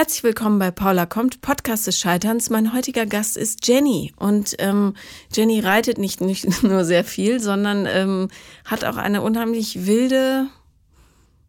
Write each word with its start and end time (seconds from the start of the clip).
Herzlich 0.00 0.22
willkommen 0.22 0.58
bei 0.58 0.70
Paula 0.70 1.04
kommt, 1.04 1.42
Podcast 1.42 1.86
des 1.86 1.98
Scheiterns. 1.98 2.48
Mein 2.48 2.72
heutiger 2.72 3.04
Gast 3.04 3.36
ist 3.36 3.66
Jenny. 3.68 4.14
Und 4.16 4.56
ähm, 4.58 4.94
Jenny 5.30 5.60
reitet 5.60 5.98
nicht, 5.98 6.22
nicht 6.22 6.62
nur 6.62 6.86
sehr 6.86 7.04
viel, 7.04 7.38
sondern 7.38 7.84
ähm, 7.84 8.28
hat 8.64 8.82
auch 8.86 8.96
eine 8.96 9.20
unheimlich 9.20 9.84
wilde, 9.84 10.46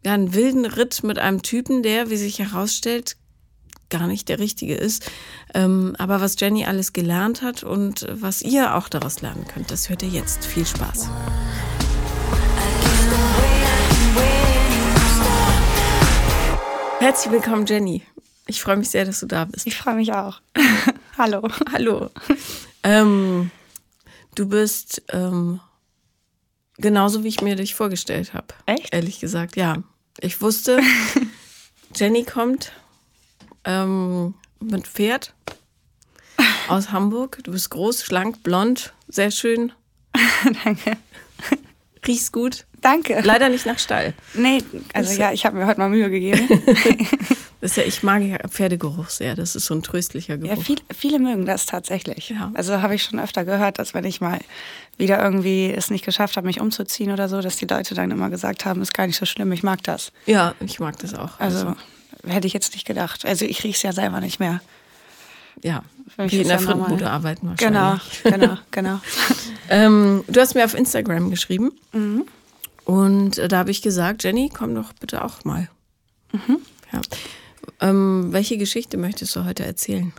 ja, 0.04 0.12
einen 0.12 0.34
wilden 0.34 0.66
Ritt 0.66 1.02
mit 1.02 1.18
einem 1.18 1.44
Typen, 1.44 1.82
der, 1.82 2.10
wie 2.10 2.18
sich 2.18 2.40
herausstellt, 2.40 3.16
gar 3.90 4.06
nicht 4.06 4.28
der 4.28 4.40
richtige 4.40 4.76
ist. 4.76 5.10
Ähm, 5.54 5.96
aber 5.98 6.20
was 6.20 6.36
Jenny 6.38 6.66
alles 6.66 6.92
gelernt 6.92 7.44
hat 7.44 7.64
und 7.64 8.06
was 8.12 8.42
ihr 8.42 8.76
auch 8.76 8.90
daraus 8.90 9.22
lernen 9.22 9.46
könnt, 9.48 9.72
das 9.72 9.88
hört 9.88 10.04
ihr 10.04 10.10
jetzt. 10.10 10.44
Viel 10.44 10.66
Spaß. 10.66 11.08
Herzlich 17.00 17.32
willkommen, 17.32 17.66
Jenny. 17.66 18.04
Ich 18.48 18.62
freue 18.62 18.78
mich 18.78 18.90
sehr, 18.90 19.06
dass 19.06 19.20
du 19.20 19.26
da 19.28 19.46
bist. 19.46 19.68
Ich 19.68 19.78
freue 19.78 19.96
mich 19.96 20.14
auch. 20.14 20.42
Hallo. 21.18 21.48
Hallo. 21.72 22.10
Ähm, 22.84 23.52
du 24.36 24.48
bist 24.48 25.04
ähm, 25.10 25.60
genauso, 26.78 27.24
wie 27.24 27.28
ich 27.28 27.42
mir 27.42 27.56
dich 27.56 27.76
vorgestellt 27.76 28.34
habe. 28.34 28.48
Echt? 28.66 28.94
Ehrlich 28.94 29.20
gesagt, 29.20 29.56
ja. 29.56 29.78
Ich 30.20 30.42
wusste, 30.42 30.80
Jenny 31.96 32.24
kommt 32.24 32.72
ähm, 33.64 34.34
mit 34.60 34.88
Pferd 34.88 35.34
aus 36.68 36.92
Hamburg. 36.92 37.40
Du 37.44 37.52
bist 37.52 37.70
groß, 37.70 38.04
schlank, 38.04 38.44
blond, 38.44 38.94
sehr 39.08 39.32
schön. 39.32 39.72
Danke. 40.64 40.98
Riechst 42.06 42.34
gut. 42.34 42.66
Danke. 42.82 43.22
Leider 43.24 43.50
nicht 43.50 43.68
nach 43.68 43.78
Stall. 43.78 44.16
Nee, 44.34 44.64
also 44.94 45.14
ja, 45.14 45.32
ich 45.32 45.46
habe 45.46 45.58
mir 45.58 45.68
heute 45.68 45.80
mal 45.80 45.90
Mühe 45.90 46.10
gegeben. 46.10 46.50
Ja, 47.62 47.84
ich 47.84 48.02
mag 48.04 48.22
ja 48.24 48.38
Pferdegeruch 48.48 49.10
sehr. 49.10 49.36
Das 49.36 49.56
ist 49.56 49.66
so 49.66 49.76
ein 49.76 49.84
tröstlicher 49.84 50.38
Geruch. 50.38 50.56
Ja, 50.58 50.62
viele, 50.62 50.82
viele 50.96 51.20
mögen 51.20 51.46
das 51.46 51.66
tatsächlich. 51.68 52.30
Ja. 52.30 52.52
Also 52.56 52.82
habe 52.82 52.96
ich 52.96 53.04
schon 53.04 53.20
öfter 53.20 53.46
gehört, 53.46 53.78
dass 53.80 53.94
wenn 53.94 54.04
ich 54.04 54.20
mal 54.20 54.40
wieder 54.98 55.22
irgendwie 55.24 55.72
es 55.72 55.90
nicht 55.92 56.04
geschafft 56.04 56.38
habe, 56.38 56.48
mich 56.48 56.60
umzuziehen 56.60 57.12
oder 57.12 57.30
so, 57.30 57.40
dass 57.42 57.58
die 57.58 57.66
Leute 57.68 57.94
dann 57.94 58.10
immer 58.12 58.30
gesagt 58.32 58.66
haben, 58.66 58.82
ist 58.82 58.94
gar 58.94 59.06
nicht 59.08 59.18
so 59.18 59.26
schlimm, 59.26 59.52
ich 59.52 59.62
mag 59.64 59.84
das. 59.84 60.12
Ja, 60.26 60.56
ich 60.60 60.80
mag 60.80 60.98
das 61.00 61.14
auch. 61.14 61.40
Also, 61.40 61.76
hätte 62.26 62.48
ich 62.48 62.54
jetzt 62.54 62.74
nicht 62.74 62.86
gedacht. 62.88 63.26
Also 63.26 63.46
ich 63.46 63.64
rieche 63.64 63.76
es 63.78 63.84
ja 63.84 63.94
selber 63.94 64.20
nicht 64.22 64.40
mehr. 64.40 64.60
ja, 65.62 65.84
wie 66.18 66.42
in 66.42 66.48
der. 66.48 66.60
Frittenbude 66.60 67.10
arbeiten 67.10 67.56
Genau, 67.58 67.80
wahrscheinlich. 68.24 68.42
genau, 68.42 68.58
genau. 68.72 69.00
Ähm, 69.70 70.24
du 70.28 70.40
hast 70.42 70.56
mir 70.56 70.66
auf 70.66 70.74
Instagram 70.74 71.30
geschrieben 71.30 71.72
Mhm. 71.94 72.26
und 72.86 73.38
äh, 73.38 73.48
da 73.48 73.60
habe 73.60 73.72
ich 73.72 73.82
gesagt, 73.82 74.24
Jenny, 74.24 74.50
komm 74.54 74.74
doch 74.76 74.94
bitte 74.94 75.24
auch 75.24 75.44
mal. 75.46 75.70
Mhm. 76.32 76.58
Ja. 76.92 77.02
Ähm, 77.80 78.28
welche 78.32 78.58
Geschichte 78.58 78.98
möchtest 78.98 79.36
du 79.36 79.46
heute 79.46 79.66
erzählen? 79.66 80.14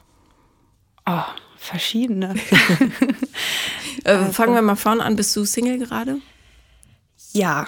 Oh, 1.06 1.22
verschiedene. 1.56 2.34
Äh, 4.04 4.12
Also 4.12 4.32
Fangen 4.32 4.54
wir 4.54 4.62
mal 4.62 4.74
vorne 4.74 5.04
an. 5.04 5.14
Bist 5.16 5.36
du 5.36 5.44
Single 5.44 5.78
gerade? 5.78 6.18
Ja. 7.32 7.66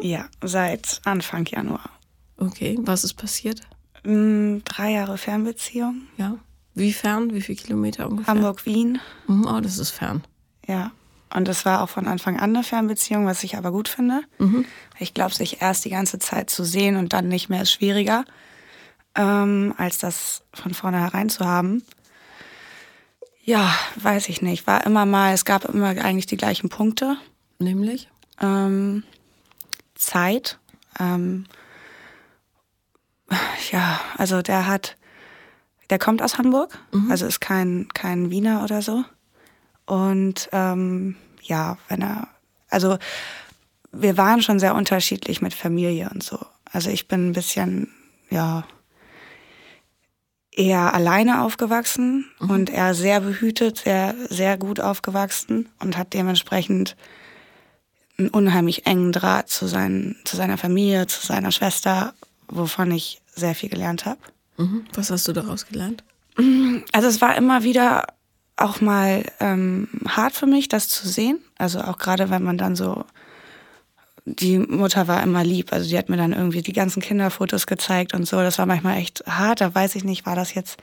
Ja, 0.00 0.26
seit 0.42 1.00
Anfang 1.04 1.44
Januar. 1.46 1.90
Okay, 2.38 2.78
was 2.82 3.04
ist 3.04 3.14
passiert? 3.14 3.60
Mm, 4.04 4.58
Drei 4.64 4.92
Jahre 4.92 5.18
Fernbeziehung. 5.18 6.02
Ja. 6.16 6.36
Wie 6.74 6.92
fern? 6.92 7.34
Wie 7.34 7.42
viele 7.42 7.56
Kilometer 7.58 8.08
ungefähr? 8.08 8.32
Hamburg-Wien. 8.34 9.00
Mhm, 9.26 9.46
oh, 9.46 9.60
das 9.60 9.78
ist 9.78 9.90
fern. 9.90 10.22
Ja. 10.66 10.92
Und 11.34 11.48
das 11.48 11.64
war 11.66 11.82
auch 11.82 11.88
von 11.88 12.06
Anfang 12.06 12.36
an 12.38 12.54
eine 12.54 12.62
Fernbeziehung, 12.64 13.26
was 13.26 13.42
ich 13.42 13.56
aber 13.56 13.72
gut 13.72 13.88
finde. 13.88 14.22
Ich 15.00 15.12
glaube, 15.14 15.34
sich 15.34 15.60
erst 15.60 15.84
die 15.84 15.90
ganze 15.90 16.18
Zeit 16.20 16.48
zu 16.48 16.62
sehen 16.64 16.96
und 16.96 17.12
dann 17.12 17.26
nicht 17.28 17.48
mehr 17.48 17.62
ist 17.62 17.72
schwieriger, 17.72 18.24
ähm, 19.14 19.74
als 19.76 19.98
das 19.98 20.42
von 20.52 20.74
vornherein 20.74 21.28
zu 21.28 21.44
haben. 21.44 21.82
Ja, 23.42 23.74
weiß 23.96 24.28
ich 24.28 24.42
nicht. 24.42 24.66
War 24.66 24.86
immer 24.86 25.04
mal, 25.04 25.34
es 25.34 25.44
gab 25.44 25.64
immer 25.66 25.88
eigentlich 25.88 26.26
die 26.26 26.36
gleichen 26.36 26.70
Punkte. 26.70 27.16
Nämlich? 27.58 28.08
Ähm, 28.40 29.04
Zeit. 29.94 30.58
Ähm, 30.98 31.46
ja, 33.70 34.00
also 34.16 34.42
der 34.42 34.66
hat, 34.66 34.96
der 35.90 35.98
kommt 35.98 36.22
aus 36.22 36.38
Hamburg, 36.38 36.78
also 37.10 37.26
ist 37.26 37.40
kein, 37.40 37.88
kein 37.92 38.30
Wiener 38.30 38.64
oder 38.64 38.82
so. 38.82 39.04
Und 39.86 40.48
ähm, 40.52 41.16
ja, 41.42 41.76
wenn 41.88 42.02
er, 42.02 42.28
also 42.70 42.98
wir 43.92 44.16
waren 44.16 44.42
schon 44.42 44.58
sehr 44.58 44.74
unterschiedlich 44.74 45.42
mit 45.42 45.54
Familie 45.54 46.10
und 46.12 46.22
so. 46.22 46.38
Also 46.70 46.90
ich 46.90 47.08
bin 47.08 47.28
ein 47.28 47.32
bisschen, 47.32 47.92
ja, 48.30 48.64
eher 50.54 50.94
alleine 50.94 51.42
aufgewachsen 51.42 52.30
und 52.38 52.70
er 52.70 52.94
sehr 52.94 53.20
behütet, 53.20 53.78
sehr, 53.78 54.14
sehr 54.28 54.56
gut 54.56 54.80
aufgewachsen 54.80 55.68
und 55.80 55.96
hat 55.96 56.14
dementsprechend 56.14 56.96
einen 58.18 58.28
unheimlich 58.28 58.86
engen 58.86 59.12
Draht 59.12 59.48
zu, 59.48 59.66
seinen, 59.66 60.16
zu 60.24 60.36
seiner 60.36 60.56
Familie, 60.56 61.06
zu 61.06 61.26
seiner 61.26 61.50
Schwester, 61.50 62.14
wovon 62.48 62.92
ich 62.92 63.20
sehr 63.34 63.54
viel 63.54 63.68
gelernt 63.68 64.06
habe. 64.06 64.20
Mhm. 64.56 64.84
Was 64.94 65.10
hast 65.10 65.26
du 65.26 65.32
daraus 65.32 65.66
gelernt? 65.66 66.04
Also 66.92 67.08
es 67.08 67.20
war 67.20 67.36
immer 67.36 67.64
wieder 67.64 68.06
auch 68.56 68.80
mal 68.80 69.24
ähm, 69.40 69.88
hart 70.06 70.34
für 70.34 70.46
mich, 70.46 70.68
das 70.68 70.88
zu 70.88 71.08
sehen. 71.08 71.38
Also 71.58 71.80
auch 71.80 71.98
gerade, 71.98 72.30
wenn 72.30 72.42
man 72.42 72.58
dann 72.58 72.76
so, 72.76 73.04
die 74.26 74.58
Mutter 74.58 75.06
war 75.08 75.22
immer 75.22 75.44
lieb, 75.44 75.72
also 75.72 75.88
die 75.88 75.98
hat 75.98 76.08
mir 76.08 76.16
dann 76.16 76.32
irgendwie 76.32 76.62
die 76.62 76.72
ganzen 76.72 77.02
Kinderfotos 77.02 77.66
gezeigt 77.66 78.14
und 78.14 78.26
so. 78.26 78.36
Das 78.38 78.58
war 78.58 78.66
manchmal 78.66 78.96
echt 78.98 79.22
hart. 79.28 79.60
Da 79.60 79.74
weiß 79.74 79.94
ich 79.96 80.04
nicht, 80.04 80.24
war 80.24 80.34
das 80.34 80.54
jetzt, 80.54 80.78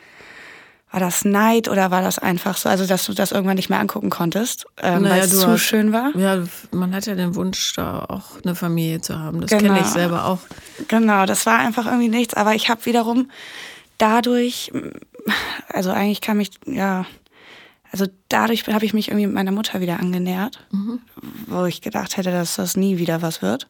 war 0.91 0.99
das 0.99 1.25
Neid 1.25 1.67
oder 1.67 1.89
war 1.89 2.01
das 2.03 2.19
einfach 2.19 2.55
so, 2.57 2.69
also 2.69 2.85
dass 2.85 3.05
du 3.05 3.13
das 3.13 3.31
irgendwann 3.31 3.55
nicht 3.55 3.69
mehr 3.69 3.79
angucken 3.79 4.09
konntest, 4.11 4.65
ähm, 4.81 5.03
Naja, 5.03 5.15
weil 5.15 5.21
es 5.21 5.39
zu 5.39 5.47
hast- 5.47 5.61
schön 5.61 5.91
war. 5.91 6.15
Ja, 6.15 6.43
man 6.71 6.93
hat 6.93 7.07
ja 7.07 7.15
den 7.15 7.33
Wunsch, 7.35 7.73
da 7.75 8.05
auch 8.09 8.39
eine 8.43 8.53
Familie 8.53 9.01
zu 9.01 9.17
haben. 9.17 9.41
Das 9.41 9.49
Genau. 9.49 9.63
kenne 9.73 9.79
ich 9.79 9.87
selber 9.87 10.25
auch. 10.25 10.39
Genau, 10.87 11.25
das 11.25 11.45
war 11.47 11.57
einfach 11.57 11.85
irgendwie 11.87 12.09
nichts. 12.09 12.35
Aber 12.35 12.53
ich 12.53 12.69
habe 12.69 12.85
wiederum 12.85 13.31
dadurch, 13.97 14.71
also 15.69 15.91
eigentlich 15.91 16.21
kam 16.21 16.39
ich, 16.39 16.51
ja, 16.65 17.05
also 17.91 18.07
dadurch 18.29 18.67
habe 18.67 18.85
ich 18.85 18.93
mich 18.93 19.09
irgendwie 19.09 19.25
mit 19.27 19.35
meiner 19.35 19.51
Mutter 19.51 19.81
wieder 19.81 19.99
angenähert, 19.99 20.65
wo 21.47 21.65
ich 21.65 21.81
gedacht 21.81 22.17
hätte, 22.17 22.31
dass 22.31 22.55
das 22.55 22.77
nie 22.77 22.97
wieder 22.97 23.21
was 23.21 23.41
wird. 23.41 23.67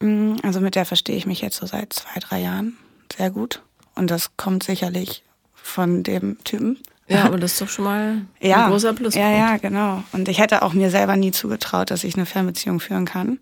Mm, 0.00 0.34
Also 0.42 0.60
mit 0.60 0.74
der 0.74 0.84
verstehe 0.84 1.16
ich 1.16 1.26
mich 1.26 1.40
jetzt 1.40 1.56
so 1.56 1.66
seit 1.66 1.92
zwei, 1.92 2.18
drei 2.20 2.40
Jahren 2.40 2.76
sehr 3.16 3.30
gut. 3.30 3.62
Und 3.94 4.10
das 4.10 4.36
kommt 4.36 4.62
sicherlich 4.64 5.22
von 5.54 6.02
dem 6.02 6.42
Typen. 6.44 6.78
Ja, 7.08 7.24
aber 7.26 7.38
das 7.38 7.52
ist 7.52 7.60
doch 7.60 7.68
schon 7.68 7.84
mal 7.84 8.22
Ja, 8.40 8.64
ein 8.64 8.70
großer 8.70 8.92
Pluspunkt. 8.94 9.28
ja, 9.28 9.30
ja, 9.36 9.56
genau. 9.58 10.02
Und 10.12 10.28
ich 10.28 10.38
hätte 10.38 10.62
auch 10.62 10.72
mir 10.72 10.90
selber 10.90 11.16
nie 11.16 11.30
zugetraut, 11.30 11.90
dass 11.90 12.04
ich 12.04 12.14
eine 12.16 12.26
Fernbeziehung 12.26 12.80
führen 12.80 13.04
kann. 13.04 13.38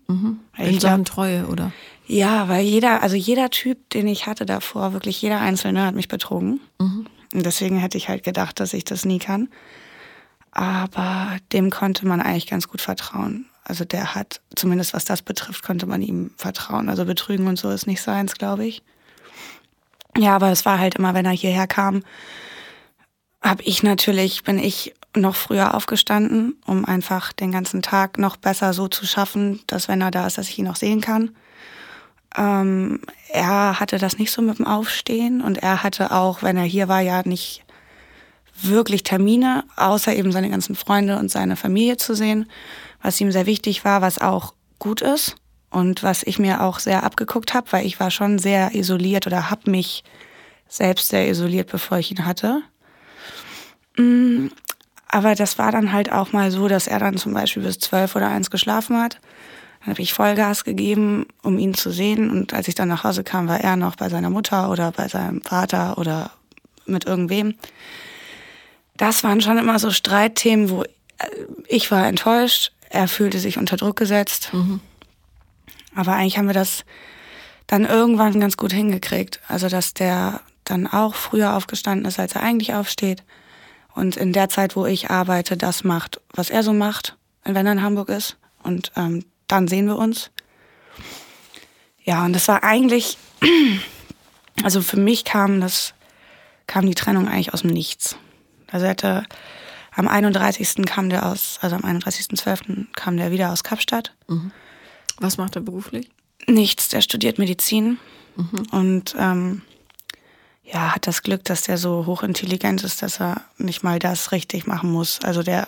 Weil 0.57 0.73
In 0.73 0.79
Sachen 0.79 1.05
Treue, 1.05 1.47
oder? 1.47 1.71
ja, 2.05 2.47
weil 2.49 2.65
jeder, 2.65 3.01
also 3.01 3.15
jeder 3.15 3.49
Typ, 3.49 3.89
den 3.91 4.07
ich 4.07 4.27
hatte 4.27 4.45
davor, 4.45 4.93
wirklich 4.93 5.21
jeder 5.21 5.39
Einzelne 5.39 5.85
hat 5.85 5.95
mich 5.95 6.07
betrogen. 6.09 6.59
Und 7.33 7.45
deswegen 7.45 7.77
hätte 7.77 7.97
ich 7.97 8.09
halt 8.09 8.23
gedacht, 8.23 8.59
dass 8.59 8.73
ich 8.73 8.83
das 8.83 9.05
nie 9.05 9.19
kann. 9.19 9.49
Aber 10.51 11.37
dem 11.53 11.69
konnte 11.69 12.05
man 12.05 12.21
eigentlich 12.21 12.47
ganz 12.47 12.67
gut 12.67 12.81
vertrauen. 12.81 13.45
Also 13.63 13.85
der 13.85 14.15
hat, 14.15 14.41
zumindest 14.55 14.93
was 14.93 15.05
das 15.05 15.21
betrifft, 15.21 15.63
konnte 15.63 15.85
man 15.85 16.01
ihm 16.01 16.31
vertrauen. 16.35 16.89
Also 16.89 17.05
betrügen 17.05 17.47
und 17.47 17.57
so 17.57 17.69
ist 17.69 17.87
nicht 17.87 18.01
seins, 18.01 18.33
glaube 18.35 18.65
ich. 18.65 18.83
Ja, 20.17 20.35
aber 20.35 20.51
es 20.51 20.65
war 20.65 20.79
halt 20.79 20.95
immer, 20.95 21.13
wenn 21.13 21.25
er 21.25 21.31
hierher 21.31 21.67
kam, 21.67 22.03
habe 23.41 23.63
ich 23.63 23.81
natürlich, 23.81 24.43
bin 24.43 24.59
ich 24.59 24.93
noch 25.15 25.35
früher 25.35 25.73
aufgestanden, 25.73 26.55
um 26.65 26.85
einfach 26.85 27.33
den 27.33 27.51
ganzen 27.51 27.81
Tag 27.81 28.17
noch 28.17 28.37
besser 28.37 28.73
so 28.73 28.87
zu 28.87 29.05
schaffen, 29.05 29.61
dass 29.67 29.87
wenn 29.87 30.01
er 30.01 30.11
da 30.11 30.27
ist, 30.27 30.37
dass 30.37 30.49
ich 30.49 30.59
ihn 30.59 30.65
noch 30.65 30.75
sehen 30.75 31.01
kann. 31.01 31.31
Ähm, 32.37 33.01
er 33.29 33.79
hatte 33.79 33.97
das 33.97 34.17
nicht 34.17 34.31
so 34.31 34.41
mit 34.41 34.59
dem 34.59 34.67
Aufstehen 34.67 35.41
und 35.41 35.57
er 35.57 35.83
hatte 35.83 36.11
auch, 36.11 36.43
wenn 36.43 36.57
er 36.57 36.63
hier 36.63 36.87
war, 36.87 37.01
ja 37.01 37.21
nicht 37.25 37.63
wirklich 38.61 39.03
Termine, 39.03 39.63
außer 39.75 40.15
eben 40.15 40.31
seine 40.31 40.49
ganzen 40.49 40.75
Freunde 40.75 41.17
und 41.17 41.31
seine 41.31 41.55
Familie 41.55 41.97
zu 41.97 42.13
sehen, 42.15 42.49
was 43.01 43.19
ihm 43.19 43.31
sehr 43.31 43.45
wichtig 43.45 43.83
war, 43.85 44.01
was 44.01 44.19
auch 44.19 44.53
gut 44.79 45.01
ist 45.01 45.35
und 45.69 46.03
was 46.03 46.23
ich 46.23 46.37
mir 46.37 46.61
auch 46.61 46.79
sehr 46.79 47.03
abgeguckt 47.03 47.53
habe, 47.53 47.71
weil 47.71 47.85
ich 47.85 47.99
war 47.99 48.11
schon 48.11 48.39
sehr 48.39 48.75
isoliert 48.75 49.25
oder 49.27 49.49
habe 49.49 49.71
mich 49.71 50.03
selbst 50.67 51.09
sehr 51.09 51.27
isoliert, 51.27 51.71
bevor 51.71 51.97
ich 51.97 52.11
ihn 52.11 52.25
hatte. 52.25 52.61
Mm, 53.97 54.47
Aber 55.07 55.35
das 55.35 55.57
war 55.57 55.71
dann 55.71 55.91
halt 55.91 56.11
auch 56.11 56.31
mal 56.31 56.51
so, 56.51 56.67
dass 56.67 56.87
er 56.87 56.99
dann 56.99 57.17
zum 57.17 57.33
Beispiel 57.33 57.63
bis 57.63 57.79
zwölf 57.79 58.15
oder 58.15 58.29
eins 58.29 58.49
geschlafen 58.49 58.97
hat. 58.97 59.19
Dann 59.81 59.93
habe 59.93 60.01
ich 60.01 60.13
Vollgas 60.13 60.63
gegeben, 60.63 61.25
um 61.41 61.57
ihn 61.57 61.73
zu 61.73 61.91
sehen. 61.91 62.29
Und 62.29 62.53
als 62.53 62.67
ich 62.67 62.75
dann 62.75 62.87
nach 62.87 63.03
Hause 63.03 63.23
kam, 63.23 63.47
war 63.47 63.59
er 63.59 63.75
noch 63.75 63.95
bei 63.95 64.09
seiner 64.09 64.29
Mutter 64.29 64.69
oder 64.69 64.91
bei 64.91 65.07
seinem 65.07 65.41
Vater 65.41 65.97
oder 65.97 66.31
mit 66.85 67.05
irgendwem. 67.05 67.55
Das 68.95 69.23
waren 69.23 69.41
schon 69.41 69.57
immer 69.57 69.79
so 69.79 69.89
Streitthemen, 69.89 70.69
wo 70.69 70.83
äh, 70.83 70.87
ich 71.67 71.89
war 71.89 72.05
enttäuscht, 72.05 72.71
er 72.89 73.07
fühlte 73.07 73.39
sich 73.39 73.57
unter 73.57 73.77
Druck 73.77 73.95
gesetzt. 73.95 74.51
Aber 75.95 76.13
eigentlich 76.13 76.37
haben 76.37 76.47
wir 76.47 76.53
das 76.53 76.85
dann 77.67 77.85
irgendwann 77.85 78.39
ganz 78.39 78.57
gut 78.57 78.73
hingekriegt. 78.73 79.39
Also 79.47 79.69
dass 79.69 79.93
der, 79.93 80.41
dann 80.65 80.87
auch 80.87 81.15
früher 81.15 81.55
aufgestanden 81.55 82.05
ist, 82.05 82.19
als 82.19 82.35
er 82.35 82.43
eigentlich 82.43 82.73
aufsteht. 82.73 83.23
Und 83.95 84.15
in 84.17 84.33
der 84.33 84.49
Zeit, 84.49 84.75
wo 84.75 84.85
ich 84.85 85.09
arbeite, 85.09 85.57
das 85.57 85.83
macht, 85.83 86.21
was 86.33 86.49
er 86.49 86.63
so 86.63 86.73
macht, 86.73 87.17
wenn 87.43 87.65
er 87.65 87.71
in 87.71 87.81
Hamburg 87.81 88.09
ist. 88.09 88.37
Und 88.61 88.91
ähm, 88.95 89.25
dann 89.51 89.67
sehen 89.67 89.87
wir 89.87 89.97
uns. 89.97 90.31
Ja, 92.03 92.25
und 92.25 92.33
das 92.33 92.47
war 92.47 92.63
eigentlich, 92.63 93.17
also 94.63 94.81
für 94.81 94.97
mich 94.97 95.23
kam 95.25 95.61
das, 95.61 95.93
kam 96.67 96.85
die 96.85 96.95
Trennung 96.95 97.27
eigentlich 97.27 97.53
aus 97.53 97.61
dem 97.61 97.71
Nichts. 97.71 98.15
Also 98.71 98.85
er 98.85 98.91
hatte 98.91 99.25
am 99.93 100.07
31. 100.07 100.85
kam 100.85 101.09
der 101.09 101.25
aus, 101.25 101.59
also 101.61 101.75
am 101.75 101.83
31.12. 101.83 102.87
kam 102.93 103.17
der 103.17 103.31
wieder 103.31 103.51
aus 103.51 103.63
Kapstadt. 103.63 104.13
Mhm. 104.27 104.51
Was 105.19 105.37
macht 105.37 105.55
er 105.55 105.61
beruflich? 105.61 106.09
Nichts, 106.47 106.89
der 106.89 107.01
studiert 107.01 107.37
Medizin 107.37 107.99
mhm. 108.35 108.63
und 108.71 109.15
ähm, 109.19 109.61
ja, 110.63 110.95
hat 110.95 111.05
das 111.05 111.21
Glück, 111.21 111.43
dass 111.43 111.63
der 111.63 111.77
so 111.77 112.05
hochintelligent 112.05 112.83
ist, 112.83 113.01
dass 113.01 113.19
er 113.19 113.41
nicht 113.57 113.83
mal 113.83 113.99
das 113.99 114.31
richtig 114.31 114.65
machen 114.65 114.91
muss. 114.91 115.19
Also 115.21 115.43
der, 115.43 115.67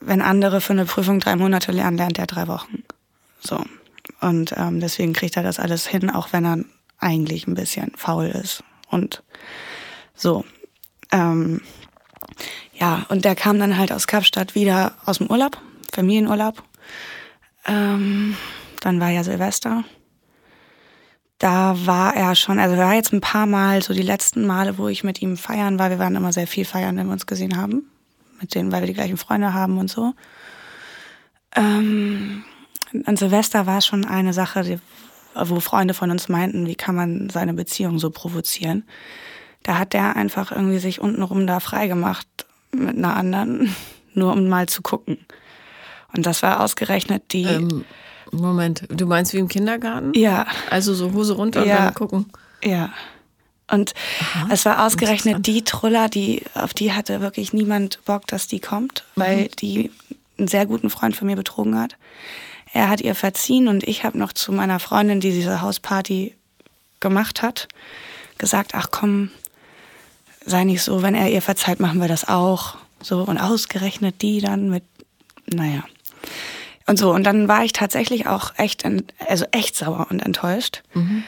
wenn 0.00 0.22
andere 0.22 0.60
für 0.60 0.72
eine 0.72 0.84
Prüfung 0.84 1.20
drei 1.20 1.36
Monate 1.36 1.72
lernen, 1.72 1.96
lernt 1.96 2.18
er 2.18 2.26
drei 2.26 2.48
Wochen. 2.48 2.82
So. 3.40 3.64
Und 4.20 4.54
ähm, 4.56 4.80
deswegen 4.80 5.12
kriegt 5.12 5.36
er 5.36 5.42
das 5.42 5.58
alles 5.58 5.86
hin, 5.86 6.10
auch 6.10 6.32
wenn 6.32 6.44
er 6.44 6.58
eigentlich 6.98 7.46
ein 7.46 7.54
bisschen 7.54 7.92
faul 7.96 8.26
ist. 8.26 8.62
Und 8.88 9.22
so. 10.14 10.44
Ähm, 11.12 11.60
ja, 12.74 13.06
und 13.08 13.24
der 13.24 13.34
kam 13.34 13.58
dann 13.58 13.76
halt 13.76 13.92
aus 13.92 14.06
Kapstadt 14.06 14.54
wieder 14.54 14.94
aus 15.04 15.18
dem 15.18 15.28
Urlaub, 15.28 15.58
Familienurlaub. 15.92 16.62
Ähm, 17.66 18.36
dann 18.80 19.00
war 19.00 19.10
ja 19.10 19.24
Silvester. 19.24 19.84
Da 21.38 21.76
war 21.86 22.16
er 22.16 22.34
schon, 22.34 22.58
also 22.58 22.74
er 22.74 22.86
war 22.86 22.94
jetzt 22.94 23.12
ein 23.12 23.20
paar 23.20 23.46
Mal, 23.46 23.82
so 23.82 23.94
die 23.94 24.02
letzten 24.02 24.44
Male, 24.46 24.76
wo 24.78 24.88
ich 24.88 25.04
mit 25.04 25.22
ihm 25.22 25.36
feiern 25.36 25.78
war. 25.78 25.90
Wir 25.90 25.98
waren 25.98 26.16
immer 26.16 26.32
sehr 26.32 26.48
viel 26.48 26.64
feiern, 26.64 26.96
wenn 26.96 27.06
wir 27.06 27.12
uns 27.12 27.26
gesehen 27.26 27.56
haben. 27.56 27.88
Mit 28.40 28.54
denen, 28.54 28.72
weil 28.72 28.82
wir 28.82 28.86
die 28.86 28.94
gleichen 28.94 29.16
Freunde 29.16 29.52
haben 29.52 29.78
und 29.78 29.90
so. 29.90 30.14
Ähm, 31.56 32.44
an 33.04 33.16
Silvester 33.16 33.66
war 33.66 33.80
schon 33.80 34.04
eine 34.04 34.32
Sache, 34.32 34.62
die, 34.62 34.78
wo 35.34 35.60
Freunde 35.60 35.94
von 35.94 36.10
uns 36.10 36.28
meinten, 36.28 36.66
wie 36.66 36.74
kann 36.74 36.94
man 36.94 37.30
seine 37.30 37.54
Beziehung 37.54 37.98
so 37.98 38.10
provozieren. 38.10 38.84
Da 39.62 39.78
hat 39.78 39.92
der 39.92 40.16
einfach 40.16 40.52
irgendwie 40.52 40.78
sich 40.78 41.00
untenrum 41.00 41.46
da 41.46 41.60
freigemacht 41.60 42.26
mit 42.72 42.96
einer 42.96 43.16
anderen, 43.16 43.74
nur 44.14 44.32
um 44.32 44.48
mal 44.48 44.68
zu 44.68 44.82
gucken. 44.82 45.18
Und 46.14 46.26
das 46.26 46.42
war 46.42 46.60
ausgerechnet 46.60 47.32
die. 47.32 47.44
Ähm, 47.44 47.84
Moment, 48.30 48.84
du 48.90 49.06
meinst 49.06 49.32
wie 49.32 49.38
im 49.38 49.48
Kindergarten? 49.48 50.12
Ja. 50.14 50.46
Also 50.70 50.94
so 50.94 51.12
Hose 51.12 51.34
runter 51.34 51.64
ja. 51.64 51.78
und 51.78 51.84
dann 51.84 51.94
gucken. 51.94 52.26
Ja. 52.62 52.90
Und 53.70 53.94
Aha, 54.20 54.48
es 54.50 54.64
war 54.64 54.86
ausgerechnet 54.86 55.46
die 55.46 55.62
Truller, 55.62 56.08
die, 56.08 56.42
auf 56.54 56.74
die 56.74 56.92
hatte 56.92 57.20
wirklich 57.20 57.52
niemand 57.52 58.02
Bock, 58.04 58.26
dass 58.26 58.46
die 58.46 58.60
kommt, 58.60 59.04
weil 59.14 59.42
mhm. 59.42 59.48
die 59.60 59.90
einen 60.38 60.48
sehr 60.48 60.66
guten 60.66 60.90
Freund 60.90 61.16
von 61.16 61.26
mir 61.26 61.36
betrogen 61.36 61.78
hat. 61.78 61.96
Er 62.72 62.88
hat 62.88 63.00
ihr 63.00 63.14
verziehen 63.14 63.68
und 63.68 63.84
ich 63.84 64.04
habe 64.04 64.18
noch 64.18 64.32
zu 64.32 64.52
meiner 64.52 64.78
Freundin, 64.78 65.20
die 65.20 65.32
diese 65.32 65.62
Hausparty 65.62 66.34
gemacht 67.00 67.42
hat, 67.42 67.68
gesagt, 68.38 68.74
ach 68.74 68.88
komm, 68.90 69.30
sei 70.44 70.64
nicht 70.64 70.82
so, 70.82 71.02
wenn 71.02 71.14
er 71.14 71.30
ihr 71.30 71.42
verzeiht, 71.42 71.80
machen 71.80 72.00
wir 72.00 72.08
das 72.08 72.28
auch. 72.28 72.76
So, 73.00 73.22
und 73.22 73.38
ausgerechnet 73.38 74.22
die 74.22 74.40
dann 74.40 74.70
mit, 74.70 74.82
naja. 75.52 75.84
Und 76.86 76.98
so, 76.98 77.12
und 77.12 77.24
dann 77.24 77.48
war 77.48 77.64
ich 77.64 77.72
tatsächlich 77.72 78.26
auch 78.26 78.52
echt, 78.56 78.84
also 79.28 79.44
echt 79.52 79.76
sauer 79.76 80.06
und 80.10 80.20
enttäuscht. 80.20 80.82
Mhm. 80.94 81.22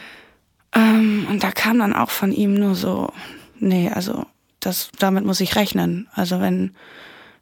Ähm, 0.75 1.27
und 1.29 1.43
da 1.43 1.51
kam 1.51 1.79
dann 1.79 1.95
auch 1.95 2.11
von 2.11 2.33
ihm 2.33 2.55
nur 2.55 2.75
so, 2.75 3.13
nee, 3.59 3.91
also 3.91 4.27
das, 4.61 4.91
damit 4.99 5.25
muss 5.25 5.41
ich 5.41 5.57
rechnen. 5.57 6.09
Also 6.15 6.41
wenn, 6.41 6.75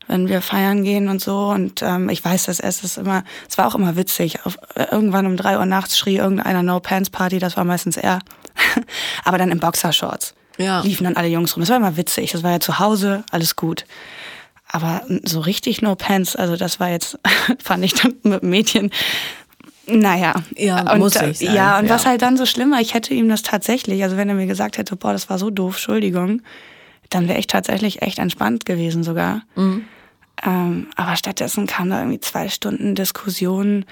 wenn 0.07 0.29
wir 0.29 0.41
feiern 0.41 0.83
gehen 0.85 1.09
und 1.09 1.21
so. 1.21 1.49
Und 1.49 1.83
ähm, 1.83 2.09
ich 2.09 2.25
weiß, 2.25 2.45
dass 2.45 2.61
es 2.61 2.83
ist 2.83 2.99
immer, 2.99 3.25
es 3.49 3.59
war 3.59 3.67
auch 3.67 3.75
immer 3.75 3.97
witzig. 3.97 4.45
Auf, 4.45 4.57
irgendwann 4.91 5.27
um 5.27 5.37
drei 5.37 5.59
Uhr 5.59 5.67
nachts 5.67 5.99
schrie 5.99 6.17
irgendeiner 6.17 6.63
No 6.63 6.81
Pants 6.81 7.11
Party, 7.11 7.39
das 7.39 7.57
war 7.57 7.65
meistens 7.65 7.97
er. 7.97 8.21
Aber 9.25 9.39
dann 9.39 9.51
in 9.51 9.61
Boxershorts 9.61 10.35
ja. 10.57 10.81
liefen 10.81 11.05
dann 11.05 11.17
alle 11.17 11.29
Jungs 11.29 11.55
rum. 11.55 11.61
Das 11.61 11.71
war 11.71 11.77
immer 11.77 11.97
witzig. 11.97 12.33
Das 12.33 12.43
war 12.43 12.53
ja 12.53 12.61
zu 12.61 12.79
Hause, 12.79 13.25
alles 13.31 13.57
gut. 13.57 13.85
Aber 14.71 15.03
so 15.23 15.41
richtig 15.41 15.81
No 15.81 15.95
Pants, 15.95 16.37
also 16.37 16.57
das 16.57 16.79
war 16.79 16.91
jetzt, 16.91 17.19
fand 17.63 17.85
ich 17.85 17.95
dann 17.95 18.15
mit 18.23 18.43
Mädchen, 18.43 18.91
naja. 19.89 20.35
Ja, 20.57 20.93
und, 20.93 20.99
muss 20.99 21.17
ich 21.17 21.39
sein. 21.39 21.55
Ja, 21.55 21.79
und 21.79 21.87
ja. 21.87 21.95
was 21.95 22.07
halt 22.07 22.23
dann 22.23 22.37
so 22.37 22.47
schlimmer, 22.47 22.81
ich 22.81 22.95
hätte 22.95 23.15
ihm 23.15 23.29
das 23.29 23.43
tatsächlich, 23.43 24.03
also 24.03 24.17
wenn 24.17 24.29
er 24.29 24.35
mir 24.35 24.47
gesagt 24.47 24.79
hätte, 24.79 24.97
boah, 24.97 25.13
das 25.13 25.31
war 25.31 25.39
so 25.39 25.51
doof, 25.51 25.75
Entschuldigung, 25.75 26.43
dann 27.11 27.29
wäre 27.29 27.39
ich 27.39 27.47
tatsächlich 27.47 28.03
echt 28.03 28.19
entspannt 28.19 28.67
gewesen 28.67 29.03
sogar. 29.03 29.43
Mhm. 29.57 29.85
Ähm, 30.45 30.87
aber 30.97 31.17
stattdessen 31.17 31.67
kam 31.67 31.91
da 31.91 32.01
irgendwie 32.01 32.21
zwei 32.21 32.49
Stunden 32.49 32.95
Diskussion 32.95 33.85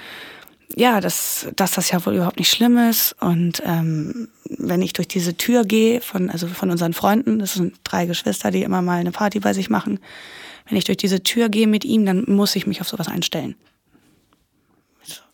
ja, 0.75 1.01
dass, 1.01 1.47
dass 1.55 1.73
das 1.73 1.91
ja 1.91 2.05
wohl 2.05 2.15
überhaupt 2.15 2.39
nicht 2.39 2.51
schlimm 2.51 2.77
ist. 2.77 3.15
Und 3.21 3.63
ähm, 3.65 4.29
wenn 4.45 4.83
ich 4.83 4.93
durch 4.93 5.09
diese 5.09 5.37
Tür 5.37 5.65
gehe, 5.65 6.01
von, 6.01 6.31
also 6.31 6.49
von 6.49 6.71
unseren 6.71 6.93
Freunden, 6.93 7.39
das 7.39 7.55
sind 7.55 7.77
drei 7.85 8.07
Geschwister, 8.07 8.51
die 8.51 8.63
immer 8.63 8.83
mal 8.83 8.99
eine 8.99 9.13
Party 9.13 9.41
bei 9.41 9.53
sich 9.53 9.71
machen, 9.71 10.01
wenn 10.69 10.77
ich 10.77 10.85
durch 10.85 10.99
diese 10.99 11.23
Tür 11.23 11.49
gehe 11.49 11.69
mit 11.69 11.85
ihm, 11.85 12.05
dann 12.05 12.25
muss 12.27 12.57
ich 12.57 12.67
mich 12.67 12.81
auf 12.81 12.89
sowas 12.89 13.09
einstellen. 13.09 13.55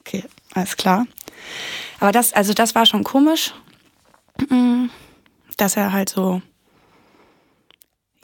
Okay, 0.01 0.25
alles 0.55 0.77
klar. 0.77 1.07
Aber 2.01 2.13
das, 2.13 2.33
also 2.33 2.53
das 2.53 2.75
war 2.75 2.87
schon 2.87 3.05
komisch, 3.05 3.55
dass 5.57 5.77
er 5.77 5.93
halt 5.93 6.09
so, 6.09 6.43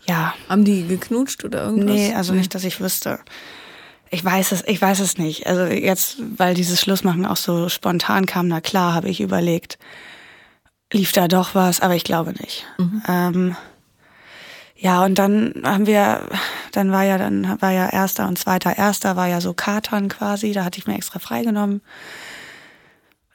ja. 0.07 0.35
Haben 0.49 0.65
die 0.65 0.87
geknutscht 0.87 1.45
oder 1.45 1.65
irgendwas? 1.65 1.95
Nee, 1.95 2.15
also 2.15 2.33
nicht, 2.33 2.55
dass 2.55 2.65
ich 2.65 2.81
wüsste. 2.81 3.21
Ich 4.11 4.25
weiß 4.25 4.53
es, 4.53 4.65
ich 4.67 4.81
weiß 4.81 5.01
es 5.01 5.19
nicht. 5.19 5.47
Also 5.47 5.65
jetzt, 5.65 6.17
weil 6.39 6.55
dieses 6.55 6.81
Schlussmachen 6.81 7.27
auch 7.27 7.37
so 7.37 7.69
spontan 7.69 8.25
kam, 8.25 8.49
na 8.49 8.63
klar, 8.63 8.95
habe 8.95 9.11
ich 9.11 9.21
überlegt, 9.21 9.79
lief 10.93 11.13
da 11.13 11.29
doch 11.29 11.55
was, 11.55 11.81
aber 11.81 11.95
ich 11.95 12.05
glaube 12.05 12.33
nicht. 12.33 12.65
Mhm. 12.79 13.03
Ähm, 13.07 13.57
ja, 14.77 15.05
und 15.05 15.17
dann 15.17 15.63
haben 15.65 15.87
wir, 15.87 16.27
dann 16.73 16.93
war 16.93 17.03
ja, 17.05 17.19
dann 17.19 17.61
war 17.61 17.71
ja 17.71 17.89
erster 17.89 18.27
und 18.27 18.39
zweiter, 18.39 18.77
erster 18.77 19.17
war 19.17 19.27
ja 19.27 19.41
so 19.41 19.55
Katern 19.55 20.09
quasi, 20.09 20.53
da 20.53 20.65
hatte 20.65 20.79
ich 20.79 20.87
mir 20.87 20.95
extra 20.95 21.19
freigenommen. 21.19 21.81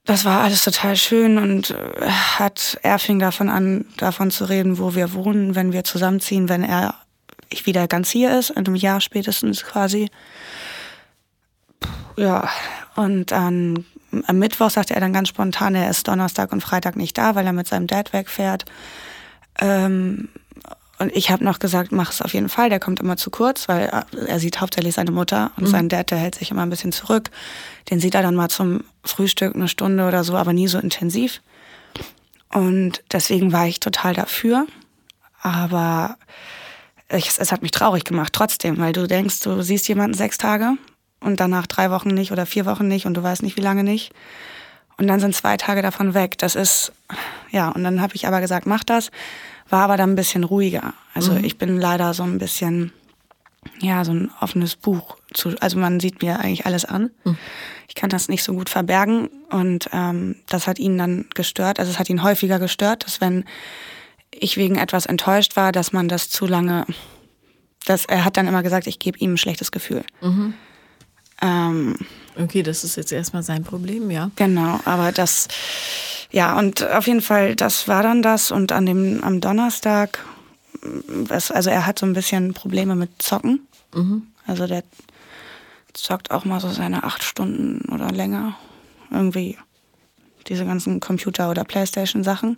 Das 0.05 0.25
war 0.25 0.41
alles 0.41 0.63
total 0.63 0.97
schön 0.97 1.37
und 1.37 1.71
äh, 1.71 2.09
hat, 2.09 2.77
er 2.83 2.99
fing 2.99 3.19
davon 3.19 3.49
an, 3.49 3.85
davon 3.97 4.31
zu 4.31 4.45
reden, 4.45 4.77
wo 4.77 4.95
wir 4.95 5.13
wohnen, 5.13 5.55
wenn 5.55 5.71
wir 5.71 5.85
zusammenziehen, 5.85 6.49
wenn 6.49 6.63
er 6.63 6.95
ich 7.49 7.65
wieder 7.65 7.87
ganz 7.87 8.09
hier 8.09 8.37
ist, 8.37 8.49
in 8.49 8.65
einem 8.65 8.75
Jahr 8.75 8.99
spätestens 8.99 9.63
quasi. 9.63 10.09
Ja, 12.17 12.49
und 12.95 13.31
dann 13.31 13.85
am 14.27 14.37
Mittwoch 14.37 14.69
sagte 14.69 14.93
er 14.93 15.01
dann 15.01 15.13
ganz 15.13 15.29
spontan, 15.29 15.75
er 15.75 15.89
ist 15.89 16.07
Donnerstag 16.07 16.51
und 16.51 16.61
Freitag 16.61 16.95
nicht 16.95 17.17
da, 17.17 17.35
weil 17.35 17.45
er 17.45 17.53
mit 17.53 17.67
seinem 17.67 17.87
Dad 17.87 18.13
wegfährt. 18.13 18.65
Ähm, 19.59 20.29
und 21.03 21.13
ich 21.13 21.29
habe 21.31 21.43
noch 21.43 21.59
gesagt, 21.59 21.91
mach 21.91 22.11
es 22.11 22.21
auf 22.21 22.33
jeden 22.33 22.47
Fall, 22.47 22.69
der 22.69 22.79
kommt 22.79 23.01
immer 23.01 23.17
zu 23.17 23.29
kurz, 23.29 23.67
weil 23.67 24.05
er 24.25 24.39
sieht 24.39 24.61
hauptsächlich 24.61 24.95
seine 24.95 25.11
Mutter 25.11 25.51
und 25.57 25.63
mhm. 25.63 25.67
sein 25.67 25.89
Dad, 25.89 26.11
der 26.11 26.17
hält 26.17 26.35
sich 26.35 26.49
immer 26.49 26.61
ein 26.61 26.69
bisschen 26.69 26.93
zurück. 26.93 27.29
Den 27.89 27.99
sieht 27.99 28.15
er 28.15 28.21
dann 28.21 28.35
mal 28.35 28.47
zum 28.47 28.85
Frühstück 29.03 29.53
eine 29.53 29.67
Stunde 29.67 30.07
oder 30.07 30.23
so, 30.23 30.37
aber 30.37 30.53
nie 30.53 30.69
so 30.69 30.79
intensiv. 30.79 31.41
Und 32.53 33.03
deswegen 33.11 33.51
war 33.51 33.67
ich 33.67 33.81
total 33.81 34.13
dafür. 34.13 34.65
Aber 35.41 36.15
es, 37.09 37.37
es 37.37 37.51
hat 37.51 37.63
mich 37.63 37.71
traurig 37.71 38.05
gemacht, 38.05 38.31
trotzdem, 38.31 38.77
weil 38.77 38.93
du 38.93 39.05
denkst, 39.05 39.41
du 39.41 39.61
siehst 39.61 39.89
jemanden 39.89 40.15
sechs 40.15 40.37
Tage 40.37 40.77
und 41.19 41.41
danach 41.41 41.67
drei 41.67 41.91
Wochen 41.91 42.11
nicht 42.11 42.31
oder 42.31 42.45
vier 42.45 42.65
Wochen 42.65 42.87
nicht 42.87 43.05
und 43.05 43.15
du 43.15 43.21
weißt 43.21 43.43
nicht, 43.43 43.57
wie 43.57 43.61
lange 43.61 43.83
nicht. 43.83 44.13
Und 44.97 45.07
dann 45.07 45.19
sind 45.19 45.35
zwei 45.35 45.57
Tage 45.57 45.81
davon 45.81 46.13
weg. 46.13 46.37
Das 46.37 46.55
ist, 46.55 46.93
ja, 47.51 47.67
und 47.67 47.83
dann 47.83 47.99
habe 47.99 48.15
ich 48.15 48.25
aber 48.25 48.39
gesagt, 48.39 48.67
mach 48.67 48.85
das, 48.85 49.11
war 49.73 49.85
aber 49.85 49.97
dann 49.97 50.11
ein 50.11 50.15
bisschen 50.15 50.43
ruhiger. 50.43 50.93
Also 51.15 51.33
mhm. 51.33 51.43
ich 51.43 51.57
bin 51.57 51.79
leider 51.79 52.13
so 52.13 52.21
ein 52.21 52.37
bisschen, 52.37 52.93
ja, 53.79 54.05
so 54.05 54.13
ein 54.13 54.29
offenes 54.39 54.75
Buch. 54.75 55.17
Zu, 55.33 55.55
also 55.61 55.79
man 55.79 55.99
sieht 55.99 56.21
mir 56.21 56.39
eigentlich 56.39 56.67
alles 56.67 56.85
an. 56.85 57.09
Mhm. 57.23 57.37
Ich 57.87 57.95
kann 57.95 58.11
das 58.11 58.29
nicht 58.29 58.43
so 58.43 58.53
gut 58.53 58.69
verbergen 58.69 59.29
und 59.49 59.89
ähm, 59.91 60.35
das 60.47 60.67
hat 60.67 60.77
ihn 60.77 60.99
dann 60.99 61.25
gestört. 61.33 61.79
Also 61.79 61.91
es 61.91 61.97
hat 61.97 62.07
ihn 62.07 62.21
häufiger 62.21 62.59
gestört, 62.59 63.05
dass 63.05 63.19
wenn 63.19 63.45
ich 64.29 64.57
wegen 64.57 64.75
etwas 64.75 65.07
enttäuscht 65.07 65.55
war, 65.55 65.71
dass 65.71 65.91
man 65.91 66.07
das 66.07 66.29
zu 66.29 66.45
lange, 66.45 66.85
dass 67.85 68.05
er 68.05 68.25
hat 68.25 68.37
dann 68.37 68.47
immer 68.47 68.61
gesagt, 68.61 68.85
ich 68.85 68.99
gebe 68.99 69.17
ihm 69.17 69.33
ein 69.33 69.37
schlechtes 69.37 69.71
Gefühl. 69.71 70.03
Mhm. 70.21 70.53
Ähm, 71.41 71.97
okay, 72.37 72.63
das 72.63 72.83
ist 72.83 72.95
jetzt 72.95 73.11
erstmal 73.11 73.43
sein 73.43 73.63
Problem, 73.63 74.09
ja. 74.11 74.31
Genau, 74.35 74.79
aber 74.85 75.11
das, 75.11 75.47
ja, 76.31 76.57
und 76.57 76.83
auf 76.83 77.07
jeden 77.07 77.21
Fall, 77.21 77.55
das 77.55 77.87
war 77.87 78.03
dann 78.03 78.21
das. 78.21 78.51
Und 78.51 78.71
an 78.71 78.85
dem, 78.85 79.23
am 79.23 79.41
Donnerstag, 79.41 80.19
was, 81.07 81.51
also 81.51 81.69
er 81.69 81.85
hat 81.85 81.99
so 81.99 82.05
ein 82.05 82.13
bisschen 82.13 82.53
Probleme 82.53 82.95
mit 82.95 83.21
Zocken. 83.21 83.67
Mhm. 83.93 84.23
Also 84.45 84.67
der 84.67 84.83
zockt 85.93 86.31
auch 86.31 86.45
mal 86.45 86.59
so 86.59 86.69
seine 86.69 87.03
acht 87.03 87.23
Stunden 87.23 87.87
oder 87.93 88.11
länger. 88.11 88.55
Irgendwie 89.11 89.57
diese 90.47 90.65
ganzen 90.65 90.99
Computer- 90.99 91.49
oder 91.49 91.63
Playstation-Sachen. 91.63 92.57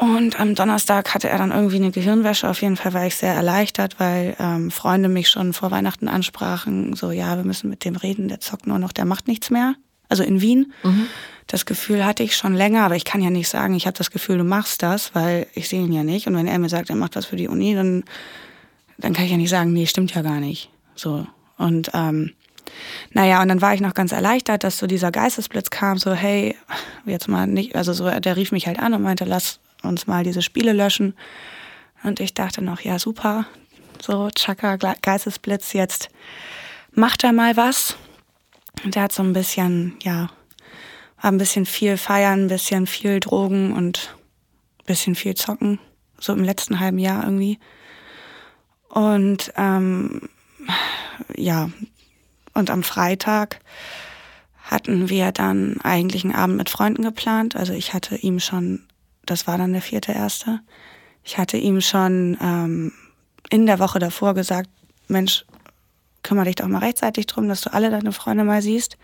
Und 0.00 0.40
am 0.40 0.54
Donnerstag 0.54 1.12
hatte 1.12 1.28
er 1.28 1.36
dann 1.36 1.50
irgendwie 1.50 1.76
eine 1.76 1.90
Gehirnwäsche. 1.90 2.48
Auf 2.48 2.62
jeden 2.62 2.76
Fall 2.76 2.94
war 2.94 3.06
ich 3.06 3.16
sehr 3.16 3.34
erleichtert, 3.34 4.00
weil 4.00 4.34
ähm, 4.40 4.70
Freunde 4.70 5.10
mich 5.10 5.28
schon 5.28 5.52
vor 5.52 5.70
Weihnachten 5.70 6.08
ansprachen, 6.08 6.96
so 6.96 7.10
ja, 7.10 7.36
wir 7.36 7.44
müssen 7.44 7.68
mit 7.68 7.84
dem 7.84 7.96
reden, 7.96 8.28
der 8.28 8.40
zockt 8.40 8.66
nur 8.66 8.78
noch, 8.78 8.92
der 8.92 9.04
macht 9.04 9.28
nichts 9.28 9.50
mehr. 9.50 9.74
Also 10.08 10.22
in 10.22 10.40
Wien. 10.40 10.72
Mhm. 10.84 11.06
Das 11.46 11.66
Gefühl 11.66 12.06
hatte 12.06 12.22
ich 12.22 12.34
schon 12.34 12.54
länger, 12.54 12.84
aber 12.84 12.96
ich 12.96 13.04
kann 13.04 13.20
ja 13.20 13.28
nicht 13.28 13.50
sagen, 13.50 13.74
ich 13.74 13.86
habe 13.86 13.98
das 13.98 14.10
Gefühl, 14.10 14.38
du 14.38 14.44
machst 14.44 14.82
das, 14.82 15.14
weil 15.14 15.46
ich 15.52 15.68
sehe 15.68 15.82
ihn 15.82 15.92
ja 15.92 16.02
nicht. 16.02 16.26
Und 16.26 16.34
wenn 16.34 16.46
er 16.46 16.58
mir 16.58 16.70
sagt, 16.70 16.88
er 16.88 16.96
macht 16.96 17.14
was 17.14 17.26
für 17.26 17.36
die 17.36 17.48
Uni, 17.48 17.74
dann, 17.74 18.04
dann 18.96 19.12
kann 19.12 19.26
ich 19.26 19.30
ja 19.30 19.36
nicht 19.36 19.50
sagen, 19.50 19.70
nee, 19.74 19.84
stimmt 19.84 20.14
ja 20.14 20.22
gar 20.22 20.40
nicht. 20.40 20.70
So. 20.94 21.26
Und 21.58 21.90
ähm, 21.92 22.32
naja, 23.12 23.42
und 23.42 23.48
dann 23.48 23.60
war 23.60 23.74
ich 23.74 23.82
noch 23.82 23.92
ganz 23.92 24.12
erleichtert, 24.12 24.64
dass 24.64 24.78
so 24.78 24.86
dieser 24.86 25.10
Geistesblitz 25.10 25.68
kam, 25.68 25.98
so, 25.98 26.14
hey, 26.14 26.56
jetzt 27.04 27.28
mal 27.28 27.46
nicht, 27.46 27.76
also 27.76 27.92
so, 27.92 28.08
der 28.08 28.36
rief 28.36 28.50
mich 28.50 28.66
halt 28.66 28.78
an 28.78 28.94
und 28.94 29.02
meinte, 29.02 29.26
lass 29.26 29.60
uns 29.82 30.06
mal 30.06 30.24
diese 30.24 30.42
Spiele 30.42 30.72
löschen. 30.72 31.14
Und 32.02 32.20
ich 32.20 32.34
dachte 32.34 32.62
noch, 32.62 32.80
ja, 32.80 32.98
super, 32.98 33.46
so 34.00 34.30
Chaka, 34.34 34.76
Geistesblitz, 34.76 35.72
jetzt 35.72 36.08
macht 36.92 37.24
er 37.24 37.32
mal 37.32 37.56
was. 37.56 37.96
Und 38.84 38.96
er 38.96 39.02
hat 39.04 39.12
so 39.12 39.22
ein 39.22 39.32
bisschen, 39.32 39.96
ja, 40.02 40.30
war 41.20 41.30
ein 41.30 41.38
bisschen 41.38 41.66
viel 41.66 41.96
feiern, 41.96 42.44
ein 42.44 42.48
bisschen 42.48 42.86
viel 42.86 43.20
Drogen 43.20 43.72
und 43.72 44.16
ein 44.80 44.86
bisschen 44.86 45.14
viel 45.14 45.34
zocken, 45.34 45.78
so 46.18 46.32
im 46.32 46.44
letzten 46.44 46.80
halben 46.80 46.98
Jahr 46.98 47.24
irgendwie. 47.24 47.58
Und 48.88 49.52
ähm, 49.56 50.28
ja, 51.36 51.70
und 52.54 52.70
am 52.70 52.82
Freitag 52.82 53.60
hatten 54.62 55.08
wir 55.08 55.32
dann 55.32 55.80
eigentlich 55.82 56.24
einen 56.24 56.34
Abend 56.34 56.56
mit 56.56 56.70
Freunden 56.70 57.02
geplant. 57.02 57.56
Also 57.56 57.72
ich 57.72 57.92
hatte 57.92 58.16
ihm 58.16 58.40
schon 58.40 58.84
das 59.26 59.46
war 59.46 59.58
dann 59.58 59.72
der 59.72 59.82
vierte 59.82 60.12
erste. 60.12 60.60
Ich 61.22 61.38
hatte 61.38 61.56
ihm 61.56 61.80
schon 61.80 62.38
ähm, 62.40 62.92
in 63.50 63.66
der 63.66 63.78
Woche 63.78 63.98
davor 63.98 64.34
gesagt, 64.34 64.70
Mensch, 65.08 65.44
kümmere 66.22 66.46
dich 66.46 66.56
doch 66.56 66.68
mal 66.68 66.78
rechtzeitig 66.78 67.26
drum, 67.26 67.48
dass 67.48 67.62
du 67.62 67.72
alle 67.72 67.90
deine 67.90 68.12
Freunde 68.12 68.44
mal 68.44 68.62
siehst. 68.62 68.96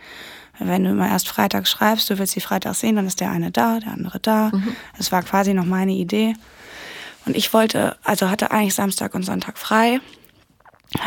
Wenn 0.59 0.85
du 0.85 0.91
immer 0.91 1.09
erst 1.09 1.29
Freitag 1.29 1.69
schreibst, 1.69 2.09
du 2.09 2.19
willst 2.19 2.33
sie 2.33 2.41
Freitag 2.41 2.75
sehen, 2.75 2.97
dann 2.97 3.07
ist 3.07 3.21
der 3.21 3.31
eine 3.31 3.51
da, 3.51 3.79
der 3.79 3.93
andere 3.93 4.21
da. 4.21 4.51
Mhm. 4.53 4.75
Das 4.97 5.13
war 5.13 5.23
quasi 5.23 5.53
noch 5.53 5.67
meine 5.67 5.93
Idee. 5.93 6.35
Und 7.27 7.37
ich 7.37 7.53
wollte, 7.53 7.97
also 8.05 8.31
hatte 8.31 8.51
eigentlich 8.51 8.75
Samstag 8.75 9.15
und 9.15 9.25
Sonntag 9.25 9.59
frei. 9.59 10.01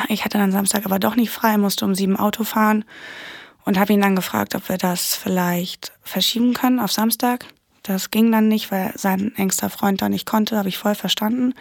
Ich 0.09 0.25
hatte 0.25 0.37
dann 0.37 0.51
Samstag 0.51 0.85
aber 0.85 0.99
doch 0.99 1.15
nicht 1.15 1.31
frei, 1.31 1.57
musste 1.57 1.85
um 1.85 1.95
sieben 1.95 2.17
Auto 2.17 2.43
fahren 2.43 2.85
und 3.65 3.79
habe 3.79 3.93
ihn 3.93 4.01
dann 4.01 4.15
gefragt, 4.15 4.53
ob 4.55 4.69
wir 4.69 4.77
das 4.77 5.15
vielleicht 5.15 5.93
verschieben 6.03 6.53
können 6.53 6.79
auf 6.79 6.91
Samstag. 6.91 7.45
Das 7.83 8.11
ging 8.11 8.31
dann 8.31 8.47
nicht, 8.47 8.71
weil 8.71 8.91
sein 8.95 9.33
engster 9.35 9.69
Freund 9.69 10.01
da 10.01 10.09
nicht 10.09 10.25
konnte, 10.25 10.57
habe 10.57 10.69
ich 10.69 10.77
voll 10.77 10.95
verstanden. 10.95 11.53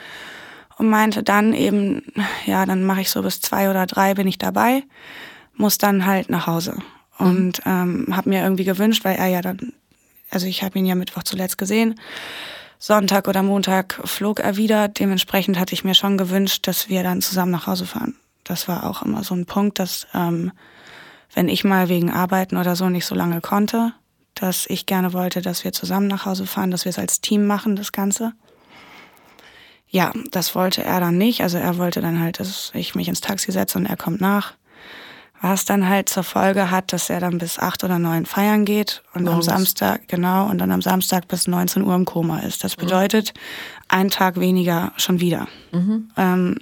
Und 0.77 0.89
meinte 0.91 1.23
dann 1.25 1.55
eben, 1.55 2.03
ja, 2.47 2.65
dann 2.65 2.85
mache 2.85 3.01
ich 3.01 3.11
so 3.11 3.23
bis 3.23 3.41
zwei 3.41 3.69
oder 3.69 3.87
drei 3.87 4.15
bin 4.15 4.29
ich 4.29 4.39
dabei, 4.39 4.85
muss 5.55 5.77
dann 5.77 6.07
halt 6.07 6.31
nach 6.31 6.47
Hause. 6.47 6.77
Und 7.19 7.63
ähm, 7.67 8.07
habe 8.13 8.29
mir 8.29 8.43
irgendwie 8.43 8.65
gewünscht, 8.65 9.05
weil 9.05 9.17
er 9.17 9.27
ja 9.27 9.43
dann, 9.43 9.73
also 10.31 10.47
ich 10.47 10.63
habe 10.63 10.79
ihn 10.79 10.87
ja 10.87 10.95
Mittwoch 10.95 11.25
zuletzt 11.25 11.59
gesehen, 11.59 11.97
Sonntag 12.79 13.27
oder 13.27 13.43
Montag 13.43 14.01
flog 14.05 14.39
er 14.39 14.57
wieder. 14.57 14.87
Dementsprechend 14.87 15.59
hatte 15.59 15.75
ich 15.75 15.83
mir 15.83 15.95
schon 15.95 16.17
gewünscht, 16.17 16.69
dass 16.69 16.89
wir 16.89 17.03
dann 17.03 17.21
zusammen 17.21 17.51
nach 17.51 17.67
Hause 17.67 17.87
fahren. 17.87 18.15
Das 18.45 18.69
war 18.69 18.89
auch 18.89 19.03
immer 19.03 19.25
so 19.25 19.35
ein 19.35 19.47
Punkt, 19.47 19.81
dass 19.81 20.07
ähm, 20.15 20.53
wenn 21.35 21.49
ich 21.49 21.65
mal 21.65 21.89
wegen 21.89 22.11
Arbeiten 22.11 22.57
oder 22.57 22.77
so 22.77 22.89
nicht 22.89 23.05
so 23.05 23.17
lange 23.17 23.41
konnte, 23.41 23.93
dass 24.43 24.67
ich 24.67 24.87
gerne 24.87 25.13
wollte, 25.13 25.43
dass 25.43 25.65
wir 25.65 25.73
zusammen 25.73 26.07
nach 26.07 26.27
Hause 26.27 26.47
fahren, 26.47 26.71
dass 26.71 26.85
wir 26.85 26.91
es 26.91 26.99
als 26.99 27.21
Team 27.21 27.47
machen, 27.47 27.77
das 27.77 27.93
Ganze. 27.93 28.33
Ja, 29.89 30.13
das 30.31 30.55
wollte 30.55 30.85
er 30.85 31.01
dann 31.01 31.17
nicht. 31.17 31.43
Also 31.43 31.59
er 31.59 31.79
wollte 31.79 32.01
dann 32.01 32.21
halt, 32.21 32.41
dass 32.41 32.73
ich 32.75 32.95
mich 32.95 33.09
ins 33.09 33.21
Taxi 33.21 33.53
setze 33.53 33.79
und 33.79 33.87
er 33.87 33.97
kommt 33.97 34.21
nach. 34.21 34.55
Was 35.41 35.65
dann 35.65 35.89
halt 35.89 36.09
zur 36.09 36.25
Folge 36.25 36.71
hat, 36.71 36.93
dass 36.93 37.11
er 37.11 37.21
dann 37.21 37.39
bis 37.39 37.59
acht 37.61 37.85
oder 37.85 37.99
neun 37.99 38.27
feiern 38.27 38.65
geht 38.65 39.03
und 39.15 39.25
wow. 39.25 39.35
am 39.35 39.43
Samstag, 39.43 40.09
genau, 40.09 40.49
und 40.49 40.59
dann 40.59 40.73
am 40.73 40.83
Samstag 40.83 41.29
bis 41.29 41.47
19 41.47 41.85
Uhr 41.85 41.95
im 41.95 42.05
Koma 42.05 42.41
ist. 42.41 42.65
Das 42.65 42.77
mhm. 42.77 42.81
bedeutet, 42.83 43.35
mhm. 43.35 43.41
ein 43.89 44.11
Tag 44.11 44.41
weniger 44.41 44.93
schon 44.97 45.21
wieder. 45.21 45.47
Mhm. 45.71 46.11
Ähm, 46.17 46.57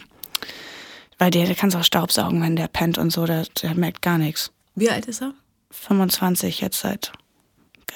weil 1.18 1.30
der, 1.30 1.46
der 1.46 1.54
kann 1.54 1.74
auch 1.74 1.84
Staubsaugen, 1.84 2.42
wenn 2.42 2.56
der 2.56 2.68
pennt 2.68 2.98
und 2.98 3.10
so, 3.10 3.24
der, 3.24 3.46
der 3.62 3.74
merkt 3.74 4.02
gar 4.02 4.18
nichts. 4.18 4.52
Wie 4.74 4.90
alt 4.90 5.06
ist 5.06 5.22
er? 5.22 5.32
25 5.70 6.60
jetzt 6.60 6.80
seit 6.80 7.12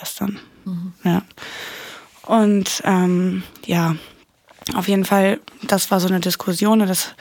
gestern. 0.00 0.40
Mhm. 0.64 0.92
Ja. 1.04 1.22
Und 2.26 2.82
ähm, 2.84 3.42
ja, 3.66 3.94
auf 4.74 4.88
jeden 4.88 5.04
Fall, 5.04 5.40
das 5.62 5.90
war 5.90 6.00
so 6.00 6.08
eine 6.08 6.20
Diskussion 6.20 6.80
und 6.80 6.88
das 6.88 7.14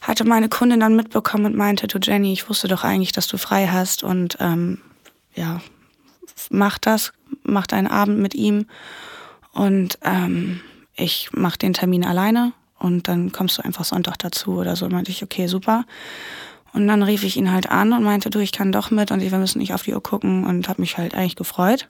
hatte 0.00 0.24
meine 0.24 0.48
Kundin 0.48 0.80
dann 0.80 0.96
mitbekommen 0.96 1.46
und 1.46 1.56
meinte, 1.56 1.86
du 1.86 1.98
Jenny, 1.98 2.32
ich 2.32 2.48
wusste 2.48 2.68
doch 2.68 2.84
eigentlich, 2.84 3.12
dass 3.12 3.26
du 3.26 3.38
frei 3.38 3.68
hast 3.68 4.02
und 4.02 4.36
ähm, 4.40 4.80
ja, 5.34 5.60
mach 6.50 6.78
das, 6.78 7.12
mach 7.42 7.66
deinen 7.66 7.86
Abend 7.86 8.18
mit 8.18 8.34
ihm 8.34 8.66
und 9.52 9.98
ähm, 10.02 10.60
ich 10.94 11.30
mach 11.32 11.56
den 11.56 11.74
Termin 11.74 12.04
alleine 12.04 12.52
und 12.78 13.08
dann 13.08 13.30
kommst 13.32 13.58
du 13.58 13.62
einfach 13.62 13.84
Sonntag 13.84 14.18
dazu 14.18 14.58
oder 14.58 14.74
so. 14.74 14.86
Und 14.86 14.92
meinte 14.92 15.10
ich, 15.10 15.22
okay, 15.22 15.46
super. 15.46 15.84
Und 16.72 16.86
dann 16.86 17.02
rief 17.02 17.24
ich 17.24 17.36
ihn 17.36 17.50
halt 17.50 17.70
an 17.70 17.92
und 17.92 18.04
meinte, 18.04 18.30
du, 18.30 18.38
ich 18.38 18.52
kann 18.52 18.72
doch 18.72 18.90
mit 18.90 19.10
und 19.10 19.20
wir 19.20 19.38
müssen 19.38 19.58
nicht 19.58 19.74
auf 19.74 19.82
die 19.82 19.94
Uhr 19.94 20.02
gucken 20.02 20.44
und 20.44 20.68
habe 20.68 20.80
mich 20.80 20.98
halt 20.98 21.14
eigentlich 21.14 21.36
gefreut. 21.36 21.88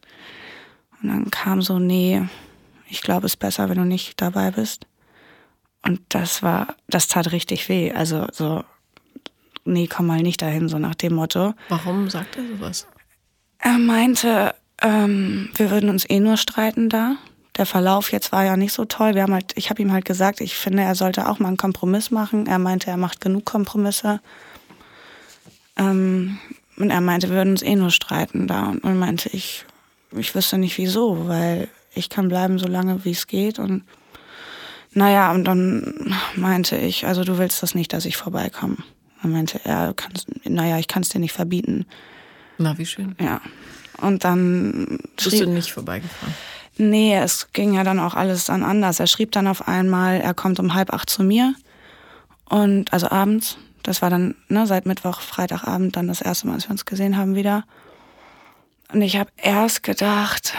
Und 1.03 1.09
dann 1.09 1.31
kam 1.31 1.63
so, 1.63 1.79
nee, 1.79 2.23
ich 2.89 3.03
glaube, 3.03 3.27
es 3.27 3.33
ist 3.33 3.39
besser, 3.39 3.69
wenn 3.69 3.79
du 3.79 3.85
nicht 3.85 4.21
dabei 4.21 4.51
bist. 4.51 4.87
Und 5.83 6.01
das 6.11 6.43
war, 6.43 6.75
das 6.89 7.09
tat 7.09 7.33
richtig 7.33 7.69
weh. 7.69 7.93
Also 7.93 8.27
so, 8.33 8.65
nee, 9.65 9.87
komm 9.87 10.07
mal 10.07 10.21
nicht 10.21 10.43
dahin, 10.43 10.69
so 10.69 10.79
nach 10.79 10.95
dem 10.95 11.15
Motto. 11.15 11.55
Warum 11.69 12.11
sagt 12.11 12.37
er 12.37 12.47
sowas? 12.47 12.87
Er 13.59 13.79
meinte, 13.79 14.55
ähm, 14.83 15.51
wir 15.55 15.71
würden 15.71 15.91
uns 15.91 16.09
eh 16.09 16.21
nur 16.21 16.37
streiten 16.37 16.89
da. 16.89 17.17
Der 17.57 17.67
Verlauf 17.67 18.13
jetzt 18.13 18.33
war 18.33 18.45
ja 18.45 18.57
nicht 18.57 18.73
so 18.73 18.85
toll. 18.85 19.15
Wir 19.15 19.23
haben 19.23 19.35
halt, 19.35 19.53
ich 19.57 19.71
habe 19.71 19.83
ihm 19.83 19.93
halt 19.93 20.05
gesagt, 20.05 20.41
ich 20.41 20.57
finde, 20.57 20.83
er 20.83 20.95
sollte 20.95 21.29
auch 21.29 21.39
mal 21.39 21.49
einen 21.49 21.57
Kompromiss 21.57 22.11
machen. 22.11 22.47
Er 22.47 22.59
meinte, 22.59 22.91
er 22.91 22.97
macht 22.97 23.21
genug 23.21 23.45
Kompromisse. 23.45 24.21
Ähm, 25.81 26.39
und 26.77 26.91
er 26.91 27.01
meinte, 27.01 27.29
wir 27.29 27.37
würden 27.37 27.51
uns 27.51 27.63
eh 27.63 27.75
nur 27.75 27.91
streiten 27.91 28.47
da. 28.47 28.75
Und 28.83 28.99
meinte 28.99 29.29
ich, 29.31 29.65
ich 30.17 30.35
wüsste 30.35 30.59
nicht 30.59 30.79
wieso, 30.79 31.29
weil 31.29 31.69
ich 31.95 32.09
kann 32.09 32.29
bleiben 32.29 32.59
so 32.59 32.67
lange, 32.67 33.05
wie 33.05 33.11
es 33.11 33.27
geht. 33.27 33.59
Und 33.59 33.83
naja, 34.93 35.33
und 35.33 35.45
dann 35.45 36.15
meinte 36.37 36.77
ich, 36.77 37.07
also 37.07 37.25
du 37.25 37.39
willst 37.39 37.63
das 37.63 37.75
nicht, 37.75 37.93
dass 37.93 38.05
ich 38.05 38.17
vorbeikomme. 38.17 38.79
Dann 39.23 39.33
meinte 39.33 39.61
er, 39.65 39.93
kannst, 39.95 40.27
naja, 40.45 40.79
ich 40.79 40.89
kann 40.89 41.03
es 41.03 41.11
dir 41.11 41.19
nicht 41.19 41.33
verbieten. 41.33 41.87
Na, 42.59 42.77
wie 42.79 42.87
schön. 42.87 43.15
Ja. 43.21 43.41
Und 43.99 44.25
dann. 44.25 44.99
Bist 45.17 45.31
schrieb, 45.31 45.45
du 45.45 45.51
nicht 45.51 45.73
vorbeigefahren? 45.73 46.35
Nee, 46.79 47.17
es 47.17 47.53
ging 47.53 47.75
ja 47.75 47.85
dann 47.85 47.99
auch 47.99 48.15
alles 48.15 48.47
dann 48.47 48.63
anders. 48.63 49.01
Er 49.01 49.07
schrieb 49.07 49.33
dann 49.33 49.47
auf 49.47 49.69
einmal, 49.69 50.21
er 50.21 50.35
kommt 50.35 50.59
um 50.59 50.75
halb 50.75 50.93
acht 50.93 51.11
zu 51.11 51.23
mir. 51.23 51.55
Und, 52.49 52.93
also 52.93 53.11
abends. 53.11 53.59
Das 53.83 54.03
war 54.03 54.11
dann 54.11 54.35
ne, 54.49 54.67
seit 54.67 54.87
Mittwoch, 54.87 55.21
Freitagabend 55.21 55.97
dann 55.97 56.09
das 56.09 56.21
erste 56.21 56.47
Mal, 56.47 56.55
als 56.55 56.67
wir 56.67 56.73
uns 56.73 56.85
gesehen 56.85 57.17
haben 57.17 57.35
wieder. 57.35 57.65
Und 58.93 59.03
ich 59.03 59.17
habe 59.17 59.31
erst 59.37 59.83
gedacht, 59.83 60.55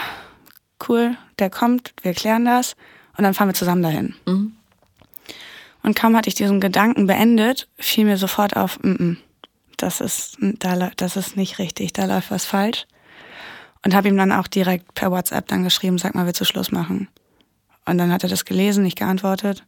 cool, 0.88 1.16
der 1.38 1.50
kommt, 1.50 1.92
wir 2.02 2.14
klären 2.14 2.44
das 2.44 2.76
und 3.16 3.24
dann 3.24 3.34
fahren 3.34 3.48
wir 3.48 3.54
zusammen 3.54 3.82
dahin. 3.82 4.14
Mhm. 4.26 4.52
Und 5.82 5.96
kaum 5.96 6.16
hatte 6.16 6.28
ich 6.28 6.34
diesen 6.34 6.60
Gedanken 6.60 7.06
beendet, 7.06 7.68
fiel 7.76 8.04
mir 8.04 8.16
sofort 8.16 8.56
auf, 8.56 8.78
mm 8.82 8.92
-mm, 8.92 9.16
das 9.76 10.00
ist, 10.00 10.38
das 10.96 11.16
ist 11.16 11.36
nicht 11.36 11.58
richtig, 11.58 11.92
da 11.92 12.04
läuft 12.04 12.30
was 12.30 12.44
falsch. 12.44 12.86
Und 13.84 13.94
habe 13.94 14.08
ihm 14.08 14.16
dann 14.16 14.30
auch 14.30 14.46
direkt 14.46 14.94
per 14.94 15.10
WhatsApp 15.10 15.48
dann 15.48 15.64
geschrieben, 15.64 15.98
sag 15.98 16.14
mal, 16.14 16.24
willst 16.24 16.40
du 16.40 16.44
Schluss 16.44 16.70
machen? 16.70 17.08
Und 17.84 17.98
dann 17.98 18.12
hat 18.12 18.22
er 18.22 18.28
das 18.28 18.44
gelesen, 18.44 18.84
nicht 18.84 18.96
geantwortet. 18.96 19.64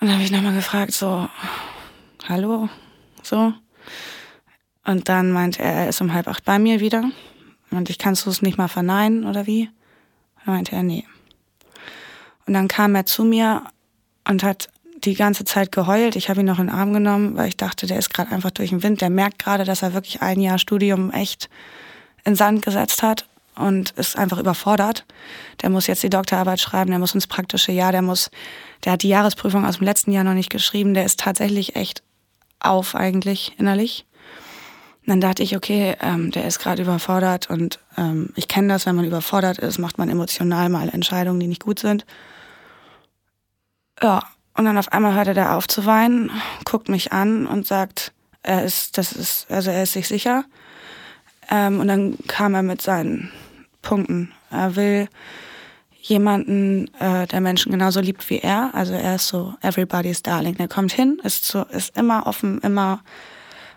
Und 0.00 0.06
dann 0.08 0.14
habe 0.14 0.24
ich 0.24 0.30
nochmal 0.30 0.54
gefragt, 0.54 0.92
so, 0.92 1.28
hallo, 2.28 2.68
so. 3.22 3.52
Und 4.84 5.08
dann 5.08 5.32
meinte 5.32 5.62
er, 5.62 5.72
er 5.72 5.88
ist 5.88 6.00
um 6.00 6.12
halb 6.12 6.28
acht 6.28 6.44
bei 6.44 6.58
mir 6.58 6.80
wieder. 6.80 7.04
Und 7.70 7.88
ich 7.90 7.98
kannst 7.98 8.26
du 8.26 8.30
es 8.30 8.42
nicht 8.42 8.58
mal 8.58 8.68
verneinen 8.68 9.26
oder 9.26 9.46
wie? 9.46 9.70
Dann 10.44 10.54
meinte 10.54 10.74
er, 10.74 10.82
nee. 10.82 11.04
Und 12.46 12.54
dann 12.54 12.68
kam 12.68 12.94
er 12.94 13.06
zu 13.06 13.24
mir 13.24 13.62
und 14.28 14.42
hat 14.42 14.68
die 15.04 15.14
ganze 15.14 15.44
Zeit 15.44 15.72
geheult. 15.72 16.16
Ich 16.16 16.28
habe 16.28 16.40
ihn 16.40 16.46
noch 16.46 16.58
in 16.58 16.66
den 16.66 16.74
Arm 16.74 16.92
genommen, 16.92 17.36
weil 17.36 17.48
ich 17.48 17.56
dachte, 17.56 17.86
der 17.86 17.98
ist 17.98 18.12
gerade 18.12 18.30
einfach 18.30 18.50
durch 18.50 18.70
den 18.70 18.82
Wind. 18.82 19.00
Der 19.00 19.10
merkt 19.10 19.38
gerade, 19.38 19.64
dass 19.64 19.82
er 19.82 19.94
wirklich 19.94 20.22
ein 20.22 20.40
Jahr 20.40 20.58
Studium 20.58 21.10
echt 21.10 21.48
in 22.24 22.36
Sand 22.36 22.62
gesetzt 22.62 23.02
hat 23.02 23.26
und 23.56 23.90
ist 23.92 24.16
einfach 24.16 24.38
überfordert. 24.38 25.04
Der 25.60 25.70
muss 25.70 25.86
jetzt 25.86 26.02
die 26.02 26.10
Doktorarbeit 26.10 26.60
schreiben, 26.60 26.90
der 26.90 26.98
muss 26.98 27.14
ins 27.14 27.26
praktische 27.26 27.72
Jahr, 27.72 27.92
der 27.92 28.02
muss, 28.02 28.30
der 28.84 28.92
hat 28.92 29.02
die 29.02 29.08
Jahresprüfung 29.08 29.66
aus 29.66 29.78
dem 29.78 29.84
letzten 29.84 30.12
Jahr 30.12 30.24
noch 30.24 30.34
nicht 30.34 30.50
geschrieben. 30.50 30.94
Der 30.94 31.04
ist 31.04 31.20
tatsächlich 31.20 31.76
echt 31.76 32.02
auf 32.64 32.94
eigentlich 32.94 33.54
innerlich. 33.58 34.06
dann 35.06 35.20
dachte 35.20 35.42
ich, 35.42 35.56
okay, 35.56 35.96
ähm, 36.00 36.30
der 36.30 36.46
ist 36.46 36.58
gerade 36.58 36.82
überfordert 36.82 37.50
und 37.50 37.80
ähm, 37.96 38.30
ich 38.36 38.48
kenne 38.48 38.68
das, 38.68 38.86
wenn 38.86 38.96
man 38.96 39.04
überfordert 39.04 39.58
ist, 39.58 39.78
macht 39.78 39.98
man 39.98 40.08
emotional 40.08 40.68
mal 40.68 40.88
Entscheidungen, 40.88 41.40
die 41.40 41.48
nicht 41.48 41.64
gut 41.64 41.78
sind. 41.78 42.06
Ja, 44.00 44.22
und 44.56 44.64
dann 44.64 44.78
auf 44.78 44.92
einmal 44.92 45.14
hört 45.14 45.28
er 45.28 45.56
auf 45.56 45.66
zu 45.66 45.86
weinen, 45.86 46.30
guckt 46.64 46.88
mich 46.88 47.12
an 47.12 47.46
und 47.46 47.66
sagt, 47.66 48.12
er 48.42 48.64
ist, 48.64 48.98
das 48.98 49.12
ist, 49.12 49.50
also 49.50 49.70
er 49.70 49.84
ist 49.84 49.92
sich 49.92 50.08
sicher. 50.08 50.44
Ähm, 51.50 51.80
und 51.80 51.88
dann 51.88 52.18
kam 52.28 52.54
er 52.54 52.62
mit 52.62 52.82
seinen 52.82 53.30
Punkten. 53.80 54.32
Er 54.50 54.76
will 54.76 55.08
jemanden, 56.02 56.92
äh, 56.98 57.26
der 57.26 57.40
Menschen 57.40 57.72
genauso 57.72 58.00
liebt 58.00 58.28
wie 58.28 58.38
er. 58.38 58.70
Also 58.74 58.92
er 58.92 59.14
ist 59.14 59.28
so 59.28 59.54
everybody's 59.62 60.22
darling. 60.22 60.56
Er 60.58 60.68
kommt 60.68 60.92
hin, 60.92 61.20
ist 61.22 61.46
so, 61.46 61.62
ist 61.64 61.96
immer 61.96 62.26
offen, 62.26 62.60
immer 62.60 63.00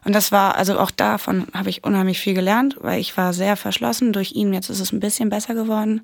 und 0.06 0.14
das 0.14 0.32
war, 0.32 0.56
also 0.56 0.80
auch 0.80 0.92
davon 0.92 1.48
habe 1.52 1.72
ich 1.72 1.84
unheimlich 1.84 2.20
viel 2.20 2.36
gelernt, 2.36 2.78
weil 2.80 3.00
ich 3.00 3.18
war 3.18 3.34
sehr 3.34 3.58
verschlossen 3.58 4.14
durch 4.14 4.34
ihn. 4.34 4.54
Jetzt 4.54 4.70
ist 4.70 4.80
es 4.80 4.94
ein 4.94 5.00
bisschen 5.00 5.30
besser 5.30 5.56
geworden. 5.56 6.02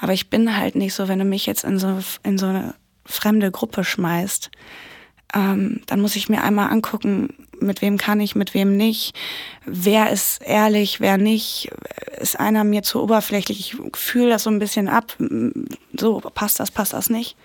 Aber 0.00 0.14
ich 0.14 0.30
bin 0.30 0.56
halt 0.56 0.76
nicht 0.76 0.94
so, 0.94 1.08
wenn 1.08 1.18
du 1.18 1.26
mich 1.26 1.44
jetzt 1.44 1.62
in 1.62 1.78
so, 1.78 1.98
in 2.22 2.38
so 2.38 2.46
eine 2.46 2.74
fremde 3.04 3.50
Gruppe 3.50 3.84
schmeißt, 3.84 4.50
ähm, 5.34 5.82
dann 5.86 6.00
muss 6.00 6.16
ich 6.16 6.30
mir 6.30 6.42
einmal 6.42 6.70
angucken, 6.70 7.34
mit 7.60 7.82
wem 7.82 7.98
kann 7.98 8.20
ich, 8.20 8.34
mit 8.34 8.54
wem 8.54 8.76
nicht. 8.76 9.14
Wer 9.64 10.10
ist 10.10 10.42
ehrlich, 10.42 11.00
wer 11.00 11.18
nicht. 11.18 11.70
Ist 12.20 12.38
einer 12.38 12.64
mir 12.64 12.82
zu 12.82 13.02
oberflächlich? 13.02 13.60
Ich 13.60 13.76
fühle 13.98 14.30
das 14.30 14.44
so 14.44 14.50
ein 14.50 14.58
bisschen 14.58 14.88
ab. 14.88 15.16
So, 15.92 16.20
passt 16.20 16.60
das, 16.60 16.70
passt 16.70 16.92
das 16.92 17.10
nicht. 17.10 17.36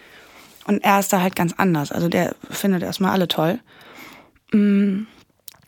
Und 0.65 0.83
er 0.83 0.99
ist 0.99 1.11
da 1.11 1.21
halt 1.21 1.35
ganz 1.35 1.53
anders. 1.57 1.91
Also 1.91 2.09
der 2.09 2.35
findet 2.49 2.83
erstmal 2.83 3.11
alle 3.11 3.27
toll. 3.27 3.59
Mm. 4.51 5.03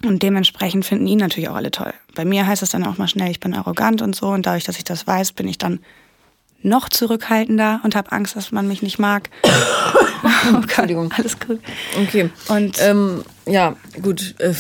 Und 0.03 0.24
dementsprechend 0.24 0.86
finden 0.86 1.05
ihn 1.05 1.19
natürlich 1.19 1.50
auch 1.50 1.55
alle 1.55 1.69
toll. 1.69 1.93
Bei 2.15 2.25
mir 2.25 2.48
heißt 2.48 2.63
es 2.63 2.71
dann 2.71 2.86
auch 2.86 2.98
mal 2.98 3.07
schnell, 3.07 3.29
ich 3.29 3.39
bin 3.39 3.53
arrogant 3.53 4.01
und 4.01 4.15
so. 4.15 4.29
Und 4.29 4.45
dadurch, 4.45 4.63
dass 4.63 4.77
ich 4.77 4.83
das 4.83 5.05
weiß, 5.05 5.33
bin 5.33 5.48
ich 5.48 5.57
dann 5.57 5.79
noch 6.63 6.89
zurückhaltender 6.89 7.81
und 7.83 7.95
habe 7.95 8.11
Angst, 8.11 8.35
dass 8.35 8.51
man 8.51 8.67
mich 8.67 8.81
nicht 8.81 8.99
mag. 8.99 9.29
oh 10.53 10.55
Entschuldigung. 10.57 11.11
Alles 11.17 11.39
gut. 11.39 11.59
Okay. 12.01 12.29
Und 12.47 12.81
ähm, 12.81 13.23
ja, 13.45 13.75
gut. 14.01 14.35
Äh, 14.39 14.53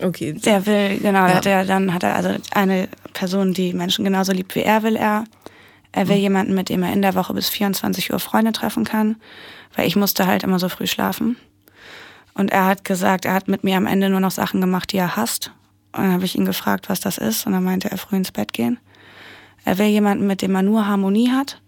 okay. 0.00 0.32
Der 0.32 0.66
will, 0.66 0.98
genau, 0.98 1.26
ja. 1.26 1.34
hat 1.34 1.46
er, 1.46 1.64
dann 1.64 1.92
hat 1.92 2.02
er 2.02 2.14
also 2.14 2.36
eine 2.52 2.88
Person, 3.12 3.54
die 3.54 3.72
Menschen 3.72 4.04
genauso 4.04 4.32
liebt 4.32 4.54
wie 4.54 4.62
er, 4.62 4.82
will 4.82 4.96
er. 4.96 5.24
Er 5.92 6.08
will 6.08 6.16
mhm. 6.16 6.22
jemanden, 6.22 6.54
mit 6.54 6.68
dem 6.68 6.82
er 6.82 6.92
in 6.92 7.02
der 7.02 7.14
Woche 7.14 7.34
bis 7.34 7.48
24 7.48 8.12
Uhr 8.12 8.18
Freunde 8.18 8.52
treffen 8.52 8.84
kann, 8.84 9.16
weil 9.76 9.86
ich 9.86 9.96
musste 9.96 10.26
halt 10.26 10.42
immer 10.42 10.58
so 10.58 10.68
früh 10.68 10.86
schlafen. 10.86 11.36
Und 12.34 12.50
er 12.50 12.66
hat 12.66 12.84
gesagt, 12.84 13.24
er 13.24 13.34
hat 13.34 13.46
mit 13.46 13.62
mir 13.62 13.76
am 13.76 13.86
Ende 13.86 14.10
nur 14.10 14.20
noch 14.20 14.32
Sachen 14.32 14.60
gemacht, 14.60 14.92
die 14.92 14.96
er 14.96 15.16
hasst. 15.16 15.52
Und 15.92 16.02
dann 16.02 16.12
habe 16.12 16.24
ich 16.24 16.36
ihn 16.36 16.44
gefragt, 16.44 16.88
was 16.88 16.98
das 16.98 17.18
ist. 17.18 17.46
Und 17.46 17.52
dann 17.52 17.62
meinte 17.62 17.90
er, 17.90 17.98
früh 17.98 18.16
ins 18.16 18.32
Bett 18.32 18.52
gehen. 18.52 18.78
Er 19.64 19.78
will 19.78 19.86
jemanden, 19.86 20.26
mit 20.26 20.42
dem 20.42 20.54
er 20.54 20.62
nur 20.62 20.86
Harmonie 20.86 21.30
hat. 21.30 21.60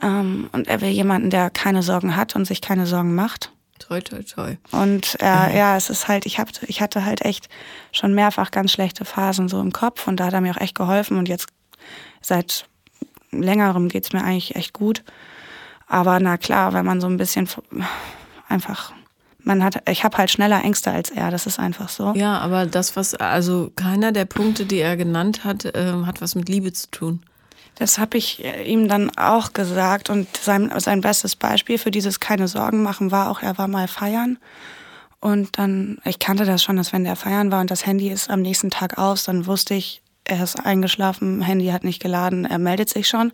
Ähm, 0.00 0.48
und 0.52 0.68
er 0.68 0.80
will 0.80 0.90
jemanden, 0.90 1.30
der 1.30 1.50
keine 1.50 1.82
Sorgen 1.82 2.16
hat 2.16 2.36
und 2.36 2.44
sich 2.44 2.60
keine 2.60 2.86
Sorgen 2.86 3.14
macht. 3.14 3.52
Toi, 3.78 4.00
toi, 4.00 4.22
toi. 4.22 4.56
Und 4.70 5.16
äh, 5.20 5.48
mhm. 5.48 5.56
ja, 5.56 5.76
es 5.76 5.90
ist 5.90 6.06
halt, 6.08 6.26
ich, 6.26 6.38
hab, 6.38 6.48
ich 6.62 6.80
hatte 6.80 7.04
halt 7.04 7.22
echt 7.22 7.48
schon 7.90 8.14
mehrfach 8.14 8.50
ganz 8.50 8.72
schlechte 8.72 9.04
Phasen 9.04 9.48
so 9.48 9.60
im 9.60 9.72
Kopf. 9.72 10.06
Und 10.06 10.18
da 10.18 10.26
hat 10.26 10.32
er 10.32 10.40
mir 10.40 10.52
auch 10.52 10.60
echt 10.60 10.76
geholfen. 10.76 11.18
Und 11.18 11.28
jetzt 11.28 11.48
seit 12.20 12.66
längerem 13.32 13.88
geht's 13.88 14.12
mir 14.12 14.22
eigentlich 14.22 14.54
echt 14.54 14.72
gut. 14.72 15.02
Aber 15.88 16.20
na 16.20 16.36
klar, 16.36 16.72
wenn 16.72 16.86
man 16.86 17.00
so 17.00 17.06
ein 17.06 17.16
bisschen 17.16 17.48
einfach 18.48 18.92
man 19.44 19.64
hat, 19.64 19.88
ich 19.88 20.04
habe 20.04 20.18
halt 20.18 20.30
schneller 20.30 20.62
Ängste 20.62 20.90
als 20.90 21.10
er, 21.10 21.30
das 21.30 21.46
ist 21.46 21.58
einfach 21.58 21.88
so. 21.88 22.12
Ja, 22.14 22.38
aber 22.38 22.66
das, 22.66 22.96
was, 22.96 23.14
also 23.14 23.72
keiner 23.76 24.12
der 24.12 24.24
Punkte, 24.24 24.66
die 24.66 24.78
er 24.78 24.96
genannt 24.96 25.44
hat, 25.44 25.64
äh, 25.64 25.92
hat 26.06 26.20
was 26.20 26.34
mit 26.34 26.48
Liebe 26.48 26.72
zu 26.72 26.90
tun. 26.90 27.22
Das 27.76 27.98
habe 27.98 28.18
ich 28.18 28.44
äh, 28.44 28.64
ihm 28.64 28.88
dann 28.88 29.10
auch 29.16 29.52
gesagt 29.52 30.10
und 30.10 30.28
sein, 30.36 30.72
sein 30.78 31.00
bestes 31.00 31.36
Beispiel 31.36 31.78
für 31.78 31.90
dieses 31.90 32.20
keine 32.20 32.48
Sorgen 32.48 32.82
machen 32.82 33.10
war 33.10 33.30
auch, 33.30 33.42
er 33.42 33.58
war 33.58 33.68
mal 33.68 33.88
feiern 33.88 34.38
und 35.22 35.56
dann, 35.56 35.98
ich 36.04 36.18
kannte 36.18 36.44
das 36.44 36.64
schon, 36.64 36.76
dass 36.76 36.92
wenn 36.92 37.04
der 37.04 37.14
feiern 37.14 37.52
war 37.52 37.60
und 37.60 37.70
das 37.70 37.86
Handy 37.86 38.10
ist 38.10 38.28
am 38.28 38.42
nächsten 38.42 38.70
Tag 38.70 38.98
aus, 38.98 39.24
dann 39.24 39.46
wusste 39.46 39.74
ich, 39.74 40.02
er 40.24 40.42
ist 40.42 40.56
eingeschlafen, 40.56 41.42
Handy 41.42 41.68
hat 41.68 41.84
nicht 41.84 42.02
geladen, 42.02 42.44
er 42.44 42.58
meldet 42.58 42.88
sich 42.88 43.08
schon. 43.08 43.32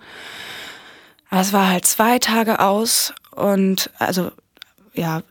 Aber 1.31 1.41
es 1.41 1.53
war 1.53 1.69
halt 1.69 1.87
zwei 1.87 2.19
Tage 2.19 2.61
aus 2.61 3.15
und 3.31 3.91
also 3.99 4.31
ja, 4.93 5.23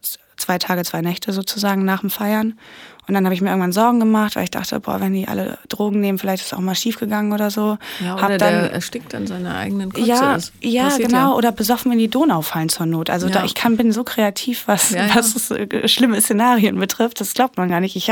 zwei 0.48 0.60
Tage, 0.60 0.84
zwei 0.86 1.02
Nächte 1.02 1.34
sozusagen 1.34 1.84
nach 1.84 2.00
dem 2.00 2.10
Feiern. 2.10 2.58
Und 3.06 3.14
dann 3.14 3.26
habe 3.26 3.34
ich 3.34 3.42
mir 3.42 3.50
irgendwann 3.50 3.74
Sorgen 3.74 4.00
gemacht, 4.00 4.36
weil 4.36 4.46
ich 4.46 4.52
dachte, 4.52 4.80
boah, 4.80 5.00
wenn 5.02 5.14
die 5.14 5.28
alle 5.28 5.58
Drogen 5.68 6.00
nehmen, 6.00 6.18
vielleicht 6.18 6.44
ist 6.44 6.52
es 6.52 6.58
auch 6.58 6.62
mal 6.62 6.76
schief 6.76 6.98
gegangen 7.00 7.34
oder 7.34 7.52
so. 7.52 7.78
Ja, 8.00 8.14
oder 8.14 8.22
Hab 8.22 8.30
dann, 8.38 8.40
der 8.40 8.72
erstickt 8.72 9.14
an 9.14 9.28
seiner 9.28 9.58
eigenen 9.58 9.92
Kotze. 9.92 10.08
Ja, 10.08 10.38
ja 10.62 10.98
genau. 10.98 11.18
Ja. 11.18 11.34
Oder 11.34 11.52
besoffen 11.52 11.92
in 11.92 12.00
die 12.00 12.10
Donau 12.10 12.42
fallen 12.42 12.70
zur 12.70 12.86
Not. 12.86 13.10
Also 13.10 13.28
ja. 13.28 13.34
da, 13.34 13.44
ich 13.44 13.56
kann, 13.56 13.76
bin 13.76 13.92
so 13.92 14.06
kreativ, 14.06 14.64
was, 14.68 14.94
was 14.94 15.52
äh, 15.52 15.88
schlimme 15.88 16.20
Szenarien 16.22 16.80
betrifft. 16.80 17.20
Das 17.20 17.34
glaubt 17.34 17.58
man 17.58 17.70
gar 17.70 17.82
nicht. 17.82 17.96
Ich 17.98 18.12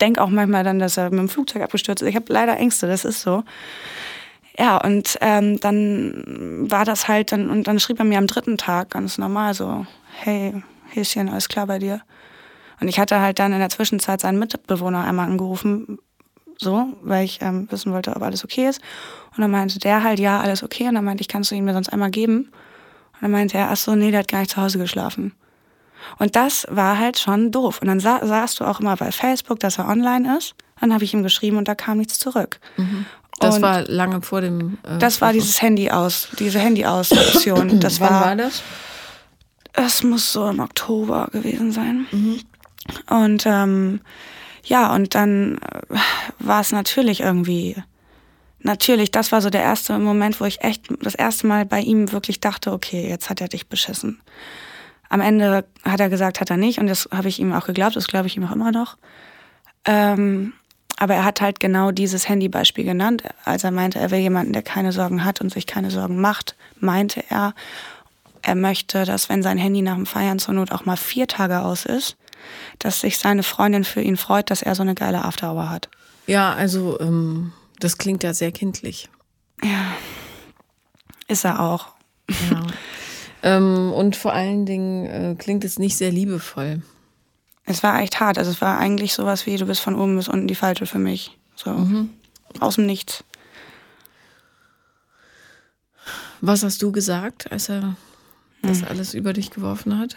denke 0.00 0.22
auch 0.22 0.30
manchmal 0.30 0.64
dann, 0.64 0.78
dass 0.78 0.96
er 0.96 1.10
mit 1.10 1.18
dem 1.18 1.28
Flugzeug 1.28 1.62
abgestürzt 1.62 2.02
ist. 2.02 2.08
Ich 2.08 2.16
habe 2.16 2.32
leider 2.32 2.56
Ängste, 2.56 2.86
das 2.86 3.04
ist 3.04 3.22
so. 3.22 3.44
Ja, 4.58 4.78
und 4.78 5.16
ähm, 5.20 5.60
dann 5.60 6.66
war 6.70 6.84
das 6.84 7.08
halt, 7.08 7.32
dann, 7.32 7.48
und 7.48 7.66
dann 7.66 7.78
schrieb 7.78 7.98
er 7.98 8.04
mir 8.04 8.18
am 8.18 8.26
dritten 8.26 8.58
Tag 8.58 8.90
ganz 8.90 9.16
normal 9.16 9.54
so, 9.54 9.86
hey, 10.20 10.62
Häschen, 10.98 11.28
alles 11.28 11.48
klar 11.48 11.66
bei 11.66 11.78
dir? 11.78 12.02
Und 12.80 12.88
ich 12.88 12.98
hatte 12.98 13.20
halt 13.20 13.38
dann 13.38 13.52
in 13.52 13.58
der 13.58 13.70
Zwischenzeit 13.70 14.20
seinen 14.20 14.38
Mitbewohner 14.38 15.04
einmal 15.04 15.26
angerufen, 15.26 15.98
so, 16.58 16.88
weil 17.02 17.24
ich 17.24 17.40
ähm, 17.42 17.68
wissen 17.70 17.92
wollte, 17.92 18.14
ob 18.14 18.22
alles 18.22 18.44
okay 18.44 18.68
ist. 18.68 18.80
Und 19.36 19.42
dann 19.42 19.50
meinte 19.50 19.78
der 19.78 20.02
halt, 20.02 20.18
ja, 20.18 20.40
alles 20.40 20.62
okay. 20.62 20.88
Und 20.88 20.94
dann 20.94 21.04
meinte 21.04 21.20
ich, 21.20 21.28
kannst 21.28 21.50
du 21.50 21.54
ihn 21.54 21.64
mir 21.64 21.72
sonst 21.72 21.88
einmal 21.88 22.10
geben? 22.10 22.50
Und 23.14 23.22
dann 23.22 23.30
meinte 23.30 23.58
er, 23.58 23.70
ach 23.70 23.76
so, 23.76 23.94
nee, 23.94 24.10
der 24.10 24.20
hat 24.20 24.28
gar 24.28 24.40
nicht 24.40 24.50
zu 24.50 24.60
Hause 24.60 24.78
geschlafen. 24.78 25.32
Und 26.18 26.36
das 26.36 26.66
war 26.70 26.98
halt 26.98 27.18
schon 27.18 27.50
doof. 27.50 27.80
Und 27.80 27.88
dann 27.88 28.00
sah, 28.00 28.24
sahst 28.24 28.60
du 28.60 28.64
auch 28.64 28.80
immer 28.80 28.96
bei 28.96 29.12
Facebook, 29.12 29.60
dass 29.60 29.78
er 29.78 29.88
online 29.88 30.36
ist. 30.36 30.54
Dann 30.80 30.92
habe 30.92 31.04
ich 31.04 31.12
ihm 31.14 31.22
geschrieben 31.22 31.56
und 31.56 31.66
da 31.66 31.74
kam 31.74 31.98
nichts 31.98 32.18
zurück. 32.18 32.60
Mhm. 32.76 33.06
Das 33.40 33.56
und 33.56 33.62
war 33.62 33.82
lange 33.82 34.22
vor 34.22 34.40
dem. 34.40 34.78
Äh, 34.82 34.98
das 34.98 35.20
war 35.20 35.32
dieses 35.32 35.60
Handy 35.62 35.90
aus, 35.90 36.28
diese 36.38 36.58
Handy 36.58 36.84
aus 36.84 37.12
Option. 37.12 37.80
Das 37.80 38.00
Wann 38.00 38.10
war, 38.10 38.24
war 38.26 38.36
das? 38.36 38.62
Es 39.80 40.02
muss 40.02 40.32
so 40.32 40.48
im 40.48 40.58
Oktober 40.58 41.28
gewesen 41.30 41.70
sein. 41.70 42.06
Mhm. 42.10 42.40
Und 43.08 43.46
ähm, 43.46 44.00
ja, 44.64 44.92
und 44.92 45.14
dann 45.14 45.58
äh, 45.58 45.96
war 46.40 46.60
es 46.60 46.72
natürlich 46.72 47.20
irgendwie, 47.20 47.76
natürlich, 48.60 49.12
das 49.12 49.30
war 49.30 49.40
so 49.40 49.50
der 49.50 49.62
erste 49.62 49.96
Moment, 49.98 50.40
wo 50.40 50.46
ich 50.46 50.62
echt 50.62 50.86
das 51.00 51.14
erste 51.14 51.46
Mal 51.46 51.64
bei 51.64 51.80
ihm 51.80 52.10
wirklich 52.10 52.40
dachte, 52.40 52.72
okay, 52.72 53.08
jetzt 53.08 53.30
hat 53.30 53.40
er 53.40 53.48
dich 53.48 53.68
beschissen. 53.68 54.20
Am 55.10 55.20
Ende 55.20 55.64
hat 55.84 56.00
er 56.00 56.10
gesagt, 56.10 56.40
hat 56.40 56.50
er 56.50 56.56
nicht, 56.56 56.80
und 56.80 56.88
das 56.88 57.08
habe 57.12 57.28
ich 57.28 57.38
ihm 57.38 57.52
auch 57.52 57.66
geglaubt, 57.66 57.94
das 57.94 58.08
glaube 58.08 58.26
ich 58.26 58.36
ihm 58.36 58.44
auch 58.44 58.52
immer 58.52 58.72
noch. 58.72 58.96
Ähm, 59.84 60.54
aber 60.98 61.14
er 61.14 61.24
hat 61.24 61.40
halt 61.40 61.60
genau 61.60 61.92
dieses 61.92 62.28
Handybeispiel 62.28 62.84
genannt. 62.84 63.22
Als 63.44 63.62
er 63.62 63.70
meinte, 63.70 64.00
er 64.00 64.10
will 64.10 64.18
jemanden, 64.18 64.52
der 64.52 64.62
keine 64.62 64.90
Sorgen 64.90 65.24
hat 65.24 65.40
und 65.40 65.52
sich 65.52 65.66
keine 65.66 65.92
Sorgen 65.92 66.20
macht, 66.20 66.56
meinte 66.80 67.22
er, 67.28 67.54
er 68.42 68.54
möchte, 68.54 69.04
dass 69.04 69.28
wenn 69.28 69.42
sein 69.42 69.58
Handy 69.58 69.82
nach 69.82 69.94
dem 69.94 70.06
Feiern 70.06 70.38
zur 70.38 70.54
Not 70.54 70.72
auch 70.72 70.84
mal 70.84 70.96
vier 70.96 71.26
Tage 71.26 71.60
aus 71.60 71.84
ist, 71.84 72.16
dass 72.78 73.00
sich 73.00 73.18
seine 73.18 73.42
Freundin 73.42 73.84
für 73.84 74.00
ihn 74.00 74.16
freut, 74.16 74.50
dass 74.50 74.62
er 74.62 74.74
so 74.74 74.82
eine 74.82 74.94
geile 74.94 75.24
Afterhour 75.24 75.70
hat. 75.70 75.88
Ja, 76.26 76.52
also 76.52 76.98
ähm, 77.00 77.52
das 77.80 77.98
klingt 77.98 78.22
ja 78.22 78.34
sehr 78.34 78.52
kindlich. 78.52 79.08
Ja, 79.62 79.96
ist 81.26 81.44
er 81.44 81.60
auch. 81.60 81.88
Ja. 82.50 82.66
ähm, 83.56 83.92
und 83.92 84.16
vor 84.16 84.32
allen 84.32 84.66
Dingen 84.66 85.06
äh, 85.06 85.34
klingt 85.36 85.64
es 85.64 85.78
nicht 85.78 85.96
sehr 85.96 86.10
liebevoll. 86.10 86.82
Es 87.64 87.82
war 87.82 88.00
echt 88.00 88.20
hart. 88.20 88.38
Also 88.38 88.50
es 88.50 88.60
war 88.60 88.78
eigentlich 88.78 89.14
sowas 89.14 89.46
wie, 89.46 89.56
du 89.56 89.66
bist 89.66 89.80
von 89.80 89.94
oben 89.94 90.16
bis 90.16 90.28
unten 90.28 90.48
die 90.48 90.54
Falte 90.54 90.86
für 90.86 90.98
mich. 90.98 91.36
So 91.54 91.70
mhm. 91.70 92.10
aus 92.60 92.76
dem 92.76 92.86
Nichts. 92.86 93.24
Was 96.40 96.62
hast 96.62 96.80
du 96.82 96.92
gesagt, 96.92 97.50
als 97.50 97.68
er 97.68 97.96
das 98.62 98.80
hm. 98.80 98.88
alles 98.88 99.14
über 99.14 99.32
dich 99.32 99.50
geworfen 99.50 99.98
hat? 99.98 100.16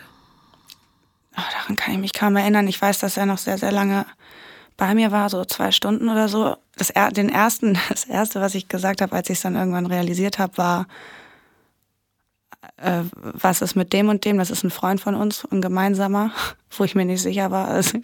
Oh, 1.37 1.41
daran 1.53 1.75
kann 1.75 1.93
ich 1.93 1.99
mich 1.99 2.13
kaum 2.13 2.35
erinnern. 2.35 2.67
Ich 2.67 2.81
weiß, 2.81 2.99
dass 2.99 3.17
er 3.17 3.25
noch 3.25 3.37
sehr, 3.37 3.57
sehr 3.57 3.71
lange 3.71 4.05
bei 4.77 4.95
mir 4.95 5.11
war, 5.11 5.29
so 5.29 5.45
zwei 5.45 5.71
Stunden 5.71 6.09
oder 6.09 6.27
so. 6.27 6.57
Das, 6.75 6.91
den 7.13 7.29
ersten, 7.29 7.77
das 7.89 8.05
erste, 8.05 8.41
was 8.41 8.55
ich 8.55 8.67
gesagt 8.67 9.01
habe, 9.01 9.15
als 9.15 9.29
ich 9.29 9.37
es 9.37 9.41
dann 9.43 9.55
irgendwann 9.55 9.85
realisiert 9.85 10.39
habe, 10.39 10.57
war, 10.57 10.87
äh, 12.77 13.03
was 13.13 13.61
ist 13.61 13.75
mit 13.75 13.93
dem 13.93 14.09
und 14.09 14.25
dem? 14.25 14.37
Das 14.37 14.51
ist 14.51 14.63
ein 14.63 14.71
Freund 14.71 14.99
von 14.99 15.15
uns, 15.15 15.47
ein 15.51 15.61
gemeinsamer, 15.61 16.31
wo 16.77 16.83
ich 16.83 16.95
mir 16.95 17.05
nicht 17.05 17.21
sicher 17.21 17.51
war. 17.51 17.67
Also, 17.67 17.99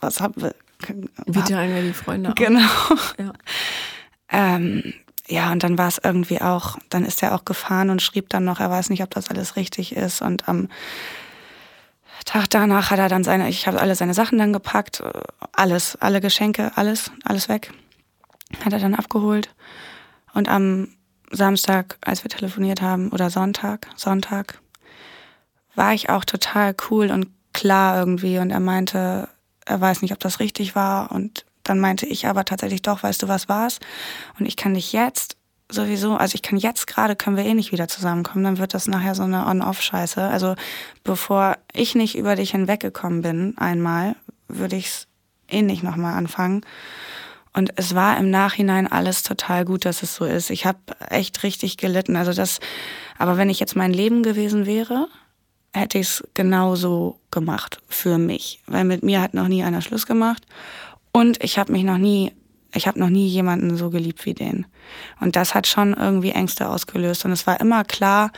was 0.00 0.20
haben 0.20 0.42
wir? 0.42 0.54
Wie 1.26 1.40
teilen 1.42 1.74
wir 1.74 1.82
die 1.82 1.92
Freunde 1.92 2.32
Genau. 2.36 2.68
Ja. 3.18 3.32
Ähm, 4.30 4.94
ja, 5.28 5.52
und 5.52 5.62
dann 5.62 5.76
war 5.76 5.88
es 5.88 6.00
irgendwie 6.02 6.40
auch, 6.40 6.78
dann 6.88 7.04
ist 7.04 7.22
er 7.22 7.34
auch 7.34 7.44
gefahren 7.44 7.90
und 7.90 8.00
schrieb 8.00 8.30
dann 8.30 8.44
noch, 8.44 8.60
er 8.60 8.70
weiß 8.70 8.88
nicht, 8.88 9.02
ob 9.02 9.10
das 9.10 9.30
alles 9.30 9.56
richtig 9.56 9.94
ist. 9.94 10.22
Und 10.22 10.48
am 10.48 10.68
Tag 12.24 12.48
danach 12.50 12.90
hat 12.90 12.98
er 12.98 13.08
dann 13.08 13.24
seine, 13.24 13.48
ich 13.48 13.66
habe 13.66 13.80
alle 13.80 13.94
seine 13.94 14.14
Sachen 14.14 14.38
dann 14.38 14.52
gepackt, 14.52 15.00
äh, 15.00 15.12
alles, 15.52 15.96
alle 15.96 16.20
Geschenke, 16.20 16.72
alles, 16.76 17.10
alles 17.24 17.48
weg. 17.48 17.72
Hat 18.64 18.72
er 18.72 18.78
dann 18.78 18.94
abgeholt. 18.94 19.54
Und 20.32 20.48
am 20.48 20.88
Samstag, 21.30 21.98
als 22.00 22.24
wir 22.24 22.30
telefoniert 22.30 22.80
haben, 22.80 23.10
oder 23.10 23.28
Sonntag, 23.28 23.86
Sonntag, 23.96 24.60
war 25.74 25.92
ich 25.92 26.08
auch 26.08 26.24
total 26.24 26.74
cool 26.90 27.10
und 27.10 27.28
klar 27.52 27.98
irgendwie. 27.98 28.38
Und 28.38 28.50
er 28.50 28.60
meinte, 28.60 29.28
er 29.66 29.80
weiß 29.80 30.00
nicht, 30.00 30.12
ob 30.12 30.20
das 30.20 30.40
richtig 30.40 30.74
war. 30.74 31.12
Und 31.12 31.44
dann 31.68 31.80
meinte 31.80 32.06
ich 32.06 32.26
aber 32.26 32.44
tatsächlich 32.44 32.82
doch, 32.82 33.02
weißt 33.02 33.22
du, 33.22 33.28
was 33.28 33.48
war's? 33.48 33.78
Und 34.38 34.46
ich 34.46 34.56
kann 34.56 34.74
dich 34.74 34.92
jetzt 34.92 35.36
sowieso, 35.70 36.16
also 36.16 36.34
ich 36.34 36.42
kann 36.42 36.58
jetzt 36.58 36.86
gerade, 36.86 37.14
können 37.14 37.36
wir 37.36 37.44
eh 37.44 37.54
nicht 37.54 37.72
wieder 37.72 37.88
zusammenkommen, 37.88 38.44
dann 38.44 38.58
wird 38.58 38.74
das 38.74 38.88
nachher 38.88 39.14
so 39.14 39.24
eine 39.24 39.46
On-Off-Scheiße. 39.46 40.22
Also 40.22 40.54
bevor 41.04 41.56
ich 41.72 41.94
nicht 41.94 42.16
über 42.16 42.36
dich 42.36 42.52
hinweggekommen 42.52 43.22
bin, 43.22 43.58
einmal, 43.58 44.16
würde 44.48 44.76
ich 44.76 44.86
es 44.86 45.06
eh 45.48 45.62
nicht 45.62 45.82
nochmal 45.82 46.14
anfangen. 46.14 46.62
Und 47.52 47.72
es 47.76 47.94
war 47.94 48.16
im 48.18 48.30
Nachhinein 48.30 48.86
alles 48.86 49.22
total 49.22 49.64
gut, 49.64 49.84
dass 49.84 50.02
es 50.02 50.14
so 50.14 50.24
ist. 50.24 50.50
Ich 50.50 50.64
habe 50.64 50.78
echt 51.10 51.42
richtig 51.42 51.76
gelitten. 51.76 52.16
Also 52.16 52.32
das, 52.32 52.60
aber 53.18 53.36
wenn 53.36 53.50
ich 53.50 53.58
jetzt 53.58 53.74
mein 53.74 53.92
Leben 53.92 54.22
gewesen 54.22 54.64
wäre, 54.64 55.08
hätte 55.74 55.98
ich 55.98 56.06
es 56.06 56.24
genauso 56.34 57.18
gemacht 57.30 57.80
für 57.88 58.18
mich. 58.18 58.62
Weil 58.66 58.84
mit 58.84 59.02
mir 59.02 59.20
hat 59.20 59.34
noch 59.34 59.48
nie 59.48 59.64
einer 59.64 59.82
Schluss 59.82 60.06
gemacht. 60.06 60.46
Und 61.18 61.42
ich 61.42 61.58
habe 61.58 61.72
mich 61.72 61.82
noch 61.82 61.98
nie, 61.98 62.30
ich 62.72 62.86
habe 62.86 63.00
noch 63.00 63.08
nie 63.08 63.26
jemanden 63.26 63.76
so 63.76 63.90
geliebt 63.90 64.24
wie 64.24 64.34
den. 64.34 64.66
Und 65.18 65.34
das 65.34 65.52
hat 65.52 65.66
schon 65.66 65.94
irgendwie 65.94 66.30
Ängste 66.30 66.68
ausgelöst. 66.68 67.24
Und 67.24 67.32
es 67.32 67.44
war 67.44 67.60
immer 67.60 67.82
klar, 67.82 68.30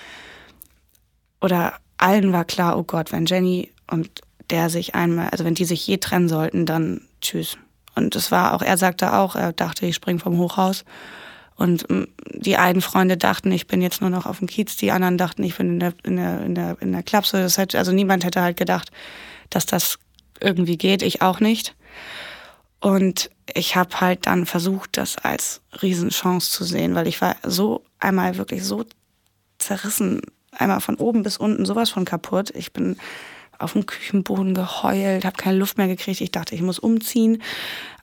oder 1.42 1.74
allen 1.98 2.32
war 2.32 2.46
klar, 2.46 2.78
oh 2.78 2.82
Gott, 2.82 3.12
wenn 3.12 3.26
Jenny 3.26 3.70
und 3.90 4.22
der 4.48 4.70
sich 4.70 4.94
einmal, 4.94 5.28
also 5.28 5.44
wenn 5.44 5.56
die 5.56 5.66
sich 5.66 5.86
je 5.86 5.98
trennen 5.98 6.30
sollten, 6.30 6.64
dann 6.64 7.02
tschüss. 7.20 7.58
Und 7.96 8.16
es 8.16 8.30
war 8.30 8.54
auch, 8.54 8.62
er 8.62 8.78
sagte 8.78 9.12
auch, 9.12 9.36
er 9.36 9.52
dachte, 9.52 9.84
ich 9.84 9.96
spring 9.96 10.18
vom 10.18 10.38
Hochhaus. 10.38 10.86
Und 11.56 11.86
mm, 11.90 12.04
die 12.32 12.56
einen 12.56 12.80
Freunde 12.80 13.18
dachten, 13.18 13.52
ich 13.52 13.66
bin 13.66 13.82
jetzt 13.82 14.00
nur 14.00 14.08
noch 14.08 14.24
auf 14.24 14.38
dem 14.38 14.48
Kiez, 14.48 14.78
die 14.78 14.90
anderen 14.90 15.18
dachten, 15.18 15.42
ich 15.42 15.58
bin 15.58 15.74
in 15.74 15.80
der, 15.80 15.92
in 16.02 16.16
der, 16.16 16.40
in 16.40 16.54
der, 16.54 16.76
in 16.80 16.92
der 16.92 17.02
Klapse. 17.02 17.42
Das 17.42 17.58
hätte, 17.58 17.76
also 17.76 17.92
niemand 17.92 18.24
hätte 18.24 18.40
halt 18.40 18.56
gedacht, 18.56 18.90
dass 19.50 19.66
das 19.66 19.98
irgendwie 20.40 20.78
geht, 20.78 21.02
ich 21.02 21.20
auch 21.20 21.40
nicht. 21.40 21.74
Und 22.80 23.30
ich 23.52 23.76
habe 23.76 24.00
halt 24.00 24.26
dann 24.26 24.46
versucht, 24.46 24.96
das 24.96 25.18
als 25.18 25.60
Riesenchance 25.82 26.50
zu 26.50 26.64
sehen, 26.64 26.94
weil 26.94 27.06
ich 27.06 27.20
war 27.20 27.36
so 27.42 27.84
einmal 27.98 28.38
wirklich 28.38 28.64
so 28.64 28.84
zerrissen, 29.58 30.22
einmal 30.52 30.80
von 30.80 30.96
oben 30.96 31.22
bis 31.22 31.36
unten 31.36 31.66
sowas 31.66 31.90
von 31.90 32.04
kaputt. 32.04 32.50
Ich 32.54 32.72
bin 32.72 32.96
auf 33.58 33.74
dem 33.74 33.84
Küchenboden 33.84 34.54
geheult, 34.54 35.26
habe 35.26 35.36
keine 35.36 35.58
Luft 35.58 35.76
mehr 35.76 35.88
gekriegt. 35.88 36.22
Ich 36.22 36.30
dachte, 36.30 36.54
ich 36.54 36.62
muss 36.62 36.78
umziehen. 36.78 37.42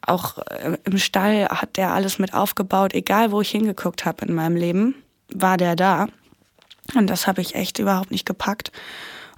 Auch 0.05 0.37
äh, 0.37 0.77
im 0.83 0.99
Stall 0.99 1.47
hat 1.49 1.77
der 1.77 1.93
alles 1.93 2.19
mit 2.19 2.35
aufgebaut. 2.35 2.93
Egal, 2.93 3.31
wo 3.31 3.41
ich 3.41 3.49
hingeguckt 3.49 4.05
habe 4.05 4.25
in 4.25 4.35
meinem 4.35 4.55
Leben, 4.55 4.95
war 5.33 5.57
der 5.57 5.75
da. 5.75 6.07
Und 6.93 7.09
das 7.09 7.25
habe 7.25 7.41
ich 7.41 7.55
echt 7.55 7.79
überhaupt 7.79 8.11
nicht 8.11 8.27
gepackt. 8.27 8.71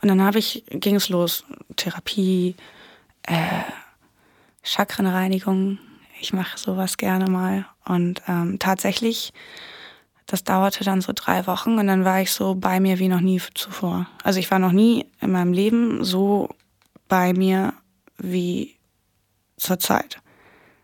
Und 0.01 0.09
dann 0.09 0.21
habe 0.21 0.39
ich, 0.39 0.63
ging 0.69 0.95
es 0.95 1.09
los, 1.09 1.45
Therapie, 1.77 2.55
äh, 3.23 3.33
Chakrenreinigung. 4.63 5.79
Ich 6.21 6.33
mache 6.33 6.57
sowas 6.57 6.97
gerne 6.97 7.29
mal. 7.29 7.65
Und 7.85 8.21
ähm, 8.27 8.59
tatsächlich 8.59 9.33
das 10.29 10.43
dauerte 10.43 10.83
dann 10.83 11.01
so 11.01 11.11
drei 11.15 11.47
Wochen 11.47 11.79
und 11.79 11.87
dann 11.87 12.05
war 12.05 12.21
ich 12.21 12.31
so 12.31 12.53
bei 12.53 12.79
mir 12.79 12.99
wie 12.99 13.07
noch 13.07 13.19
nie 13.19 13.41
zuvor. 13.55 14.05
Also 14.23 14.39
ich 14.39 14.51
war 14.51 14.59
noch 14.59 14.71
nie 14.71 15.07
in 15.21 15.31
meinem 15.31 15.53
Leben 15.53 16.03
so 16.03 16.49
bei 17.07 17.33
mir 17.33 17.73
wie 18.19 18.75
zur 19.57 19.79
Zeit. 19.79 20.21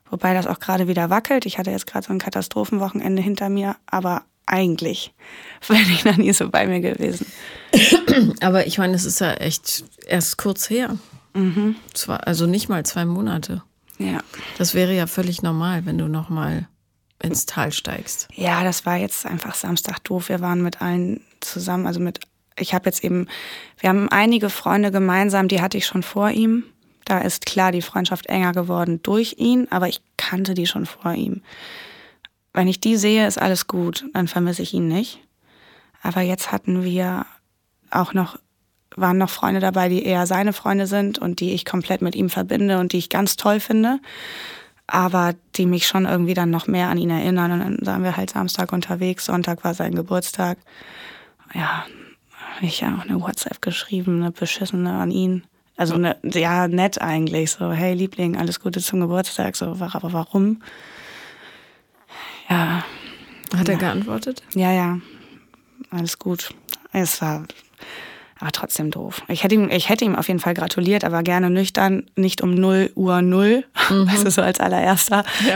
Wobei 0.10 0.34
das 0.34 0.48
auch 0.48 0.60
gerade 0.60 0.88
wieder 0.88 1.12
wackelt. 1.12 1.46
Ich 1.46 1.60
hatte 1.60 1.70
jetzt 1.70 1.86
gerade 1.86 2.08
so 2.08 2.14
ein 2.14 2.20
Katastrophenwochenende 2.20 3.22
hinter 3.22 3.50
mir, 3.50 3.76
aber 3.86 4.24
eigentlich 4.48 5.14
bin 5.68 5.78
ich 5.78 6.06
noch 6.06 6.18
nie 6.18 6.34
so 6.34 6.50
bei 6.50 6.66
mir 6.66 6.80
gewesen. 6.80 7.28
Aber 8.42 8.66
ich 8.66 8.80
meine, 8.80 8.96
es 8.96 9.06
ist 9.06 9.20
ja 9.20 9.34
echt 9.34 9.84
erst 10.08 10.38
kurz 10.38 10.70
her. 10.70 10.98
Mhm. 11.36 11.76
Zwar, 11.94 12.28
also 12.28 12.48
nicht 12.48 12.70
mal 12.70 12.86
zwei 12.86 13.06
Monate. 13.06 13.62
Ja. 13.98 14.20
Das 14.58 14.74
wäre 14.74 14.96
ja 14.96 15.06
völlig 15.08 15.42
normal, 15.42 15.86
wenn 15.86 15.98
du 15.98 16.08
noch 16.08 16.30
mal 16.30 16.68
ins 17.22 17.46
Tal 17.46 17.72
steigst. 17.72 18.28
Ja, 18.34 18.64
das 18.64 18.86
war 18.86 18.98
jetzt 18.98 19.26
einfach 19.26 19.56
Samstag 19.56 20.04
doof. 20.04 20.30
Wir 20.30 20.42
waren 20.42 20.62
mit 20.62 20.82
allen 20.82 21.22
zusammen, 21.40 21.88
also 21.88 22.00
mit, 22.00 22.20
ich 22.58 22.74
habe 22.74 22.86
jetzt 22.86 23.04
eben, 23.04 23.28
wir 23.80 23.90
haben 23.90 24.10
einige 24.10 24.50
Freunde 24.50 24.92
gemeinsam, 24.92 25.48
die 25.48 25.62
hatte 25.62 25.78
ich 25.78 25.86
schon 25.86 26.04
vor 26.04 26.32
ihm. 26.32 26.64
Da 27.06 27.20
ist 27.20 27.46
klar 27.46 27.72
die 27.72 27.84
Freundschaft 27.84 28.26
enger 28.26 28.52
geworden 28.52 29.02
durch 29.04 29.36
ihn, 29.38 29.68
aber 29.70 29.88
ich 29.88 30.02
kannte 30.18 30.56
die 30.56 30.66
schon 30.66 30.86
vor 30.86 31.14
ihm. 31.14 31.42
Wenn 32.54 32.68
ich 32.68 32.80
die 32.80 32.96
sehe, 32.98 33.28
ist 33.28 33.40
alles 33.40 33.68
gut, 33.68 34.06
dann 34.14 34.28
vermisse 34.28 34.62
ich 34.62 34.74
ihn 34.74 34.88
nicht. 34.88 35.20
Aber 36.02 36.22
jetzt 36.22 36.52
hatten 36.52 36.84
wir 36.84 37.26
auch 37.92 38.14
noch, 38.14 38.40
waren 38.96 39.18
noch 39.18 39.30
Freunde 39.30 39.60
dabei, 39.60 39.90
die 39.90 40.04
eher 40.04 40.28
seine 40.28 40.54
Freunde 40.54 40.88
sind 40.88 41.20
und 41.20 41.40
die 41.40 41.54
ich 41.54 41.66
komplett 41.66 42.02
mit 42.02 42.16
ihm 42.16 42.30
verbinde 42.30 42.80
und 42.80 42.94
die 42.94 42.98
ich 42.98 43.10
ganz 43.10 43.36
toll 43.36 43.60
finde 43.60 44.00
aber 44.88 45.34
die 45.56 45.66
mich 45.66 45.88
schon 45.88 46.06
irgendwie 46.06 46.34
dann 46.34 46.50
noch 46.50 46.68
mehr 46.68 46.90
an 46.90 46.98
ihn 46.98 47.10
erinnern. 47.10 47.52
Und 47.52 47.60
dann 47.60 47.86
waren 47.86 48.04
wir 48.04 48.18
halt 48.18 48.32
Samstag 48.32 48.72
unterwegs, 48.72 49.26
Sonntag 49.26 49.64
war 49.64 49.74
sein 49.74 49.96
Geburtstag. 49.96 50.58
Ja, 51.54 51.86
habe 52.56 52.66
ich 52.66 52.82
ja 52.82 52.96
auch 52.96 53.10
eine 53.10 53.22
WhatsApp 53.22 53.62
geschrieben, 53.62 54.22
eine 54.22 54.32
beschissene 54.32 54.94
an 54.94 55.12
ihn. 55.12 55.44
Also 55.78 55.96
eine, 55.96 56.18
ja, 56.24 56.68
nett 56.68 57.02
eigentlich. 57.02 57.52
So, 57.52 57.72
hey 57.72 57.94
Liebling, 57.94 58.38
alles 58.38 58.60
Gute 58.60 58.80
zum 58.80 59.02
Geburtstag. 59.02 59.56
So, 59.56 59.78
aber 59.80 60.14
warum? 60.14 60.62
Ja. 62.50 62.86
Hat 63.56 63.70
er 63.70 63.78
geantwortet? 63.78 64.44
Ja, 64.54 64.72
ja. 64.72 65.00
Alles 65.92 66.20
gut. 66.20 66.54
Es 66.92 67.22
war 67.22 67.46
aber 68.46 68.52
trotzdem 68.52 68.92
doof. 68.92 69.24
Ich 69.28 69.44
hätte 69.44 69.56
ihm, 69.56 69.72
ich 69.72 69.90
hätte 69.90 70.06
ihm 70.06 70.16
auf 70.16 70.28
jeden 70.28 70.40
Fall 70.40 70.54
gratuliert, 70.54 71.04
aber 71.04 71.24
gerne 71.24 71.50
nüchtern, 71.50 72.04
nicht 72.16 72.42
um 72.42 72.54
0 72.54 72.92
Uhr 72.94 73.24
0, 73.24 73.64
mhm. 73.90 74.08
also 74.08 74.30
so 74.30 74.44
als 74.44 74.60
allererster. 74.60 75.24
Ja. 75.48 75.56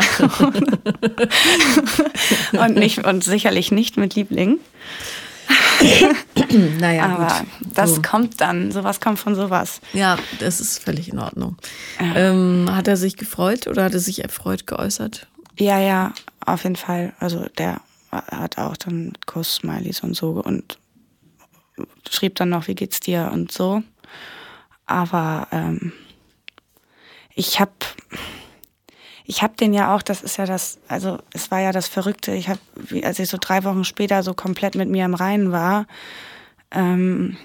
und, 2.65 2.75
nicht, 2.75 3.05
und 3.05 3.23
sicherlich 3.23 3.71
nicht 3.71 3.95
mit 3.97 4.15
Liebling. 4.15 4.57
naja, 6.79 7.05
aber 7.05 7.27
gut. 7.27 7.75
das 7.75 7.95
so. 7.95 8.01
kommt 8.01 8.41
dann, 8.41 8.71
sowas 8.71 8.99
kommt 8.99 9.19
von 9.19 9.35
sowas. 9.35 9.81
Ja, 9.93 10.17
das 10.39 10.59
ist 10.59 10.79
völlig 10.83 11.09
in 11.09 11.19
Ordnung. 11.19 11.57
Ja. 11.99 12.15
Ähm, 12.15 12.69
hat 12.71 12.87
er 12.87 12.97
sich 12.97 13.17
gefreut 13.17 13.67
oder 13.67 13.83
hat 13.83 13.93
er 13.93 13.99
sich 13.99 14.23
erfreut 14.23 14.65
geäußert? 14.65 15.27
Ja, 15.59 15.79
ja, 15.79 16.11
auf 16.43 16.63
jeden 16.63 16.75
Fall. 16.75 17.13
Also 17.19 17.45
der 17.59 17.81
hat 18.11 18.57
auch 18.57 18.77
dann 18.77 19.13
Kuss-Smileys 19.27 20.01
und 20.01 20.15
so 20.15 20.41
und 20.43 20.78
schrieb 22.09 22.35
dann 22.35 22.49
noch, 22.49 22.67
wie 22.67 22.75
geht's 22.75 22.99
dir 22.99 23.29
und 23.33 23.51
so. 23.51 23.83
Aber 24.85 25.47
ähm, 25.51 25.93
ich 27.35 27.59
habe 27.59 27.71
ich 29.29 29.43
habe 29.43 29.53
den 29.55 29.75
ja 29.75 29.95
auch, 29.95 30.01
das 30.01 30.23
ist 30.23 30.37
ja 30.37 30.47
das, 30.47 30.79
also 30.87 31.19
es 31.33 31.51
war 31.51 31.59
ja 31.59 31.71
das 31.71 31.87
Verrückte. 31.87 32.33
Ich 32.33 32.49
habe, 32.49 32.59
als 33.03 33.19
ich 33.19 33.29
so 33.29 33.37
drei 33.39 33.63
Wochen 33.63 33.83
später 33.83 34.23
so 34.23 34.33
komplett 34.33 34.73
mit 34.73 34.89
mir 34.89 35.05
im 35.05 35.13
Reinen 35.13 35.51
war, 35.51 35.85
ähm, 36.71 37.37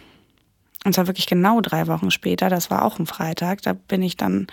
und 0.86 0.94
zwar 0.94 1.06
wirklich 1.06 1.26
genau 1.26 1.60
drei 1.60 1.86
Wochen 1.86 2.10
später, 2.10 2.48
das 2.48 2.70
war 2.70 2.86
auch 2.86 2.98
ein 2.98 3.04
Freitag, 3.04 3.60
da 3.60 3.74
bin 3.74 4.02
ich 4.02 4.16
dann 4.16 4.46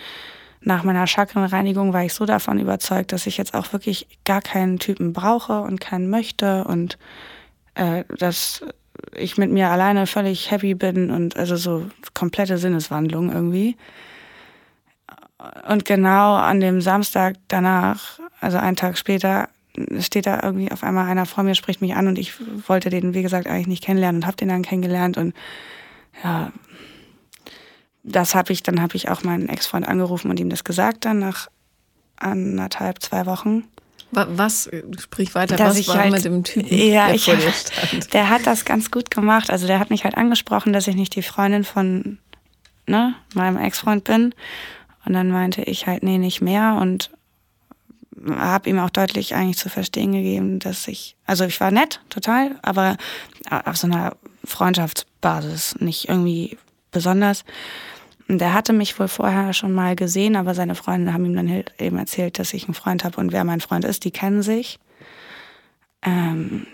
nach 0.60 0.84
meiner 0.84 1.06
Chakrenreinigung 1.06 1.94
war 1.94 2.04
ich 2.04 2.12
so 2.12 2.26
davon 2.26 2.58
überzeugt, 2.58 3.12
dass 3.12 3.26
ich 3.26 3.38
jetzt 3.38 3.54
auch 3.54 3.72
wirklich 3.72 4.06
gar 4.24 4.42
keinen 4.42 4.78
Typen 4.78 5.14
brauche 5.14 5.62
und 5.62 5.80
keinen 5.80 6.10
möchte 6.10 6.64
und 6.64 6.98
äh, 7.74 8.04
dass 8.18 8.62
ich 9.14 9.38
mit 9.38 9.50
mir 9.50 9.68
alleine 9.68 10.06
völlig 10.06 10.50
happy 10.50 10.74
bin 10.74 11.10
und 11.10 11.36
also 11.36 11.56
so 11.56 11.86
komplette 12.14 12.58
Sinneswandlung 12.58 13.32
irgendwie. 13.32 13.76
Und 15.68 15.84
genau 15.84 16.34
an 16.34 16.60
dem 16.60 16.80
Samstag 16.80 17.36
danach, 17.48 18.20
also 18.40 18.58
einen 18.58 18.76
Tag 18.76 18.96
später, 18.96 19.48
steht 19.98 20.26
da 20.26 20.40
irgendwie 20.42 20.70
auf 20.70 20.84
einmal 20.84 21.08
einer 21.08 21.26
vor 21.26 21.44
mir, 21.44 21.54
spricht 21.54 21.80
mich 21.80 21.94
an 21.94 22.06
und 22.06 22.18
ich 22.18 22.34
wollte 22.68 22.90
den, 22.90 23.14
wie 23.14 23.22
gesagt, 23.22 23.46
eigentlich 23.46 23.66
nicht 23.66 23.84
kennenlernen 23.84 24.22
und 24.22 24.26
habe 24.26 24.36
den 24.36 24.48
dann 24.48 24.62
kennengelernt 24.62 25.16
und 25.16 25.34
ja, 26.22 26.52
das 28.04 28.34
habe 28.34 28.52
ich, 28.52 28.62
dann 28.62 28.80
habe 28.82 28.96
ich 28.96 29.08
auch 29.08 29.22
meinen 29.22 29.48
Ex-Freund 29.48 29.86
angerufen 29.86 30.30
und 30.30 30.40
ihm 30.40 30.50
das 30.50 30.64
gesagt 30.64 31.04
dann 31.04 31.18
nach 31.18 31.48
anderthalb, 32.16 33.00
zwei 33.00 33.26
Wochen. 33.26 33.64
Was, 34.14 34.68
sprich 35.00 35.34
weiter, 35.34 35.56
Dass 35.56 35.78
was 35.78 35.88
war 35.88 35.98
halt, 35.98 36.12
mit 36.12 36.24
dem 36.24 36.44
Typen, 36.44 36.68
ja, 36.76 37.06
der 37.06 37.14
ich, 37.14 37.24
vor 37.24 37.34
dir 37.34 37.50
stand? 37.50 38.12
Der 38.12 38.28
hat 38.28 38.46
das 38.46 38.66
ganz 38.66 38.90
gut 38.90 39.10
gemacht. 39.10 39.50
Also 39.50 39.66
der 39.66 39.78
hat 39.78 39.88
mich 39.88 40.04
halt 40.04 40.16
angesprochen, 40.16 40.74
dass 40.74 40.86
ich 40.86 40.96
nicht 40.96 41.16
die 41.16 41.22
Freundin 41.22 41.64
von 41.64 42.18
ne, 42.86 43.14
meinem 43.34 43.56
Ex-Freund 43.56 44.04
bin. 44.04 44.34
Und 45.06 45.14
dann 45.14 45.30
meinte 45.30 45.62
ich 45.62 45.86
halt, 45.86 46.02
nee, 46.02 46.18
nicht 46.18 46.42
mehr. 46.42 46.78
Und 46.80 47.10
habe 48.28 48.68
ihm 48.68 48.78
auch 48.78 48.90
deutlich 48.90 49.34
eigentlich 49.34 49.56
zu 49.56 49.68
verstehen 49.68 50.12
gegeben, 50.12 50.58
dass 50.58 50.86
ich, 50.88 51.16
also 51.26 51.44
ich 51.44 51.58
war 51.60 51.70
nett, 51.70 52.00
total, 52.08 52.58
aber 52.62 52.96
auf 53.64 53.76
so 53.76 53.86
einer 53.86 54.14
Freundschaftsbasis, 54.44 55.76
nicht 55.80 56.08
irgendwie 56.08 56.58
besonders. 56.90 57.44
Und 58.28 58.38
der 58.38 58.54
hatte 58.54 58.72
mich 58.72 58.98
wohl 58.98 59.08
vorher 59.08 59.52
schon 59.52 59.72
mal 59.72 59.96
gesehen, 59.96 60.36
aber 60.36 60.54
seine 60.54 60.74
Freunde 60.74 61.12
haben 61.12 61.24
ihm 61.24 61.34
dann 61.34 61.50
halt 61.50 61.72
eben 61.78 61.98
erzählt, 61.98 62.38
dass 62.38 62.54
ich 62.54 62.64
einen 62.64 62.74
Freund 62.74 63.04
habe 63.04 63.20
und 63.20 63.32
wer 63.32 63.44
mein 63.44 63.60
Freund 63.60 63.84
ist, 63.84 64.04
die 64.04 64.10
kennen 64.10 64.42
sich. 64.42 64.78
Ähm, 66.02 66.66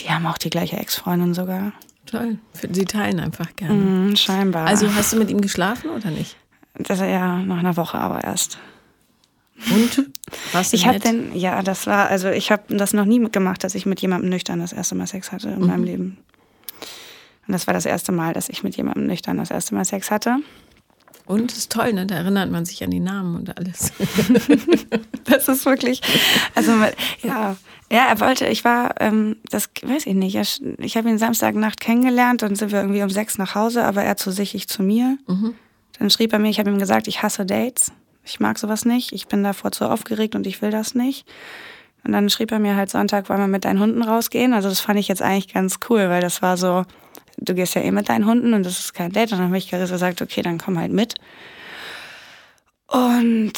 die 0.00 0.10
haben 0.10 0.26
auch 0.26 0.38
die 0.38 0.50
gleiche 0.50 0.76
Ex-Freundin 0.76 1.34
sogar. 1.34 1.72
Toll. 2.06 2.38
Sie 2.70 2.84
teilen 2.84 3.20
einfach 3.20 3.54
gerne. 3.56 3.74
Mm, 3.74 4.16
scheinbar. 4.16 4.66
Also 4.66 4.92
hast 4.94 5.12
du 5.12 5.16
mit 5.16 5.30
ihm 5.30 5.40
geschlafen 5.40 5.90
oder 5.90 6.10
nicht? 6.10 6.36
Das 6.74 7.00
ja 7.00 7.38
nach 7.38 7.58
einer 7.58 7.76
Woche 7.76 7.98
aber 7.98 8.24
erst. 8.24 8.58
Und? 9.70 10.10
Was 10.52 10.72
ich 10.72 10.86
habe 10.86 10.98
den, 10.98 11.34
ja, 11.36 11.62
das 11.62 11.86
war, 11.86 12.08
also 12.08 12.28
ich 12.28 12.50
habe 12.50 12.74
das 12.76 12.92
noch 12.92 13.04
nie 13.04 13.20
gemacht, 13.30 13.62
dass 13.64 13.74
ich 13.74 13.86
mit 13.86 14.00
jemandem 14.00 14.30
nüchtern 14.30 14.58
das 14.60 14.72
erste 14.72 14.94
Mal 14.94 15.06
Sex 15.06 15.30
hatte 15.30 15.50
in 15.50 15.60
mhm. 15.60 15.66
meinem 15.66 15.84
Leben. 15.84 16.18
Und 17.46 17.52
das 17.52 17.66
war 17.66 17.74
das 17.74 17.86
erste 17.86 18.12
Mal, 18.12 18.32
dass 18.32 18.48
ich 18.48 18.62
mit 18.62 18.76
jemandem 18.76 19.06
nüchtern 19.06 19.36
das 19.36 19.50
erste 19.50 19.74
Mal 19.74 19.84
Sex 19.84 20.10
hatte. 20.10 20.38
Und 21.24 21.52
ist 21.52 21.70
toll, 21.70 21.92
ne? 21.92 22.06
Da 22.06 22.16
erinnert 22.16 22.50
man 22.50 22.64
sich 22.64 22.82
an 22.82 22.90
die 22.90 23.00
Namen 23.00 23.36
und 23.36 23.56
alles. 23.56 23.92
das 25.24 25.48
ist 25.48 25.64
wirklich, 25.66 26.00
also 26.54 26.72
ja, 27.22 27.56
ja, 27.90 28.06
er 28.08 28.20
wollte, 28.20 28.46
ich 28.46 28.64
war, 28.64 28.94
ähm, 29.00 29.36
das 29.50 29.68
weiß 29.82 30.06
ich 30.06 30.14
nicht, 30.14 30.36
ich 30.78 30.96
habe 30.96 31.10
ihn 31.10 31.18
Samstagnacht 31.18 31.78
kennengelernt 31.78 32.42
und 32.42 32.56
sind 32.56 32.72
wir 32.72 32.80
irgendwie 32.80 33.02
um 33.02 33.10
sechs 33.10 33.38
nach 33.38 33.54
Hause, 33.54 33.84
aber 33.84 34.02
er 34.02 34.16
zu 34.16 34.30
sich, 34.30 34.54
ich 34.54 34.66
zu 34.66 34.82
mir. 34.82 35.18
Mhm. 35.26 35.54
Dann 35.98 36.10
schrieb 36.10 36.32
er 36.32 36.38
mir, 36.38 36.48
ich 36.48 36.58
habe 36.58 36.70
ihm 36.70 36.78
gesagt, 36.78 37.06
ich 37.06 37.22
hasse 37.22 37.44
Dates. 37.44 37.92
Ich 38.24 38.40
mag 38.40 38.58
sowas 38.58 38.84
nicht. 38.84 39.12
Ich 39.12 39.26
bin 39.26 39.44
davor 39.44 39.72
zu 39.72 39.90
aufgeregt 39.90 40.34
und 40.34 40.46
ich 40.46 40.62
will 40.62 40.70
das 40.70 40.94
nicht. 40.94 41.26
Und 42.04 42.12
dann 42.12 42.30
schrieb 42.30 42.50
er 42.50 42.58
mir 42.58 42.76
halt 42.76 42.90
Sonntag, 42.90 43.28
wollen 43.28 43.40
wir 43.40 43.46
mit 43.46 43.64
deinen 43.64 43.78
Hunden 43.78 44.02
rausgehen. 44.02 44.54
Also 44.54 44.68
das 44.68 44.80
fand 44.80 44.98
ich 44.98 45.08
jetzt 45.08 45.22
eigentlich 45.22 45.52
ganz 45.52 45.78
cool, 45.88 46.08
weil 46.08 46.20
das 46.20 46.42
war 46.42 46.56
so, 46.56 46.84
du 47.36 47.54
gehst 47.54 47.74
ja 47.74 47.82
eh 47.82 47.90
mit 47.90 48.08
deinen 48.08 48.26
Hunden 48.26 48.54
und 48.54 48.64
das 48.64 48.78
ist 48.78 48.94
kein 48.94 49.12
Date. 49.12 49.32
Und 49.32 49.38
dann 49.38 49.48
habe 49.48 49.58
ich 49.58 49.70
gesagt, 49.70 50.22
okay, 50.22 50.42
dann 50.42 50.58
komm 50.58 50.78
halt 50.78 50.92
mit. 50.92 51.14
Und 52.86 53.52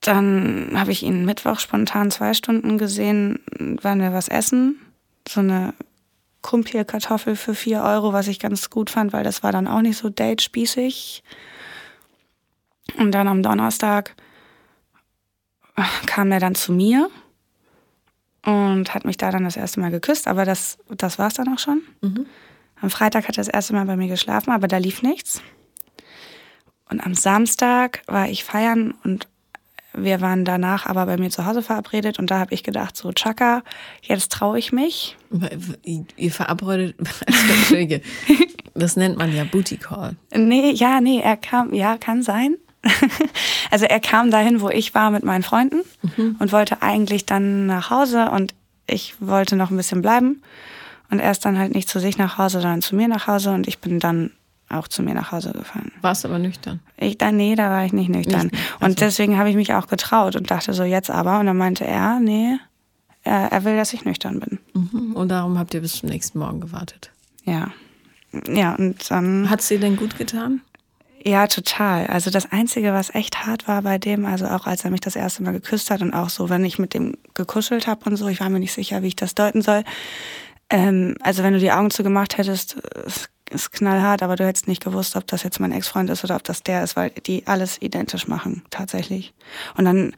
dann 0.00 0.70
habe 0.74 0.92
ich 0.92 1.02
ihn 1.02 1.24
Mittwoch 1.24 1.58
spontan 1.58 2.10
zwei 2.10 2.34
Stunden 2.34 2.78
gesehen, 2.78 3.40
waren 3.82 4.00
wir 4.00 4.12
was 4.12 4.28
essen. 4.28 4.80
So 5.28 5.40
eine 5.40 5.74
Kumpelkartoffel 6.42 7.36
für 7.36 7.54
vier 7.54 7.82
Euro, 7.82 8.12
was 8.12 8.28
ich 8.28 8.38
ganz 8.38 8.70
gut 8.70 8.90
fand, 8.90 9.12
weil 9.12 9.24
das 9.24 9.42
war 9.42 9.52
dann 9.52 9.66
auch 9.66 9.82
nicht 9.82 9.98
so 9.98 10.08
date-spießig. 10.08 11.22
Und 12.96 13.12
dann 13.12 13.28
am 13.28 13.42
Donnerstag 13.42 14.14
kam 16.06 16.32
er 16.32 16.40
dann 16.40 16.54
zu 16.54 16.72
mir 16.72 17.10
und 18.44 18.94
hat 18.94 19.04
mich 19.04 19.16
da 19.16 19.30
dann 19.30 19.44
das 19.44 19.56
erste 19.56 19.80
Mal 19.80 19.90
geküsst, 19.90 20.26
aber 20.26 20.44
das, 20.44 20.78
das 20.88 21.18
war 21.18 21.28
es 21.28 21.34
dann 21.34 21.52
auch 21.52 21.58
schon. 21.58 21.82
Mhm. 22.00 22.26
Am 22.80 22.90
Freitag 22.90 23.28
hat 23.28 23.36
er 23.36 23.44
das 23.44 23.48
erste 23.48 23.74
Mal 23.74 23.86
bei 23.86 23.96
mir 23.96 24.08
geschlafen, 24.08 24.50
aber 24.50 24.68
da 24.68 24.76
lief 24.78 25.02
nichts. 25.02 25.42
Und 26.88 27.04
am 27.04 27.14
Samstag 27.14 28.02
war 28.06 28.28
ich 28.28 28.44
feiern 28.44 28.94
und 29.04 29.28
wir 29.94 30.20
waren 30.20 30.44
danach 30.44 30.86
aber 30.86 31.06
bei 31.06 31.16
mir 31.16 31.30
zu 31.30 31.44
Hause 31.44 31.62
verabredet 31.62 32.18
und 32.18 32.30
da 32.30 32.38
habe 32.38 32.54
ich 32.54 32.62
gedacht, 32.62 32.96
so 32.96 33.12
Chaka, 33.12 33.62
jetzt 34.02 34.32
traue 34.32 34.58
ich 34.58 34.72
mich. 34.72 35.16
Ihr 36.16 36.30
verabredet, 36.30 36.96
Entschuldige, 37.26 38.02
das 38.74 38.96
nennt 38.96 39.18
man 39.18 39.34
ja 39.34 39.44
Booty 39.44 39.76
Call. 39.76 40.16
Nee, 40.34 40.70
ja, 40.72 41.00
nee, 41.00 41.20
er 41.20 41.36
kam, 41.36 41.74
ja, 41.74 41.96
kann 41.98 42.22
sein. 42.22 42.56
also 43.70 43.86
er 43.86 44.00
kam 44.00 44.30
dahin, 44.30 44.60
wo 44.60 44.68
ich 44.68 44.94
war 44.94 45.10
mit 45.10 45.24
meinen 45.24 45.42
Freunden 45.42 45.80
mhm. 46.16 46.36
und 46.38 46.52
wollte 46.52 46.80
eigentlich 46.82 47.26
dann 47.26 47.66
nach 47.66 47.90
Hause 47.90 48.30
und 48.30 48.54
ich 48.86 49.14
wollte 49.20 49.56
noch 49.56 49.70
ein 49.70 49.76
bisschen 49.76 50.00
bleiben. 50.00 50.42
Und 51.10 51.20
er 51.20 51.30
ist 51.30 51.44
dann 51.44 51.58
halt 51.58 51.74
nicht 51.74 51.88
zu 51.88 52.00
sich 52.00 52.18
nach 52.18 52.38
Hause, 52.38 52.60
sondern 52.60 52.82
zu 52.82 52.94
mir 52.94 53.08
nach 53.08 53.26
Hause 53.26 53.50
und 53.50 53.66
ich 53.66 53.78
bin 53.78 53.98
dann 53.98 54.30
auch 54.68 54.88
zu 54.88 55.02
mir 55.02 55.14
nach 55.14 55.32
Hause 55.32 55.52
gefahren. 55.52 55.90
Warst 56.02 56.24
du 56.24 56.28
aber 56.28 56.38
nüchtern? 56.38 56.80
Ich, 56.98 57.16
dann, 57.16 57.36
nee, 57.36 57.54
da 57.54 57.70
war 57.70 57.84
ich 57.84 57.92
nicht 57.92 58.10
nüchtern. 58.10 58.48
Nicht, 58.48 58.54
also. 58.74 58.86
Und 58.86 59.00
deswegen 59.00 59.38
habe 59.38 59.48
ich 59.48 59.56
mich 59.56 59.72
auch 59.72 59.86
getraut 59.86 60.36
und 60.36 60.50
dachte 60.50 60.74
so, 60.74 60.84
jetzt 60.84 61.10
aber. 61.10 61.40
Und 61.40 61.46
dann 61.46 61.56
meinte 61.56 61.86
er, 61.86 62.20
nee, 62.20 62.58
er, 63.22 63.50
er 63.52 63.64
will, 63.64 63.76
dass 63.76 63.92
ich 63.94 64.04
nüchtern 64.04 64.40
bin. 64.40 64.58
Mhm. 64.74 65.16
Und 65.16 65.28
darum 65.30 65.58
habt 65.58 65.72
ihr 65.72 65.80
bis 65.80 65.94
zum 65.94 66.10
nächsten 66.10 66.38
Morgen 66.38 66.60
gewartet. 66.60 67.10
Ja. 67.44 67.70
Ja, 68.46 68.74
und 68.74 69.10
dann. 69.10 69.48
Hat 69.48 69.60
es 69.60 69.68
dir 69.68 69.80
denn 69.80 69.96
gut 69.96 70.18
getan? 70.18 70.60
Ja, 71.24 71.46
total. 71.46 72.06
Also 72.06 72.30
das 72.30 72.52
Einzige, 72.52 72.92
was 72.92 73.14
echt 73.14 73.44
hart 73.44 73.66
war 73.66 73.82
bei 73.82 73.98
dem, 73.98 74.24
also 74.24 74.46
auch 74.46 74.66
als 74.66 74.84
er 74.84 74.90
mich 74.90 75.00
das 75.00 75.16
erste 75.16 75.42
Mal 75.42 75.52
geküsst 75.52 75.90
hat 75.90 76.00
und 76.00 76.14
auch 76.14 76.28
so, 76.28 76.48
wenn 76.48 76.64
ich 76.64 76.78
mit 76.78 76.94
dem 76.94 77.16
gekuschelt 77.34 77.86
habe 77.86 78.08
und 78.08 78.16
so, 78.16 78.28
ich 78.28 78.40
war 78.40 78.48
mir 78.50 78.60
nicht 78.60 78.72
sicher, 78.72 79.02
wie 79.02 79.08
ich 79.08 79.16
das 79.16 79.34
deuten 79.34 79.62
soll. 79.62 79.82
Ähm, 80.70 81.16
also 81.20 81.42
wenn 81.42 81.54
du 81.54 81.58
die 81.58 81.72
Augen 81.72 81.90
zugemacht 81.90 82.38
hättest, 82.38 82.76
es 83.06 83.28
ist 83.50 83.72
knallhart, 83.72 84.22
aber 84.22 84.36
du 84.36 84.46
hättest 84.46 84.68
nicht 84.68 84.84
gewusst, 84.84 85.16
ob 85.16 85.26
das 85.26 85.42
jetzt 85.42 85.60
mein 85.60 85.72
Ex-Freund 85.72 86.10
ist 86.10 86.24
oder 86.24 86.36
ob 86.36 86.44
das 86.44 86.62
der 86.62 86.84
ist, 86.84 86.96
weil 86.96 87.10
die 87.10 87.46
alles 87.46 87.80
identisch 87.80 88.28
machen, 88.28 88.62
tatsächlich. 88.70 89.32
Und 89.76 89.84
dann 89.84 90.14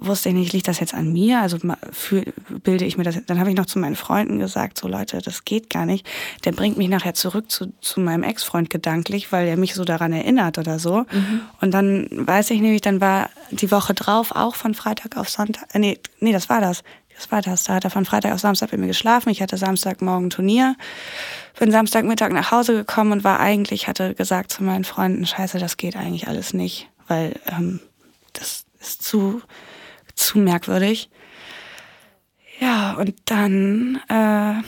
wusste 0.00 0.28
ich 0.28 0.34
nicht, 0.34 0.52
liegt 0.52 0.68
das 0.68 0.80
jetzt 0.80 0.94
an 0.94 1.12
mir? 1.12 1.40
Also 1.40 1.58
fühl, 1.92 2.32
bilde 2.62 2.84
ich 2.84 2.96
mir 2.96 3.04
das. 3.04 3.18
Dann 3.26 3.40
habe 3.40 3.50
ich 3.50 3.56
noch 3.56 3.66
zu 3.66 3.78
meinen 3.78 3.96
Freunden 3.96 4.38
gesagt, 4.38 4.78
so 4.78 4.88
Leute, 4.88 5.18
das 5.18 5.44
geht 5.44 5.70
gar 5.70 5.86
nicht. 5.86 6.06
Der 6.44 6.52
bringt 6.52 6.78
mich 6.78 6.88
nachher 6.88 7.14
zurück 7.14 7.50
zu, 7.50 7.72
zu 7.80 8.00
meinem 8.00 8.22
Ex-Freund 8.22 8.70
gedanklich, 8.70 9.32
weil 9.32 9.48
er 9.48 9.56
mich 9.56 9.74
so 9.74 9.84
daran 9.84 10.12
erinnert 10.12 10.58
oder 10.58 10.78
so. 10.78 10.98
Mhm. 11.10 11.40
Und 11.60 11.72
dann 11.72 12.08
weiß 12.10 12.50
ich 12.50 12.60
nämlich, 12.60 12.82
dann 12.82 13.00
war 13.00 13.30
die 13.50 13.70
Woche 13.70 13.94
drauf 13.94 14.32
auch 14.32 14.54
von 14.54 14.74
Freitag 14.74 15.16
auf 15.16 15.28
Sonntag. 15.28 15.74
Äh, 15.74 15.78
nee, 15.80 15.98
nee, 16.20 16.32
das 16.32 16.48
war 16.48 16.60
das. 16.60 16.82
Das 17.18 17.32
war 17.32 17.42
das. 17.42 17.64
Da 17.64 17.74
hat 17.74 17.84
er 17.84 17.90
von 17.90 18.04
Freitag 18.04 18.32
auf 18.32 18.38
Samstag 18.38 18.70
bei 18.70 18.76
mir 18.76 18.86
geschlafen. 18.86 19.30
Ich 19.30 19.42
hatte 19.42 19.56
Samstagmorgen 19.56 20.30
Turnier. 20.30 20.76
Bin 21.58 21.72
Samstagmittag 21.72 22.30
nach 22.30 22.52
Hause 22.52 22.74
gekommen 22.74 23.10
und 23.10 23.24
war 23.24 23.40
eigentlich, 23.40 23.88
hatte 23.88 24.14
gesagt 24.14 24.52
zu 24.52 24.62
meinen 24.62 24.84
Freunden, 24.84 25.26
scheiße, 25.26 25.58
das 25.58 25.76
geht 25.76 25.96
eigentlich 25.96 26.28
alles 26.28 26.54
nicht, 26.54 26.88
weil 27.08 27.34
ähm, 27.50 27.80
das 28.34 28.66
ist 28.80 29.02
zu, 29.02 29.42
zu 30.14 30.38
merkwürdig. 30.38 31.10
Ja, 32.60 32.92
und 32.94 33.14
dann 33.24 33.96
äh, 34.08 34.62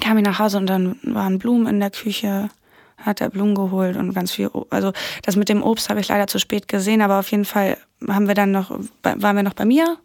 kam 0.00 0.18
ich 0.18 0.24
nach 0.24 0.38
Hause 0.38 0.58
und 0.58 0.66
dann 0.66 0.96
waren 1.02 1.38
Blumen 1.38 1.66
in 1.66 1.80
der 1.80 1.90
Küche 1.90 2.50
hat 2.98 3.20
er 3.20 3.30
Blumen 3.30 3.56
geholt 3.56 3.96
und 3.96 4.12
ganz 4.12 4.30
viel. 4.30 4.48
Also 4.70 4.92
das 5.22 5.34
mit 5.34 5.48
dem 5.48 5.62
Obst 5.62 5.88
habe 5.88 5.98
ich 5.98 6.08
leider 6.08 6.28
zu 6.28 6.38
spät 6.38 6.68
gesehen, 6.68 7.02
aber 7.02 7.18
auf 7.18 7.30
jeden 7.32 7.44
Fall 7.46 7.78
haben 8.06 8.28
wir 8.28 8.34
dann 8.34 8.52
noch, 8.52 8.70
waren 9.02 9.36
wir 9.36 9.42
noch 9.42 9.54
bei 9.54 9.64
mir 9.64 9.98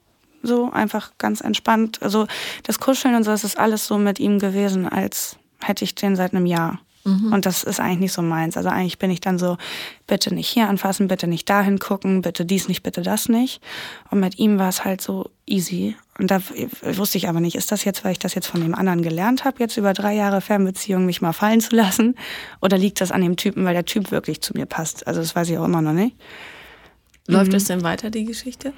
so 0.44 0.72
einfach 0.72 1.12
ganz 1.18 1.42
entspannt. 1.42 2.02
Also 2.02 2.28
das 2.64 2.80
Kuscheln 2.80 3.16
und 3.16 3.24
so, 3.24 3.32
das 3.32 3.44
ist 3.44 3.58
alles 3.58 3.88
so 3.88 3.98
mit 3.98 4.20
ihm 4.20 4.40
gewesen, 4.40 4.88
als 4.88 5.38
hätte 5.62 5.84
ich 5.84 5.96
den 5.96 6.16
seit 6.16 6.34
einem 6.34 6.46
Jahr. 6.46 6.80
Mhm. 7.08 7.32
Und 7.32 7.46
das 7.46 7.64
ist 7.64 7.80
eigentlich 7.80 8.00
nicht 8.00 8.14
so 8.14 8.22
meins. 8.22 8.58
Also 8.58 8.70
eigentlich 8.70 9.00
bin 9.00 9.10
ich 9.10 9.22
dann 9.22 9.40
so, 9.40 9.58
bitte 10.08 10.34
nicht 10.34 10.50
hier 10.50 10.68
anfassen, 10.68 11.08
bitte 11.08 11.26
nicht 11.28 11.50
dahin 11.50 11.80
gucken, 11.80 12.22
bitte 12.22 12.46
dies 12.46 12.68
nicht, 12.68 12.84
bitte 12.84 13.02
das 13.02 13.30
nicht. 13.30 13.62
Und 14.12 14.20
mit 14.20 14.38
ihm 14.40 14.60
war 14.60 14.68
es 14.68 14.84
halt 14.84 15.02
so 15.02 15.30
easy. 15.46 15.96
Und 16.20 16.32
da 16.32 16.42
wusste 16.82 17.18
ich 17.18 17.30
aber 17.30 17.40
nicht, 17.40 17.56
ist 17.56 17.72
das 17.72 17.86
jetzt, 17.86 18.04
weil 18.04 18.12
ich 18.12 18.20
das 18.20 18.36
jetzt 18.36 18.48
von 18.48 18.62
dem 18.62 18.76
anderen 18.76 19.02
gelernt 19.02 19.46
habe, 19.46 19.60
jetzt 19.60 19.78
über 19.78 19.94
drei 19.94 20.16
Jahre 20.16 20.42
Fernbeziehung 20.42 21.06
mich 21.06 21.22
mal 21.22 21.34
fallen 21.34 21.62
zu 21.62 21.76
lassen? 21.76 22.16
Oder 22.62 22.78
liegt 22.78 23.00
das 23.00 23.12
an 23.12 23.22
dem 23.22 23.38
Typen, 23.38 23.64
weil 23.64 23.74
der 23.74 23.86
Typ 23.86 24.12
wirklich 24.12 24.42
zu 24.42 24.54
mir 24.54 24.66
passt? 24.66 25.08
Also 25.08 25.22
das 25.22 25.36
weiß 25.36 25.50
ich 25.50 25.58
auch 25.58 25.66
immer 25.66 25.82
noch 25.82 25.94
nicht. 25.94 26.18
Läuft 27.28 27.52
mhm. 27.52 27.58
es 27.58 27.66
denn 27.66 27.84
weiter, 27.84 28.10
die 28.10 28.26
Geschichte? 28.26 28.74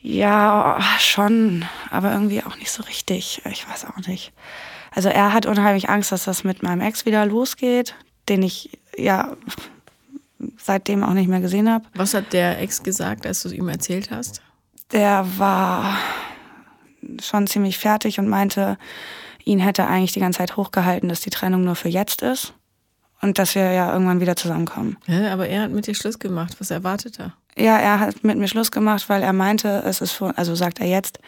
Ja, 0.00 0.78
schon, 1.00 1.64
aber 1.90 2.12
irgendwie 2.12 2.42
auch 2.42 2.56
nicht 2.56 2.70
so 2.70 2.82
richtig. 2.82 3.42
Ich 3.50 3.68
weiß 3.68 3.86
auch 3.86 4.06
nicht. 4.06 4.32
Also 4.94 5.08
er 5.08 5.32
hat 5.32 5.46
unheimlich 5.46 5.88
Angst, 5.88 6.12
dass 6.12 6.24
das 6.24 6.44
mit 6.44 6.62
meinem 6.62 6.82
Ex 6.82 7.06
wieder 7.06 7.24
losgeht, 7.26 7.94
den 8.28 8.42
ich 8.42 8.78
ja 8.96 9.36
seitdem 10.58 11.02
auch 11.02 11.14
nicht 11.14 11.28
mehr 11.28 11.40
gesehen 11.40 11.70
habe. 11.70 11.86
Was 11.94 12.12
hat 12.12 12.32
der 12.34 12.60
Ex 12.60 12.82
gesagt, 12.82 13.26
als 13.26 13.42
du 13.42 13.48
es 13.48 13.54
ihm 13.54 13.68
erzählt 13.68 14.10
hast? 14.10 14.42
Der 14.92 15.26
war 15.38 15.96
schon 17.22 17.46
ziemlich 17.46 17.78
fertig 17.78 18.18
und 18.18 18.28
meinte, 18.28 18.78
ihn 19.44 19.58
hätte 19.58 19.86
eigentlich 19.86 20.12
die 20.12 20.20
ganze 20.20 20.38
Zeit 20.38 20.56
hochgehalten, 20.56 21.08
dass 21.08 21.20
die 21.20 21.30
Trennung 21.30 21.64
nur 21.64 21.76
für 21.76 21.88
jetzt 21.88 22.22
ist 22.22 22.52
und 23.22 23.38
dass 23.38 23.54
wir 23.54 23.72
ja 23.72 23.92
irgendwann 23.92 24.20
wieder 24.20 24.36
zusammenkommen. 24.36 24.96
Ja, 25.06 25.32
aber 25.32 25.48
er 25.48 25.62
hat 25.62 25.70
mit 25.70 25.86
dir 25.86 25.94
Schluss 25.94 26.18
gemacht. 26.18 26.56
Was 26.58 26.70
erwartet 26.70 27.18
er? 27.18 27.32
Ja, 27.58 27.78
er 27.78 28.00
hat 28.00 28.22
mit 28.22 28.36
mir 28.36 28.48
Schluss 28.48 28.70
gemacht, 28.70 29.08
weil 29.08 29.22
er 29.22 29.32
meinte, 29.32 29.82
es 29.86 30.00
ist 30.00 30.12
für, 30.12 30.36
also 30.36 30.54
sagt 30.54 30.80
er 30.80 30.86
jetzt, 30.86 31.18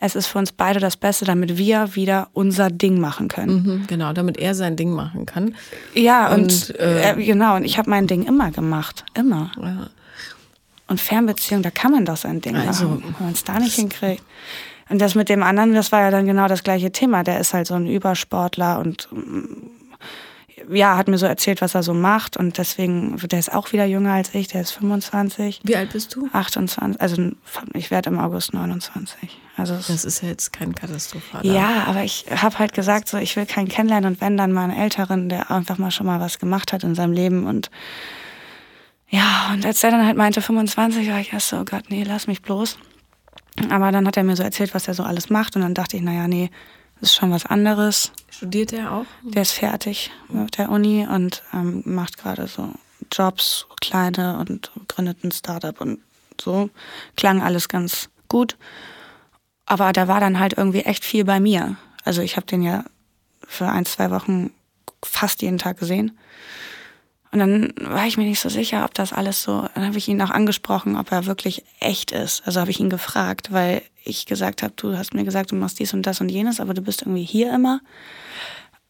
es 0.00 0.16
ist 0.16 0.26
für 0.26 0.38
uns 0.38 0.52
beide 0.52 0.80
das 0.80 0.96
Beste, 0.96 1.24
damit 1.24 1.56
wir 1.56 1.94
wieder 1.94 2.28
unser 2.32 2.68
Ding 2.68 3.00
machen 3.00 3.28
können. 3.28 3.62
Mhm, 3.62 3.86
genau, 3.86 4.12
damit 4.12 4.36
er 4.36 4.54
sein 4.54 4.76
Ding 4.76 4.90
machen 4.90 5.24
kann. 5.24 5.54
Ja, 5.94 6.34
und, 6.34 6.42
und 6.42 6.78
äh, 6.78 7.12
äh, 7.12 7.24
genau, 7.24 7.56
und 7.56 7.64
ich 7.64 7.78
habe 7.78 7.88
mein 7.88 8.06
Ding 8.06 8.24
immer 8.24 8.50
gemacht. 8.50 9.04
Immer. 9.14 9.52
Ja. 9.60 9.88
Und 10.88 11.00
Fernbeziehung, 11.00 11.62
da 11.62 11.70
kann 11.70 11.92
man 11.92 12.04
doch 12.04 12.18
sein 12.18 12.42
Ding 12.42 12.56
also, 12.56 12.88
machen, 12.88 13.14
wenn 13.18 13.26
man 13.26 13.32
es 13.32 13.44
da 13.44 13.58
nicht 13.58 13.76
hinkriegt. 13.76 14.22
Und 14.90 15.00
das 15.00 15.14
mit 15.14 15.30
dem 15.30 15.42
anderen, 15.42 15.72
das 15.72 15.92
war 15.92 16.02
ja 16.02 16.10
dann 16.10 16.26
genau 16.26 16.46
das 16.48 16.62
gleiche 16.62 16.92
Thema. 16.92 17.22
Der 17.22 17.40
ist 17.40 17.54
halt 17.54 17.66
so 17.66 17.74
ein 17.74 17.86
Übersportler 17.86 18.80
und 18.80 19.08
ja, 20.70 20.96
hat 20.96 21.08
mir 21.08 21.18
so 21.18 21.26
erzählt, 21.26 21.60
was 21.60 21.74
er 21.74 21.82
so 21.82 21.94
macht 21.94 22.36
und 22.36 22.58
deswegen, 22.58 23.16
der 23.16 23.38
ist 23.38 23.52
auch 23.52 23.72
wieder 23.72 23.84
jünger 23.84 24.12
als 24.12 24.34
ich, 24.34 24.48
der 24.48 24.60
ist 24.60 24.72
25. 24.72 25.60
Wie 25.64 25.76
alt 25.76 25.92
bist 25.92 26.14
du? 26.14 26.28
28, 26.32 27.00
also 27.00 27.30
ich 27.72 27.90
werde 27.90 28.10
im 28.10 28.18
August 28.18 28.54
29. 28.54 29.40
Also 29.56 29.74
das 29.74 30.04
ist 30.04 30.22
ja 30.22 30.28
jetzt 30.28 30.52
kein 30.52 30.74
Katastrophe. 30.74 31.40
Ja, 31.42 31.84
aber 31.86 32.04
ich 32.04 32.26
habe 32.30 32.58
halt 32.58 32.72
gesagt, 32.72 33.08
so 33.08 33.18
ich 33.18 33.36
will 33.36 33.46
keinen 33.46 33.68
kennenlernen 33.68 34.12
und 34.12 34.20
wenn 34.20 34.36
dann 34.36 34.52
mal 34.52 34.64
einen 34.64 34.76
Älteren, 34.76 35.28
der 35.28 35.50
einfach 35.50 35.78
mal 35.78 35.90
schon 35.90 36.06
mal 36.06 36.20
was 36.20 36.38
gemacht 36.38 36.72
hat 36.72 36.84
in 36.84 36.94
seinem 36.94 37.12
Leben 37.12 37.46
und 37.46 37.70
ja, 39.08 39.50
und 39.52 39.64
als 39.64 39.84
er 39.84 39.90
dann 39.90 40.04
halt 40.04 40.16
meinte 40.16 40.42
25, 40.42 41.08
war 41.10 41.20
ich 41.20 41.32
erst 41.32 41.48
so, 41.48 41.58
oh 41.58 41.64
Gott, 41.64 41.84
nee, 41.88 42.02
lass 42.02 42.26
mich 42.26 42.42
bloß. 42.42 42.78
Aber 43.70 43.92
dann 43.92 44.06
hat 44.06 44.16
er 44.16 44.24
mir 44.24 44.34
so 44.34 44.42
erzählt, 44.42 44.74
was 44.74 44.88
er 44.88 44.94
so 44.94 45.04
alles 45.04 45.30
macht 45.30 45.54
und 45.54 45.62
dann 45.62 45.74
dachte 45.74 45.96
ich, 45.96 46.02
naja, 46.02 46.26
nee, 46.26 46.50
ist 47.04 47.14
schon 47.14 47.30
was 47.30 47.46
anderes. 47.46 48.12
Studiert 48.30 48.72
er 48.72 48.92
auch? 48.92 49.06
Der 49.22 49.42
ist 49.42 49.52
fertig 49.52 50.10
mit 50.28 50.58
der 50.58 50.70
Uni 50.70 51.06
und 51.06 51.42
ähm, 51.52 51.82
macht 51.84 52.18
gerade 52.18 52.46
so 52.46 52.72
Jobs, 53.12 53.66
kleine 53.80 54.38
und 54.38 54.70
gründet 54.88 55.22
ein 55.22 55.32
Startup 55.32 55.80
und 55.80 56.00
so. 56.40 56.70
Klang 57.16 57.42
alles 57.42 57.68
ganz 57.68 58.08
gut. 58.28 58.56
Aber 59.66 59.92
da 59.92 60.08
war 60.08 60.20
dann 60.20 60.38
halt 60.38 60.54
irgendwie 60.56 60.80
echt 60.80 61.04
viel 61.04 61.24
bei 61.24 61.40
mir. 61.40 61.76
Also 62.04 62.22
ich 62.22 62.36
habe 62.36 62.46
den 62.46 62.62
ja 62.62 62.84
für 63.46 63.66
ein, 63.66 63.86
zwei 63.86 64.10
Wochen 64.10 64.50
fast 65.04 65.42
jeden 65.42 65.58
Tag 65.58 65.78
gesehen. 65.78 66.18
Und 67.34 67.40
dann 67.40 67.72
war 67.80 68.06
ich 68.06 68.16
mir 68.16 68.22
nicht 68.22 68.38
so 68.38 68.48
sicher, 68.48 68.84
ob 68.84 68.94
das 68.94 69.12
alles 69.12 69.42
so, 69.42 69.66
dann 69.74 69.84
habe 69.84 69.98
ich 69.98 70.06
ihn 70.06 70.22
auch 70.22 70.30
angesprochen, 70.30 70.94
ob 70.94 71.10
er 71.10 71.26
wirklich 71.26 71.64
echt 71.80 72.12
ist. 72.12 72.46
Also 72.46 72.60
habe 72.60 72.70
ich 72.70 72.78
ihn 72.78 72.90
gefragt, 72.90 73.50
weil 73.50 73.82
ich 74.04 74.26
gesagt 74.26 74.62
habe, 74.62 74.72
du 74.76 74.96
hast 74.96 75.14
mir 75.14 75.24
gesagt, 75.24 75.50
du 75.50 75.56
machst 75.56 75.80
dies 75.80 75.92
und 75.94 76.06
das 76.06 76.20
und 76.20 76.28
jenes, 76.28 76.60
aber 76.60 76.74
du 76.74 76.80
bist 76.80 77.02
irgendwie 77.02 77.24
hier 77.24 77.52
immer. 77.52 77.80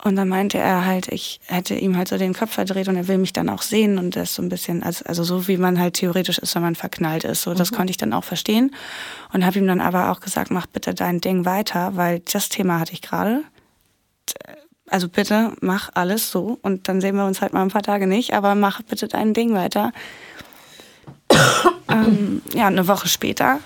Und 0.02 0.16
dann 0.16 0.28
meinte 0.28 0.58
er 0.58 0.84
halt, 0.84 1.08
ich 1.08 1.40
hätte 1.46 1.74
ihm 1.74 1.96
halt 1.96 2.08
so 2.08 2.18
den 2.18 2.34
Kopf 2.34 2.52
verdreht 2.52 2.86
und 2.88 2.96
er 2.96 3.08
will 3.08 3.16
mich 3.16 3.32
dann 3.32 3.48
auch 3.48 3.62
sehen 3.62 3.96
und 3.96 4.14
das 4.14 4.34
so 4.34 4.42
ein 4.42 4.50
bisschen, 4.50 4.82
also, 4.82 5.06
also 5.06 5.24
so 5.24 5.48
wie 5.48 5.56
man 5.56 5.80
halt 5.80 5.94
theoretisch 5.94 6.36
ist, 6.36 6.54
wenn 6.54 6.60
man 6.60 6.74
verknallt 6.74 7.24
ist. 7.24 7.40
So, 7.40 7.54
das 7.54 7.70
mhm. 7.70 7.76
konnte 7.76 7.92
ich 7.92 7.96
dann 7.96 8.12
auch 8.12 8.24
verstehen 8.24 8.74
und 9.32 9.46
habe 9.46 9.58
ihm 9.58 9.66
dann 9.66 9.80
aber 9.80 10.10
auch 10.10 10.20
gesagt, 10.20 10.50
mach 10.50 10.66
bitte 10.66 10.92
dein 10.92 11.22
Ding 11.22 11.46
weiter, 11.46 11.96
weil 11.96 12.20
das 12.30 12.50
Thema 12.50 12.78
hatte 12.78 12.92
ich 12.92 13.00
gerade 13.00 13.42
also 14.88 15.08
bitte 15.08 15.52
mach 15.60 15.90
alles 15.94 16.30
so 16.30 16.58
und 16.62 16.88
dann 16.88 17.00
sehen 17.00 17.16
wir 17.16 17.26
uns 17.26 17.40
halt 17.40 17.52
mal 17.52 17.62
ein 17.62 17.70
paar 17.70 17.82
Tage 17.82 18.06
nicht, 18.06 18.34
aber 18.34 18.54
mach 18.54 18.82
bitte 18.82 19.08
dein 19.08 19.34
Ding 19.34 19.54
weiter. 19.54 19.92
ähm, 21.90 22.42
ja, 22.52 22.66
eine 22.66 22.86
Woche 22.86 23.08
später 23.08 23.60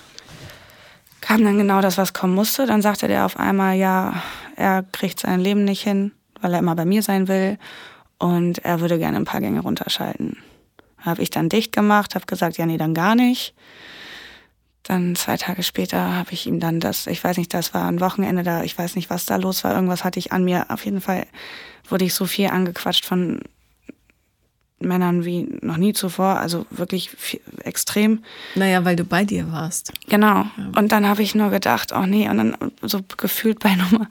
kam 1.21 1.43
dann 1.43 1.57
genau 1.57 1.81
das, 1.81 1.97
was 1.97 2.13
kommen 2.13 2.33
musste. 2.33 2.65
Dann 2.65 2.81
sagte 2.81 3.07
der 3.07 3.25
auf 3.25 3.37
einmal, 3.37 3.75
ja, 3.75 4.23
er 4.55 4.83
kriegt 4.91 5.19
sein 5.19 5.39
Leben 5.39 5.63
nicht 5.63 5.83
hin, 5.83 6.11
weil 6.41 6.53
er 6.53 6.59
immer 6.59 6.75
bei 6.75 6.85
mir 6.85 7.03
sein 7.03 7.27
will 7.27 7.57
und 8.17 8.59
er 8.59 8.79
würde 8.79 8.97
gerne 8.97 9.17
ein 9.17 9.25
paar 9.25 9.41
Gänge 9.41 9.61
runterschalten. 9.61 10.37
Habe 10.97 11.21
ich 11.21 11.29
dann 11.29 11.49
dicht 11.49 11.71
gemacht, 11.71 12.15
habe 12.15 12.25
gesagt, 12.25 12.57
ja, 12.57 12.65
nee, 12.65 12.77
dann 12.77 12.93
gar 12.93 13.15
nicht. 13.15 13.53
Dann 14.83 15.15
zwei 15.15 15.37
Tage 15.37 15.63
später 15.63 16.15
habe 16.15 16.31
ich 16.31 16.47
ihm 16.47 16.59
dann 16.59 16.79
das, 16.79 17.05
ich 17.07 17.23
weiß 17.23 17.37
nicht, 17.37 17.53
das 17.53 17.73
war 17.73 17.87
ein 17.87 17.99
Wochenende 17.99 18.43
da, 18.43 18.63
ich 18.63 18.77
weiß 18.77 18.95
nicht, 18.95 19.09
was 19.09 19.25
da 19.25 19.35
los 19.35 19.63
war. 19.63 19.75
Irgendwas 19.75 20.03
hatte 20.03 20.19
ich 20.19 20.31
an 20.31 20.43
mir. 20.43 20.67
Auf 20.69 20.85
jeden 20.85 21.01
Fall 21.01 21.27
wurde 21.87 22.05
ich 22.05 22.13
so 22.13 22.25
viel 22.25 22.47
angequatscht 22.47 23.05
von 23.05 23.41
Männern 24.81 25.25
wie 25.25 25.47
noch 25.61 25.77
nie 25.77 25.93
zuvor, 25.93 26.39
also 26.39 26.65
wirklich 26.69 27.09
viel, 27.11 27.41
extrem. 27.63 28.23
Naja, 28.55 28.85
weil 28.85 28.95
du 28.95 29.03
bei 29.03 29.25
dir 29.25 29.51
warst. 29.51 29.91
Genau. 30.07 30.45
Ja. 30.45 30.51
Und 30.77 30.91
dann 30.91 31.07
habe 31.07 31.21
ich 31.21 31.35
nur 31.35 31.49
gedacht, 31.49 31.91
oh 31.93 32.05
nee, 32.05 32.29
und 32.29 32.37
dann 32.37 32.57
so 32.81 33.01
gefühlt 33.17 33.59
bei 33.59 33.75
Nummer 33.91 34.07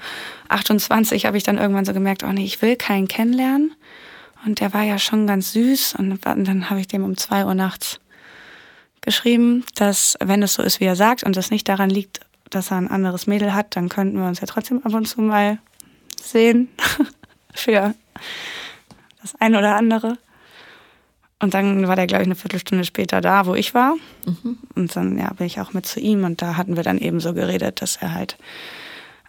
28 0.48 1.24
habe 1.24 1.36
ich 1.36 1.42
dann 1.42 1.58
irgendwann 1.58 1.86
so 1.86 1.94
gemerkt, 1.94 2.22
oh 2.22 2.32
nee, 2.32 2.44
ich 2.44 2.60
will 2.60 2.76
keinen 2.76 3.08
kennenlernen. 3.08 3.72
Und 4.44 4.60
der 4.60 4.72
war 4.72 4.82
ja 4.82 4.98
schon 4.98 5.26
ganz 5.26 5.52
süß 5.52 5.94
und 5.98 6.20
dann 6.24 6.70
habe 6.70 6.80
ich 6.80 6.86
dem 6.86 7.02
um 7.02 7.16
zwei 7.16 7.44
Uhr 7.44 7.54
nachts 7.54 7.98
geschrieben, 9.02 9.64
dass 9.74 10.16
wenn 10.20 10.42
es 10.42 10.54
so 10.54 10.62
ist, 10.62 10.80
wie 10.80 10.84
er 10.84 10.96
sagt 10.96 11.22
und 11.22 11.36
das 11.36 11.50
nicht 11.50 11.68
daran 11.68 11.90
liegt, 11.90 12.20
dass 12.50 12.70
er 12.70 12.78
ein 12.78 12.90
anderes 12.90 13.26
Mädel 13.26 13.54
hat, 13.54 13.76
dann 13.76 13.88
könnten 13.88 14.18
wir 14.18 14.26
uns 14.26 14.40
ja 14.40 14.46
trotzdem 14.46 14.84
ab 14.84 14.94
und 14.94 15.06
zu 15.06 15.20
mal 15.20 15.58
sehen 16.22 16.68
für 17.54 17.94
das 19.20 19.34
eine 19.40 19.58
oder 19.58 19.76
andere. 19.76 20.18
Und 21.40 21.54
dann 21.54 21.86
war 21.86 21.94
der, 21.94 22.08
glaube 22.08 22.22
ich, 22.22 22.28
eine 22.28 22.34
Viertelstunde 22.34 22.84
später 22.84 23.20
da, 23.20 23.46
wo 23.46 23.54
ich 23.54 23.72
war. 23.72 23.94
Mhm. 24.26 24.58
Und 24.74 24.96
dann 24.96 25.18
ja, 25.18 25.32
bin 25.34 25.46
ich 25.46 25.60
auch 25.60 25.72
mit 25.72 25.86
zu 25.86 26.00
ihm 26.00 26.24
und 26.24 26.42
da 26.42 26.56
hatten 26.56 26.76
wir 26.76 26.82
dann 26.82 26.98
eben 26.98 27.20
so 27.20 27.32
geredet, 27.32 27.80
dass 27.80 27.96
er 27.96 28.12
halt 28.12 28.36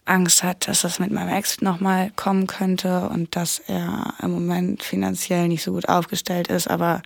Angst 0.05 0.43
hat, 0.43 0.67
dass 0.67 0.81
das 0.81 0.97
mit 0.99 1.11
meinem 1.11 1.29
Ex 1.29 1.61
nochmal 1.61 2.11
kommen 2.15 2.47
könnte 2.47 3.07
und 3.09 3.35
dass 3.35 3.59
er 3.59 4.15
im 4.23 4.31
Moment 4.31 4.81
finanziell 4.81 5.47
nicht 5.47 5.63
so 5.63 5.71
gut 5.71 5.87
aufgestellt 5.87 6.47
ist, 6.47 6.67
aber 6.67 7.03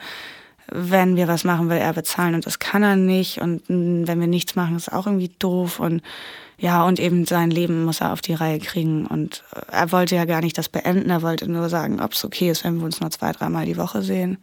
wenn 0.67 1.15
wir 1.15 1.27
was 1.27 1.43
machen, 1.43 1.69
will 1.69 1.77
er 1.77 1.93
bezahlen 1.93 2.35
und 2.35 2.45
das 2.45 2.59
kann 2.59 2.83
er 2.83 2.95
nicht. 2.95 3.39
Und 3.39 3.63
wenn 3.67 4.19
wir 4.19 4.27
nichts 4.27 4.55
machen, 4.55 4.75
ist 4.75 4.91
auch 4.91 5.05
irgendwie 5.05 5.31
doof. 5.39 5.79
Und 5.79 6.01
ja, 6.57 6.83
und 6.83 6.99
eben 6.99 7.25
sein 7.25 7.51
Leben 7.51 7.83
muss 7.83 8.01
er 8.01 8.13
auf 8.13 8.21
die 8.21 8.33
Reihe 8.33 8.59
kriegen. 8.59 9.05
Und 9.05 9.43
äh, 9.53 9.61
er 9.71 9.91
wollte 9.91 10.15
ja 10.15 10.25
gar 10.25 10.41
nicht 10.41 10.57
das 10.57 10.69
beenden, 10.69 11.09
er 11.09 11.21
wollte 11.21 11.49
nur 11.49 11.69
sagen, 11.69 11.99
ob 12.01 12.13
es 12.13 12.23
okay 12.23 12.49
ist, 12.49 12.63
wenn 12.63 12.77
wir 12.77 12.85
uns 12.85 13.01
nur 13.01 13.11
zwei, 13.11 13.31
dreimal 13.31 13.65
die 13.65 13.77
Woche 13.77 14.01
sehen. 14.01 14.37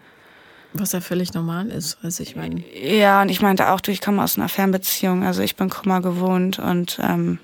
Was 0.72 0.92
ja 0.92 1.00
völlig 1.00 1.34
normal 1.34 1.68
ist, 1.68 1.98
also 2.02 2.22
ich 2.22 2.36
meine. 2.36 2.62
Ja, 2.76 3.22
und 3.22 3.28
ich 3.28 3.42
meinte 3.42 3.70
auch, 3.70 3.80
du, 3.80 3.90
ich 3.90 4.00
komme 4.00 4.22
aus 4.22 4.38
einer 4.38 4.48
Fernbeziehung, 4.48 5.24
also 5.24 5.42
ich 5.42 5.56
bin 5.56 5.68
Kummer 5.68 6.00
gewohnt 6.00 6.60
und 6.60 7.00
ähm, 7.02 7.40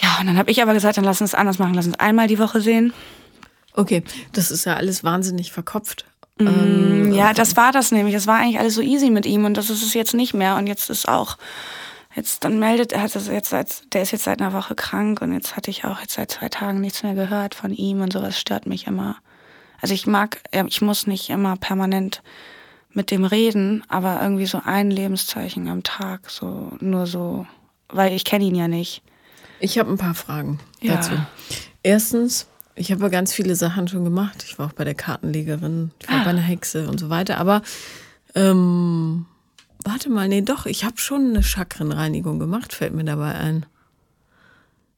ja, 0.00 0.18
und 0.20 0.28
dann 0.28 0.38
habe 0.38 0.52
ich 0.52 0.62
aber 0.62 0.74
gesagt, 0.74 0.98
dann 0.98 1.04
lass 1.04 1.20
uns 1.20 1.34
anders 1.34 1.58
machen, 1.58 1.74
lass 1.74 1.86
uns 1.86 1.98
einmal 1.98 2.28
die 2.28 2.38
Woche 2.38 2.60
sehen. 2.60 2.92
Okay, 3.72 4.04
das 4.32 4.52
ist 4.52 4.66
ja 4.66 4.74
alles 4.74 5.02
wahnsinnig 5.02 5.50
verkopft. 5.50 6.04
Ähm, 6.38 7.12
ja, 7.12 7.32
das 7.32 7.56
war 7.56 7.72
das 7.72 7.90
nämlich. 7.90 8.14
Es 8.14 8.26
war 8.26 8.36
eigentlich 8.36 8.58
alles 8.58 8.74
so 8.74 8.82
easy 8.82 9.10
mit 9.10 9.26
ihm 9.26 9.44
und 9.44 9.56
das 9.56 9.70
ist 9.70 9.82
es 9.82 9.94
jetzt 9.94 10.14
nicht 10.14 10.34
mehr. 10.34 10.56
Und 10.56 10.66
jetzt 10.66 10.90
ist 10.90 11.08
auch, 11.08 11.36
jetzt 12.14 12.44
dann 12.44 12.58
meldet 12.58 12.92
er, 12.92 13.02
hat 13.02 13.14
das 13.14 13.28
jetzt 13.28 13.50
seit, 13.50 13.92
der 13.92 14.02
ist 14.02 14.12
jetzt 14.12 14.24
seit 14.24 14.40
einer 14.40 14.52
Woche 14.52 14.74
krank 14.74 15.20
und 15.20 15.32
jetzt 15.32 15.56
hatte 15.56 15.70
ich 15.70 15.84
auch 15.84 16.00
jetzt 16.00 16.14
seit 16.14 16.30
zwei 16.30 16.48
Tagen 16.48 16.80
nichts 16.80 17.02
mehr 17.02 17.14
gehört 17.14 17.54
von 17.54 17.72
ihm 17.72 18.00
und 18.00 18.12
sowas 18.12 18.38
stört 18.38 18.66
mich 18.66 18.86
immer. 18.86 19.16
Also 19.80 19.94
ich 19.94 20.06
mag, 20.06 20.40
ich 20.66 20.80
muss 20.80 21.06
nicht 21.06 21.30
immer 21.30 21.56
permanent 21.56 22.22
mit 22.92 23.10
dem 23.10 23.24
reden, 23.24 23.84
aber 23.88 24.20
irgendwie 24.20 24.46
so 24.46 24.60
ein 24.64 24.90
Lebenszeichen 24.90 25.68
am 25.68 25.82
Tag, 25.82 26.30
so 26.30 26.72
nur 26.80 27.06
so, 27.06 27.46
weil 27.88 28.12
ich 28.12 28.24
kenne 28.24 28.44
ihn 28.44 28.54
ja 28.54 28.68
nicht. 28.68 29.02
Ich 29.60 29.78
habe 29.78 29.90
ein 29.90 29.98
paar 29.98 30.14
Fragen 30.14 30.58
ja. 30.80 30.96
dazu. 30.96 31.12
Erstens, 31.82 32.48
ich 32.78 32.92
habe 32.92 33.10
ganz 33.10 33.32
viele 33.32 33.56
Sachen 33.56 33.88
schon 33.88 34.04
gemacht. 34.04 34.44
Ich 34.46 34.58
war 34.58 34.66
auch 34.66 34.72
bei 34.72 34.84
der 34.84 34.94
Kartenlegerin, 34.94 35.90
ich 36.00 36.08
war 36.08 36.20
ah. 36.20 36.24
bei 36.24 36.30
einer 36.30 36.40
Hexe 36.40 36.88
und 36.88 36.98
so 36.98 37.10
weiter. 37.10 37.38
Aber 37.38 37.62
ähm, 38.34 39.26
warte 39.84 40.10
mal, 40.10 40.28
nee, 40.28 40.42
doch, 40.42 40.66
ich 40.66 40.84
habe 40.84 40.98
schon 40.98 41.30
eine 41.30 41.42
Chakrenreinigung 41.42 42.38
gemacht, 42.38 42.72
fällt 42.72 42.94
mir 42.94 43.04
dabei 43.04 43.34
ein. 43.34 43.66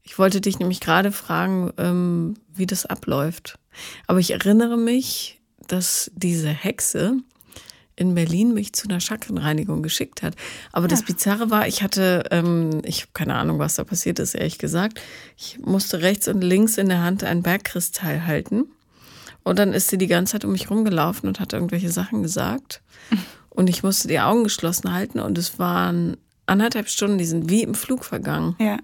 Ich 0.02 0.18
wollte 0.18 0.40
dich 0.40 0.58
nämlich 0.58 0.80
gerade 0.80 1.12
fragen, 1.12 1.72
ähm, 1.78 2.34
wie 2.52 2.66
das 2.66 2.86
abläuft. 2.86 3.58
Aber 4.06 4.18
ich 4.18 4.32
erinnere 4.32 4.76
mich, 4.76 5.40
dass 5.68 6.10
diese 6.14 6.48
Hexe 6.48 7.18
in 8.00 8.14
Berlin 8.14 8.54
mich 8.54 8.72
zu 8.72 8.88
einer 8.88 8.98
Chakrenreinigung 8.98 9.82
geschickt 9.82 10.22
hat. 10.22 10.34
Aber 10.72 10.86
ja. 10.86 10.88
das 10.88 11.02
Bizarre 11.04 11.50
war, 11.50 11.68
ich 11.68 11.82
hatte, 11.82 12.24
ähm, 12.30 12.80
ich 12.84 13.02
habe 13.02 13.10
keine 13.12 13.34
Ahnung, 13.34 13.58
was 13.58 13.74
da 13.74 13.84
passiert 13.84 14.18
ist, 14.18 14.34
ehrlich 14.34 14.58
gesagt. 14.58 15.00
Ich 15.36 15.58
musste 15.58 16.00
rechts 16.00 16.26
und 16.26 16.40
links 16.40 16.78
in 16.78 16.88
der 16.88 17.02
Hand 17.02 17.22
ein 17.24 17.42
Bergkristall 17.42 18.26
halten. 18.26 18.64
Und 19.42 19.58
dann 19.58 19.74
ist 19.74 19.88
sie 19.88 19.98
die 19.98 20.06
ganze 20.06 20.32
Zeit 20.32 20.44
um 20.46 20.52
mich 20.52 20.70
rumgelaufen 20.70 21.28
und 21.28 21.40
hat 21.40 21.52
irgendwelche 21.52 21.90
Sachen 21.90 22.22
gesagt. 22.22 22.80
Und 23.52 23.68
ich 23.68 23.82
musste 23.82 24.06
die 24.06 24.20
Augen 24.20 24.44
geschlossen 24.44 24.92
halten 24.92 25.18
und 25.18 25.36
es 25.36 25.58
waren 25.58 26.16
anderthalb 26.46 26.88
Stunden, 26.88 27.18
die 27.18 27.24
sind 27.24 27.50
wie 27.50 27.64
im 27.64 27.74
Flug 27.74 28.04
vergangen. 28.04 28.54
Ja. 28.60 28.78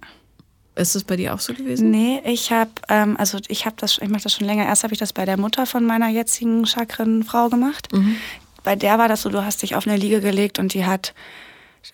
Ist 0.75 0.97
das 0.97 1.05
bei 1.05 1.17
dir 1.17 1.35
auch 1.35 1.39
so 1.39 1.55
gewesen? 1.55 1.93
Nee, 1.93 2.21
ich 2.27 2.51
habe, 2.51 2.73
ähm, 2.89 3.17
also 3.17 3.39
ich 3.47 3.65
habe 3.65 3.77
das, 3.79 3.99
ich 4.03 4.09
mache 4.09 4.25
das 4.25 4.35
schon 4.35 4.47
länger. 4.47 4.67
Erst 4.67 4.83
habe 4.83 4.93
ich 4.93 4.99
das 4.99 5.13
bei 5.13 5.25
der 5.25 5.39
Mutter 5.39 5.67
von 5.67 5.87
meiner 5.87 6.09
jetzigen 6.09 6.67
Chakrenfrau 6.67 7.49
gemacht. 7.49 7.93
Mhm 7.93 8.17
bei 8.67 8.75
der 8.75 8.99
war 8.99 9.07
das 9.07 9.23
so, 9.23 9.31
du 9.31 9.45
hast 9.45 9.63
dich 9.63 9.77
auf 9.77 9.87
eine 9.87 9.97
Liege 9.97 10.21
gelegt 10.21 10.59
und 10.59 10.75
die 10.75 10.85
hat 10.85 11.15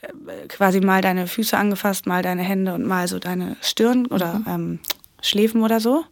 äh, 0.01 0.49
quasi 0.49 0.81
mal 0.81 1.03
deine 1.03 1.27
Füße 1.27 1.55
angefasst, 1.55 2.07
mal 2.07 2.23
deine 2.23 2.43
Hände 2.43 2.73
und 2.73 2.87
mal 2.87 3.07
so 3.09 3.19
deine 3.19 3.57
Stirn 3.61 4.07
oder 4.07 4.37
mhm. 4.37 4.47
ähm, 4.49 4.79
Schläfen 5.21 5.63
oder 5.63 5.81
so. 5.81 6.07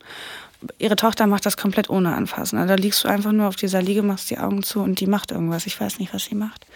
Ihre 0.79 0.96
Tochter 0.96 1.27
macht 1.27 1.46
das 1.46 1.57
komplett 1.57 1.88
ohne 1.88 2.14
Anfassen. 2.14 2.59
Also 2.59 2.68
da 2.68 2.75
liegst 2.75 3.03
du 3.03 3.09
einfach 3.09 3.33
nur 3.33 3.49
auf 3.49 3.57
dieser 3.57 3.81
Liege, 3.81 4.03
machst 4.03 4.29
die 4.29 4.37
Augen 4.37 4.62
zu 4.62 4.81
und 4.81 5.01
die 5.01 5.07
macht 5.07 5.31
irgendwas. 5.33 5.64
Ich 5.64 5.81
weiß 5.81 5.99
nicht, 5.99 6.12
was 6.12 6.27
sie 6.27 6.35
macht. 6.35 6.66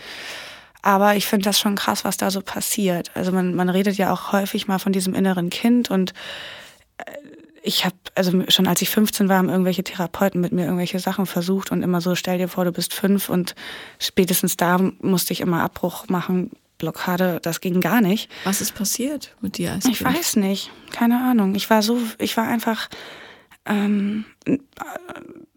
Aber 0.80 1.14
ich 1.14 1.26
finde 1.26 1.44
das 1.44 1.60
schon 1.60 1.74
krass, 1.74 2.06
was 2.06 2.16
da 2.16 2.30
so 2.30 2.40
passiert. 2.40 3.10
Also 3.14 3.32
man, 3.32 3.54
man 3.54 3.68
redet 3.68 3.98
ja 3.98 4.10
auch 4.10 4.32
häufig 4.32 4.66
mal 4.66 4.78
von 4.78 4.94
diesem 4.94 5.14
inneren 5.14 5.50
Kind 5.50 5.90
und 5.90 6.14
äh, 6.96 7.04
ich 7.66 7.86
habe, 7.86 7.96
also 8.14 8.44
schon 8.48 8.66
als 8.66 8.82
ich 8.82 8.90
15 8.90 9.28
war, 9.28 9.38
haben 9.38 9.48
irgendwelche 9.48 9.82
Therapeuten 9.82 10.40
mit 10.40 10.52
mir 10.52 10.64
irgendwelche 10.64 10.98
Sachen 10.98 11.24
versucht 11.24 11.72
und 11.72 11.82
immer 11.82 12.02
so, 12.02 12.14
stell 12.14 12.36
dir 12.36 12.48
vor, 12.48 12.66
du 12.66 12.72
bist 12.72 12.92
fünf 12.92 13.30
und 13.30 13.54
spätestens 13.98 14.58
da 14.58 14.78
musste 15.00 15.32
ich 15.32 15.40
immer 15.40 15.62
Abbruch 15.62 16.08
machen, 16.08 16.50
Blockade, 16.76 17.40
das 17.42 17.62
ging 17.62 17.80
gar 17.80 18.02
nicht. 18.02 18.30
Was 18.44 18.60
ist 18.60 18.74
passiert 18.74 19.34
mit 19.40 19.56
dir 19.56 19.72
als 19.72 19.86
Ich 19.86 20.04
weiß 20.04 20.36
nicht, 20.36 20.70
keine 20.92 21.22
Ahnung. 21.22 21.54
Ich 21.54 21.70
war 21.70 21.82
so, 21.82 21.98
ich 22.18 22.36
war 22.36 22.46
einfach 22.46 22.90
Ähm, 23.66 24.26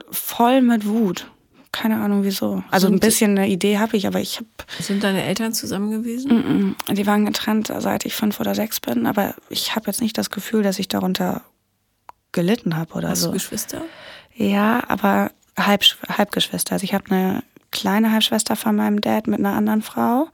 voll 0.10 0.62
mit 0.62 0.86
Wut. 0.88 1.30
Keine 1.74 1.98
Ahnung 1.98 2.24
wieso. 2.24 2.64
Also 2.72 2.88
ein 2.88 3.02
bisschen 3.02 3.32
eine 3.32 3.50
Idee 3.50 3.78
habe 3.80 3.98
ich, 3.98 4.08
aber 4.08 4.22
ich 4.22 4.38
habe. 4.38 4.48
Sind 4.80 5.04
deine 5.04 5.24
Eltern 5.24 5.54
zusammen 5.54 5.92
gewesen? 5.92 6.32
Mm 6.32 6.76
-mm. 6.88 6.94
Die 6.94 7.06
waren 7.06 7.26
getrennt, 7.26 7.72
seit 7.80 8.06
ich 8.06 8.16
fünf 8.16 8.40
oder 8.40 8.56
sechs 8.56 8.80
bin, 8.80 9.06
aber 9.06 9.36
ich 9.50 9.76
habe 9.76 9.88
jetzt 9.88 10.02
nicht 10.02 10.18
das 10.18 10.30
Gefühl, 10.30 10.64
dass 10.64 10.80
ich 10.80 10.88
darunter 10.88 11.44
gelitten 12.38 12.78
habe 12.78 12.94
oder 12.94 13.10
Hast 13.10 13.22
so. 13.22 13.28
du 13.28 13.34
Geschwister? 13.34 13.82
Ja, 14.36 14.84
aber 14.88 15.32
Halb, 15.60 15.84
Halbgeschwister. 16.08 16.74
Also 16.74 16.84
ich 16.84 16.94
habe 16.94 17.10
eine 17.10 17.44
kleine 17.72 18.12
Halbschwester 18.12 18.56
von 18.56 18.76
meinem 18.76 19.02
Dad 19.02 19.26
mit 19.28 19.40
einer 19.40 19.56
anderen 19.56 19.82
Frau. 19.82 20.28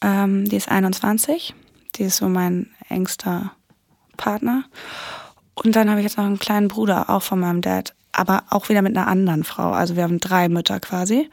Ähm, 0.00 0.48
die 0.48 0.56
ist 0.56 0.70
21. 0.70 1.54
Die 1.96 2.04
ist 2.04 2.18
so 2.18 2.28
mein 2.28 2.70
engster 2.88 3.50
Partner. 4.16 4.64
Und 5.54 5.74
dann 5.74 5.90
habe 5.90 5.98
ich 6.00 6.04
jetzt 6.04 6.18
noch 6.18 6.24
einen 6.24 6.38
kleinen 6.38 6.68
Bruder, 6.68 7.10
auch 7.10 7.22
von 7.22 7.40
meinem 7.40 7.62
Dad, 7.62 7.94
aber 8.12 8.44
auch 8.48 8.68
wieder 8.68 8.82
mit 8.82 8.96
einer 8.96 9.08
anderen 9.08 9.42
Frau. 9.42 9.72
Also 9.72 9.96
wir 9.96 10.04
haben 10.04 10.20
drei 10.20 10.48
Mütter 10.48 10.78
quasi. 10.78 11.28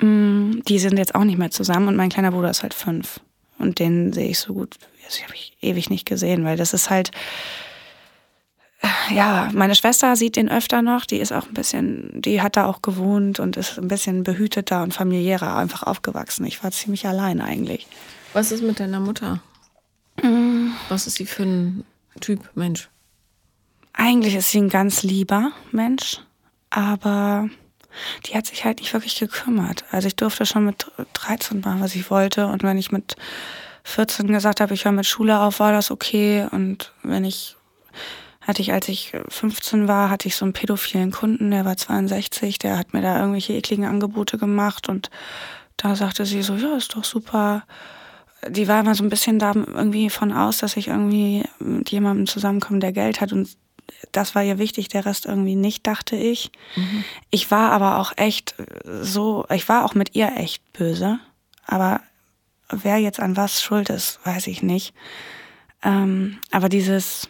Mm, 0.00 0.60
die 0.68 0.78
sind 0.78 0.98
jetzt 0.98 1.16
auch 1.16 1.24
nicht 1.24 1.38
mehr 1.38 1.50
zusammen 1.50 1.88
und 1.88 1.96
mein 1.96 2.10
kleiner 2.10 2.30
Bruder 2.30 2.50
ist 2.50 2.62
halt 2.62 2.74
fünf. 2.74 3.18
Und 3.58 3.80
den 3.80 4.12
sehe 4.12 4.28
ich 4.28 4.38
so 4.38 4.54
gut, 4.54 4.76
das 5.04 5.20
habe 5.24 5.34
ich 5.34 5.56
ewig 5.60 5.90
nicht 5.90 6.06
gesehen, 6.06 6.44
weil 6.44 6.56
das 6.56 6.72
ist 6.72 6.88
halt, 6.90 7.10
ja, 9.10 9.50
meine 9.52 9.74
Schwester 9.74 10.16
sieht 10.16 10.36
den 10.36 10.48
öfter 10.48 10.82
noch, 10.82 11.04
die 11.04 11.18
ist 11.18 11.32
auch 11.32 11.46
ein 11.46 11.54
bisschen, 11.54 12.22
die 12.22 12.40
hat 12.40 12.56
da 12.56 12.66
auch 12.66 12.82
gewohnt 12.82 13.38
und 13.38 13.56
ist 13.56 13.78
ein 13.78 13.88
bisschen 13.88 14.24
behüteter 14.24 14.82
und 14.82 14.94
familiärer 14.94 15.56
einfach 15.56 15.82
aufgewachsen. 15.82 16.46
Ich 16.46 16.62
war 16.62 16.70
ziemlich 16.70 17.06
allein 17.06 17.40
eigentlich. 17.40 17.86
Was 18.32 18.52
ist 18.52 18.62
mit 18.62 18.80
deiner 18.80 19.00
Mutter? 19.00 19.40
Mm. 20.22 20.68
Was 20.88 21.06
ist 21.06 21.16
sie 21.16 21.26
für 21.26 21.42
ein 21.42 21.84
Typ 22.20 22.50
Mensch? 22.54 22.88
Eigentlich 23.92 24.34
ist 24.34 24.50
sie 24.50 24.60
ein 24.60 24.68
ganz 24.68 25.02
lieber 25.02 25.52
Mensch, 25.72 26.20
aber 26.70 27.50
die 28.26 28.34
hat 28.34 28.46
sich 28.46 28.64
halt 28.64 28.80
nicht 28.80 28.92
wirklich 28.92 29.18
gekümmert. 29.18 29.84
Also 29.90 30.08
ich 30.08 30.16
durfte 30.16 30.46
schon 30.46 30.64
mit 30.64 30.90
13 31.14 31.60
machen, 31.60 31.80
was 31.80 31.94
ich 31.94 32.10
wollte. 32.10 32.46
Und 32.46 32.62
wenn 32.62 32.78
ich 32.78 32.92
mit 32.92 33.16
14 33.84 34.28
gesagt 34.28 34.60
habe, 34.60 34.74
ich 34.74 34.84
höre 34.84 34.92
mit 34.92 35.06
Schule 35.06 35.40
auf, 35.40 35.60
war 35.60 35.72
das 35.72 35.90
okay. 35.90 36.46
Und 36.50 36.92
wenn 37.02 37.24
ich, 37.24 37.56
hatte 38.50 38.62
ich, 38.62 38.72
als 38.72 38.88
ich 38.88 39.12
15 39.28 39.88
war, 39.88 40.10
hatte 40.10 40.28
ich 40.28 40.36
so 40.36 40.44
einen 40.44 40.52
pädophilen 40.52 41.12
Kunden, 41.12 41.50
der 41.50 41.64
war 41.64 41.76
62, 41.76 42.58
der 42.58 42.76
hat 42.76 42.92
mir 42.92 43.00
da 43.00 43.18
irgendwelche 43.18 43.54
ekligen 43.54 43.84
Angebote 43.84 44.38
gemacht. 44.38 44.88
Und 44.88 45.08
da 45.76 45.94
sagte 45.94 46.26
sie 46.26 46.42
so, 46.42 46.56
ja, 46.56 46.76
ist 46.76 46.96
doch 46.96 47.04
super. 47.04 47.62
Die 48.48 48.66
war 48.66 48.80
immer 48.80 48.94
so 48.94 49.04
ein 49.04 49.08
bisschen 49.08 49.38
da 49.38 49.52
irgendwie 49.54 50.10
von 50.10 50.32
aus, 50.32 50.58
dass 50.58 50.76
ich 50.76 50.88
irgendwie 50.88 51.44
mit 51.60 51.90
jemandem 51.90 52.26
zusammenkomme, 52.26 52.80
der 52.80 52.92
Geld 52.92 53.20
hat 53.20 53.32
und 53.32 53.48
das 54.12 54.34
war 54.34 54.42
ihr 54.42 54.58
wichtig, 54.58 54.88
der 54.88 55.06
Rest 55.06 55.26
irgendwie 55.26 55.56
nicht, 55.56 55.86
dachte 55.86 56.16
ich. 56.16 56.50
Mhm. 56.76 57.04
Ich 57.30 57.50
war 57.50 57.70
aber 57.72 57.98
auch 57.98 58.12
echt 58.16 58.54
so, 58.84 59.46
ich 59.52 59.68
war 59.68 59.84
auch 59.84 59.94
mit 59.94 60.14
ihr 60.14 60.32
echt 60.36 60.72
böse. 60.72 61.18
Aber 61.66 62.00
wer 62.68 62.98
jetzt 62.98 63.20
an 63.20 63.36
was 63.36 63.62
schuld 63.62 63.90
ist, 63.90 64.20
weiß 64.24 64.46
ich 64.48 64.62
nicht. 64.62 64.94
Ähm, 65.82 66.38
aber 66.50 66.68
dieses, 66.68 67.28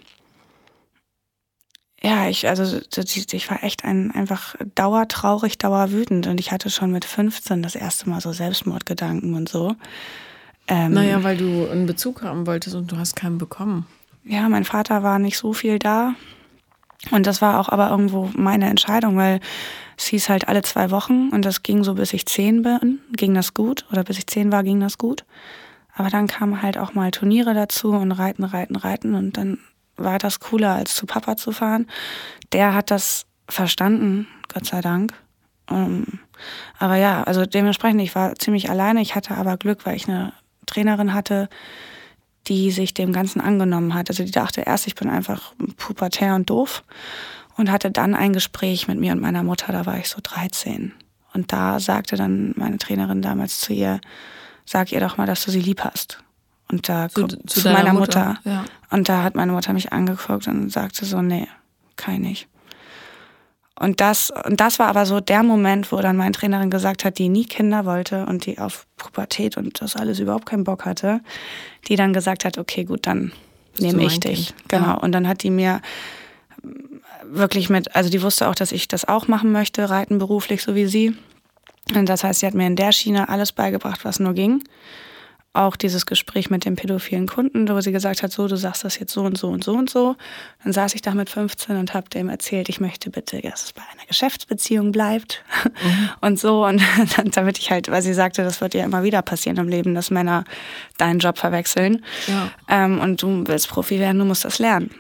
ja, 2.03 2.29
ich, 2.29 2.49
also 2.49 2.81
ich 2.97 3.51
war 3.51 3.63
echt 3.63 3.85
ein, 3.85 4.11
einfach 4.13 4.55
dauertraurig, 4.75 5.59
dauerwütend 5.59 6.27
und 6.27 6.41
ich 6.41 6.51
hatte 6.51 6.71
schon 6.71 6.91
mit 6.91 7.05
15 7.05 7.63
das 7.63 7.75
erste 7.75 8.09
Mal 8.09 8.21
so 8.21 8.33
Selbstmordgedanken 8.33 9.35
und 9.35 9.49
so. 9.49 9.77
Ähm, 10.67 10.93
naja, 10.93 11.23
weil 11.23 11.37
du 11.37 11.69
einen 11.69 11.87
Bezug 11.87 12.23
haben 12.23 12.47
wolltest 12.47 12.75
und 12.75 12.91
du 12.91 12.97
hast 12.97 13.17
keinen 13.17 13.39
bekommen. 13.39 13.87
Ja, 14.25 14.49
mein 14.49 14.65
Vater 14.65 15.03
war 15.03 15.19
nicht 15.19 15.37
so 15.37 15.53
viel 15.53 15.79
da. 15.79 16.15
Und 17.11 17.27
das 17.27 17.43
war 17.43 17.59
auch 17.59 17.69
aber 17.69 17.91
irgendwo 17.91 18.31
meine 18.35 18.69
Entscheidung, 18.69 19.17
weil 19.17 19.41
es 19.97 20.07
hieß 20.07 20.29
halt 20.29 20.49
alle 20.49 20.63
zwei 20.63 20.91
Wochen 20.91 21.31
und 21.31 21.45
das 21.45 21.63
ging 21.63 21.83
so 21.83 21.95
bis 21.95 22.13
ich 22.13 22.27
zehn 22.27 22.63
bin, 22.63 23.01
ging 23.13 23.35
das 23.35 23.53
gut. 23.53 23.85
Oder 23.91 24.05
bis 24.05 24.19
ich 24.19 24.27
zehn 24.27 24.53
war, 24.53 24.63
ging 24.63 24.81
das 24.81 24.97
gut. 24.97 25.25
Aber 25.95 26.09
dann 26.09 26.29
kamen 26.29 26.63
halt 26.63 26.79
auch 26.79 26.95
mal 26.95 27.11
Turniere 27.11 27.53
dazu 27.53 27.91
und 27.91 28.13
Reiten, 28.13 28.45
Reiten, 28.45 28.77
Reiten. 28.77 29.15
Und 29.15 29.37
dann 29.37 29.59
war 30.03 30.19
das 30.19 30.41
cooler, 30.41 30.75
als 30.75 30.95
zu 30.95 31.07
Papa 31.07 31.37
zu 31.37 31.53
fahren. 31.53 31.87
Der 32.53 32.75
hat 32.75 32.91
das 32.91 33.27
verstanden, 33.49 34.27
Gott 34.53 34.67
sei 34.67 34.81
Dank. 34.81 35.15
Um, 35.69 35.77
ähm, 35.77 36.19
aber 36.79 36.97
ja, 36.97 37.23
also 37.23 37.47
dementsprechend, 37.47 38.01
ich 38.01 38.15
war 38.15 38.35
ziemlich 38.37 38.71
alleine. 38.71 39.01
Ich 39.03 39.15
hatte 39.15 39.37
aber 39.37 39.57
Glück, 39.57 39.87
weil 39.87 39.97
ich 39.97 40.09
eine 40.09 40.33
Trainerin 40.67 41.15
hatte, 41.15 41.49
die 42.47 42.71
sich 42.71 42.95
dem 42.95 43.13
Ganzen 43.13 43.41
angenommen 43.41 43.95
hat. 43.95 44.09
Also 44.11 44.25
die 44.25 44.31
dachte 44.31 44.63
erst, 44.63 44.87
ich 44.87 44.95
bin 44.95 45.09
einfach 45.09 45.53
pubertär 45.77 46.35
und 46.35 46.49
doof 46.51 46.83
und 47.57 47.71
hatte 47.71 47.91
dann 47.91 48.15
ein 48.15 48.33
Gespräch 48.33 48.89
mit 48.89 48.99
mir 48.99 49.13
und 49.13 49.21
meiner 49.21 49.43
Mutter, 49.43 49.73
da 49.73 49.87
war 49.87 49.99
ich 49.99 50.09
so 50.09 50.19
13. 50.23 50.93
Und 51.33 51.53
da 51.53 51.79
sagte 51.79 52.17
dann 52.17 52.55
meine 52.57 52.79
Trainerin 52.79 53.23
damals 53.23 53.61
zu 53.61 53.73
ihr, 53.73 54.01
sag 54.65 54.91
ihr 54.93 55.01
doch 55.01 55.17
mal, 55.17 55.27
dass 55.27 55.45
du 55.45 55.51
sie 55.51 55.61
lieb 55.61 55.85
hast. 55.85 56.23
Und 56.71 56.89
da 56.89 57.09
zu, 57.09 57.27
zu, 57.27 57.39
zu 57.47 57.71
meiner 57.71 57.93
Mutter. 57.93 58.27
Mutter. 58.27 58.41
Ja. 58.45 58.65
Und 58.91 59.09
da 59.09 59.23
hat 59.23 59.35
meine 59.35 59.53
Mutter 59.53 59.73
mich 59.73 59.93
angeguckt 59.93 60.47
und 60.47 60.71
sagte 60.71 61.05
so, 61.05 61.23
nee, 61.23 61.49
kann 61.97 62.15
ich 62.15 62.21
nicht. 62.21 62.49
Und 63.79 64.01
das, 64.01 64.31
und 64.45 64.61
das 64.61 64.79
war 64.79 64.89
aber 64.89 65.07
so 65.07 65.21
der 65.21 65.43
Moment, 65.43 65.91
wo 65.91 65.97
dann 65.97 66.17
meine 66.17 66.33
Trainerin 66.33 66.69
gesagt 66.69 67.05
hat, 67.05 67.17
die 67.17 67.31
nie 67.31 67.47
Kinder 67.47 67.87
wollte 67.87 68.27
und 68.27 68.45
die 68.45 68.59
auf 68.59 68.87
Pubertät 68.99 69.57
und 69.57 69.81
das 69.81 69.97
alles 69.97 70.19
überhaupt 70.19 70.45
keinen 70.45 70.65
Bock 70.65 70.85
hatte, 70.85 71.23
die 71.89 71.97
dann 71.97 72.13
gesagt 72.13 72.45
hat, 72.45 72.59
okay, 72.59 72.85
gut, 72.85 73.07
dann 73.07 73.33
nehme 73.79 74.05
ich 74.05 74.21
dich. 74.21 74.49
Kind. 74.49 74.69
Genau. 74.69 74.87
Ja. 74.87 74.95
Und 74.95 75.13
dann 75.13 75.27
hat 75.27 75.43
die 75.43 75.51
mir 75.51 75.81
wirklich 77.25 77.71
mit, 77.71 77.97
also 77.97 78.11
die 78.11 78.21
wusste 78.21 78.49
auch, 78.49 78.55
dass 78.55 78.71
ich 78.71 78.87
das 78.87 79.09
auch 79.09 79.29
machen 79.29 79.51
möchte, 79.51 79.89
reiten 79.89 80.19
beruflich, 80.19 80.63
so 80.63 80.75
wie 80.75 80.87
sie. 80.87 81.17
Und 81.95 82.07
das 82.07 82.23
heißt, 82.23 82.41
sie 82.41 82.47
hat 82.47 82.55
mir 82.55 82.67
in 82.67 82.77
der 82.77 82.93
Schiene 82.93 83.31
alles 83.31 83.53
beigebracht, 83.53 84.05
was 84.05 84.21
nur 84.21 84.35
ging 84.35 84.63
auch 85.53 85.75
dieses 85.75 86.07
Gespräch 86.07 86.49
mit 86.49 86.65
dem 86.65 86.77
pädophilen 86.77 87.27
Kunden, 87.27 87.69
wo 87.69 87.81
sie 87.81 87.91
gesagt 87.91 88.23
hat, 88.23 88.31
so, 88.31 88.47
du 88.47 88.57
sagst 88.57 88.85
das 88.85 89.01
jetzt 89.01 89.13
so 89.13 89.23
und 89.23 89.37
so 89.37 89.49
und 89.49 89.65
so 89.65 89.73
und 89.73 89.91
so. 89.91 90.15
Dann 90.63 90.73
saß 90.73 90.95
ich 90.95 91.03
da 91.03 91.13
mit 91.13 91.29
15 91.29 91.77
und 91.77 91.93
habe 91.93 92.09
dem 92.09 92.29
erzählt, 92.29 92.69
ich 92.69 92.79
möchte 92.81 93.11
bitte, 93.11 93.41
dass 93.41 93.65
es 93.65 93.73
bei 93.73 93.83
einer 93.93 94.07
Geschäftsbeziehung 94.07 94.93
bleibt 94.93 95.43
mhm. 95.83 96.11
und 96.21 96.39
so. 96.39 96.65
Und 96.65 96.81
dann, 97.17 97.33
damit 97.33 97.59
ich 97.59 97.73
halt, 97.73 97.91
weil 97.91 98.03
sie 98.03 98.15
sagte, 98.15 98.45
das 98.45 98.61
wird 98.61 98.75
ja 98.75 98.85
immer 98.85 99.03
wieder 99.03 99.23
passieren 99.23 99.57
im 99.57 99.69
Leben, 99.69 99.95
dass 99.95 100.11
Männer 100.11 100.45
deinen 100.99 101.19
Job 101.19 101.37
verwechseln. 101.37 102.05
Ja. 102.29 102.51
Ähm, 102.69 103.01
und 103.01 103.21
du 103.21 103.45
willst 103.47 103.69
Profi 103.69 103.99
werden, 103.99 104.21
du 104.21 104.25
musst 104.25 104.45
das 104.45 104.61
lernen. 104.61 104.91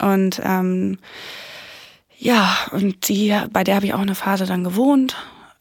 Und 0.00 0.40
ähm, 0.44 0.98
ja, 2.18 2.56
und 2.72 3.08
die, 3.08 3.36
bei 3.52 3.62
der 3.62 3.76
habe 3.76 3.86
ich 3.86 3.94
auch 3.94 4.00
eine 4.00 4.16
Phase 4.16 4.46
dann 4.46 4.64
gewohnt 4.64 5.16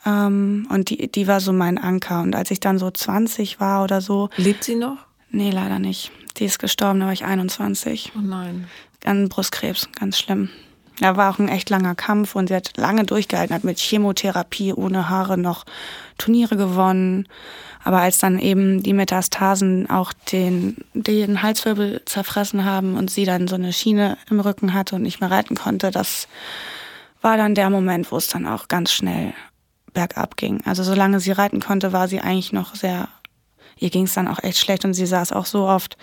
ähm, 0.05 0.67
und 0.69 0.89
die, 0.89 1.11
die 1.11 1.27
war 1.27 1.39
so 1.39 1.53
mein 1.53 1.77
Anker. 1.77 2.21
Und 2.21 2.35
als 2.35 2.51
ich 2.51 2.59
dann 2.59 2.79
so 2.79 2.91
20 2.91 3.59
war 3.59 3.83
oder 3.83 4.01
so. 4.01 4.29
Lebt 4.37 4.63
sie 4.63 4.75
noch? 4.75 4.97
Nee, 5.31 5.51
leider 5.51 5.79
nicht. 5.79 6.11
Die 6.37 6.45
ist 6.45 6.59
gestorben, 6.59 6.99
da 6.99 7.07
war 7.07 7.13
ich 7.13 7.25
21. 7.25 8.11
Oh 8.15 8.21
nein. 8.21 8.67
An 9.05 9.29
Brustkrebs, 9.29 9.89
ganz 9.99 10.17
schlimm. 10.17 10.49
Da 10.99 11.17
war 11.17 11.33
auch 11.33 11.39
ein 11.39 11.47
echt 11.47 11.69
langer 11.69 11.95
Kampf 11.95 12.35
und 12.35 12.47
sie 12.47 12.55
hat 12.55 12.77
lange 12.77 13.03
durchgehalten, 13.03 13.55
hat 13.55 13.63
mit 13.63 13.79
Chemotherapie 13.79 14.73
ohne 14.73 15.09
Haare 15.09 15.37
noch 15.37 15.65
Turniere 16.17 16.55
gewonnen. 16.55 17.27
Aber 17.83 17.99
als 17.99 18.19
dann 18.19 18.39
eben 18.39 18.83
die 18.83 18.93
Metastasen 18.93 19.89
auch 19.89 20.13
den, 20.31 20.77
den 20.93 21.41
Halswirbel 21.41 22.03
zerfressen 22.05 22.63
haben 22.63 22.95
und 22.95 23.09
sie 23.09 23.25
dann 23.25 23.47
so 23.47 23.55
eine 23.55 23.73
Schiene 23.73 24.17
im 24.29 24.39
Rücken 24.39 24.73
hatte 24.73 24.95
und 24.95 25.01
nicht 25.01 25.19
mehr 25.19 25.31
reiten 25.31 25.55
konnte, 25.55 25.91
das 25.91 26.27
war 27.21 27.37
dann 27.37 27.55
der 27.55 27.69
Moment, 27.69 28.11
wo 28.11 28.17
es 28.17 28.27
dann 28.27 28.47
auch 28.47 28.67
ganz 28.67 28.93
schnell 28.93 29.33
bergab 29.93 30.37
ging. 30.37 30.61
Also 30.65 30.83
solange 30.83 31.19
sie 31.19 31.31
reiten 31.31 31.59
konnte, 31.59 31.93
war 31.93 32.07
sie 32.07 32.21
eigentlich 32.21 32.53
noch 32.53 32.75
sehr, 32.75 33.07
ihr 33.77 33.89
ging 33.89 34.05
es 34.05 34.13
dann 34.13 34.27
auch 34.27 34.41
echt 34.43 34.57
schlecht 34.57 34.85
und 34.85 34.93
sie 34.93 35.05
saß 35.05 35.31
auch 35.31 35.45
so 35.45 35.67
oft 35.67 35.97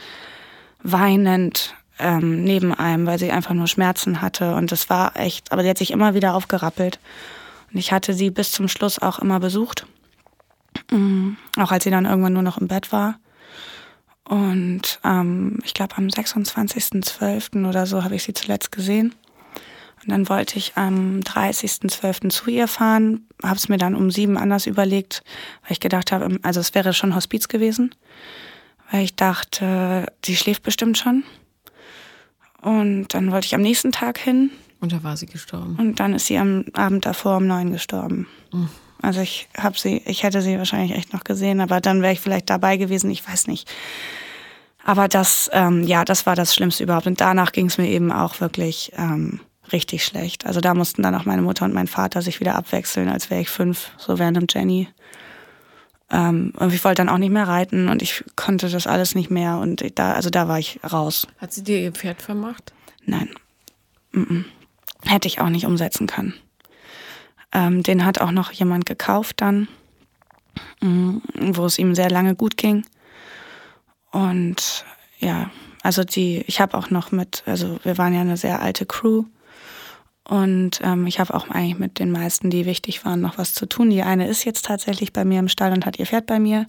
weinend 0.83 1.75
ähm, 1.99 2.43
neben 2.45 2.75
einem, 2.75 3.07
weil 3.07 3.19
sie 3.19 3.31
einfach 3.31 3.55
nur 3.55 3.67
Schmerzen 3.67 4.23
hatte 4.23 4.55
und 4.55 4.73
das 4.73 4.89
war 4.89 5.17
echt, 5.17 5.53
aber 5.53 5.63
sie 5.63 5.69
hat 5.69 5.79
sich 5.79 5.91
immer 5.91 6.15
wieder 6.15 6.35
aufgerappelt. 6.35 6.99
Und 7.73 7.79
ich 7.79 7.93
hatte 7.93 8.15
sie 8.15 8.31
bis 8.31 8.53
zum 8.53 8.69
Schluss 8.69 8.99
auch 8.99 9.21
immer 9.21 9.39
besucht, 9.39 9.87
mhm. 10.91 11.37
auch 11.57 11.71
als 11.71 11.85
sie 11.85 11.91
dann 11.91 12.07
irgendwann 12.07 12.33
nur 12.33 12.43
noch 12.43 12.59
im 12.59 12.69
Bett 12.69 12.93
war. 12.93 13.19
Und 14.25 15.01
ähm, 15.05 15.59
ich 15.65 15.75
glaube 15.75 15.97
am 15.97 16.07
26.12. 16.07 17.69
oder 17.69 17.87
so 17.87 18.05
habe 18.05 18.15
ich 18.15 18.23
sie 18.23 18.35
zuletzt 18.35 18.73
gesehen. 18.73 19.15
Und 20.03 20.11
dann 20.11 20.29
wollte 20.29 20.59
ich 20.59 20.77
am 20.77 21.21
30.12. 21.21 22.31
zu 22.31 22.51
ihr 22.51 22.69
fahren, 22.69 23.27
habe 23.43 23.57
es 23.57 23.69
mir 23.69 23.77
dann 23.77 23.95
um 23.95 24.11
sieben 24.11 24.39
anders 24.39 24.67
überlegt, 24.67 25.23
weil 25.63 25.73
ich 25.73 25.81
gedacht 25.81 26.11
habe, 26.11 26.39
also 26.43 26.61
es 26.61 26.75
wäre 26.75 26.95
schon 26.95 27.15
Hospiz 27.15 27.49
gewesen, 27.49 27.95
weil 28.91 29.05
ich 29.05 29.15
dachte, 29.15 30.07
sie 30.25 30.37
schläft 30.37 30.63
bestimmt 30.63 30.97
schon. 30.97 31.25
Und 32.63 33.09
dann 33.15 33.31
wollte 33.31 33.47
ich 33.47 33.55
am 33.55 33.63
nächsten 33.63 33.93
Tag 33.93 34.19
hin. 34.19 34.51
Und 34.81 34.93
da 34.93 35.03
war 35.03 35.17
sie 35.17 35.27
gestorben. 35.27 35.77
Und 35.77 36.01
dann 36.01 36.15
ist 36.15 36.27
sie 36.27 36.39
am 36.39 36.65
Abend 36.73 37.05
davor 37.05 37.37
um 37.37 37.47
neun 37.47 37.73
gestorben. 37.73 38.27
Mhm. 38.53 38.71
Also 39.03 39.21
ich 39.21 39.49
habe 39.57 39.79
sie, 39.79 40.03
ich 40.05 40.23
hätte 40.23 40.43
sie 40.43 40.59
wahrscheinlich 40.59 40.93
echt 40.93 41.13
noch 41.13 41.25
gesehen, 41.25 41.61
aber 41.61 41.81
dann 41.81 42.03
wäre 42.03 42.13
ich 42.13 42.21
vielleicht 42.21 42.51
dabei 42.51 42.77
gewesen, 42.77 43.11
ich 43.11 43.27
weiß 43.27 43.47
nicht. 43.47 43.71
Aber 44.85 45.09
das, 45.09 45.51
ähm, 45.53 45.85
ja, 45.85 46.05
das 46.05 46.27
war 46.27 46.37
das 46.37 46.55
Schlimmste 46.55 46.85
überhaupt. 46.85 47.07
Und 47.07 47.21
danach 47.21 47.53
ging 47.53 47.67
es 47.67 47.79
mir 47.79 47.89
eben 47.89 48.13
auch 48.13 48.41
wirklich 48.41 48.93
ähm, 48.97 49.41
richtig 49.73 50.05
schlecht. 50.05 50.47
Also 50.47 50.61
da 50.61 50.75
mussten 50.75 51.03
dann 51.03 51.15
auch 51.15 51.25
meine 51.25 51.43
Mutter 51.43 51.65
und 51.65 51.75
mein 51.75 51.87
Vater 51.87 52.23
sich 52.23 52.41
wieder 52.41 52.55
abwechseln, 52.57 53.09
als 53.09 53.31
wäre 53.31 53.41
ich 53.41 53.49
fünf, 53.49 53.91
so 53.97 54.19
während 54.19 54.37
dem 54.37 54.47
Jenny. 54.49 54.89
Ähm, 56.11 56.53
und 56.57 56.73
ich 56.73 56.85
wollte 56.85 57.03
dann 57.03 57.09
auch 57.09 57.19
nicht 57.19 57.31
mehr 57.31 57.47
reiten 57.47 57.89
und 57.89 58.03
ich 58.03 58.25
konnte 58.37 58.69
das 58.69 58.87
alles 58.87 59.15
nicht 59.15 59.31
mehr 59.31 59.59
und 59.59 59.99
da, 59.99 60.13
also 60.13 60.31
da 60.31 60.49
war 60.49 60.59
ich 60.59 60.81
raus. 60.91 61.27
Hat 61.39 61.53
sie 61.53 61.63
dir 61.63 61.79
ihr 61.79 61.93
Pferd 61.93 62.21
vermacht? 62.21 62.73
Nein. 63.05 63.29
Mm 64.13 64.23
-mm. 64.23 64.45
Hätte 65.05 65.29
ich 65.29 65.41
auch 65.41 65.49
nicht 65.49 65.67
umsetzen 65.67 66.07
können. 66.07 66.35
Ähm, 67.53 67.83
den 67.83 68.05
hat 68.05 68.21
auch 68.21 68.33
noch 68.33 68.53
jemand 68.53 68.87
gekauft 68.87 69.41
dann, 69.41 69.69
mm, 70.81 71.19
wo 71.53 71.65
es 71.65 71.79
ihm 71.79 71.95
sehr 71.95 72.11
lange 72.11 72.35
gut 72.35 72.57
ging. 72.57 72.85
Und 74.11 74.85
ja, 75.19 75.51
also 75.83 76.05
die, 76.05 76.45
ich 76.47 76.61
habe 76.61 76.77
auch 76.77 76.91
noch 76.91 77.13
mit, 77.13 77.43
also 77.47 77.79
wir 77.85 77.99
waren 77.99 78.15
ja 78.15 78.21
eine 78.21 78.37
sehr 78.37 78.61
alte 78.61 78.87
Crew 78.87 79.25
und 80.29 80.81
ähm, 80.83 81.07
ich 81.07 81.19
habe 81.19 81.35
auch 81.35 81.49
eigentlich 81.49 81.79
mit 81.79 81.99
den 81.99 82.13
meisten, 82.13 82.51
die 82.51 82.67
wichtig 82.67 83.05
waren, 83.05 83.21
noch 83.21 83.39
was 83.39 83.55
zu 83.55 83.67
tun. 83.67 83.91
Die 83.91 84.03
eine 84.03 84.29
ist 84.29 84.45
jetzt 84.45 84.65
tatsächlich 84.65 85.13
bei 85.13 85.25
mir 85.25 85.41
im 85.41 85.49
Stall 85.49 85.73
und 85.73 85.87
hat 85.87 85.99
ihr 85.99 86.07
Pferd 86.07 86.27
bei 86.27 86.39
mir. 86.39 86.67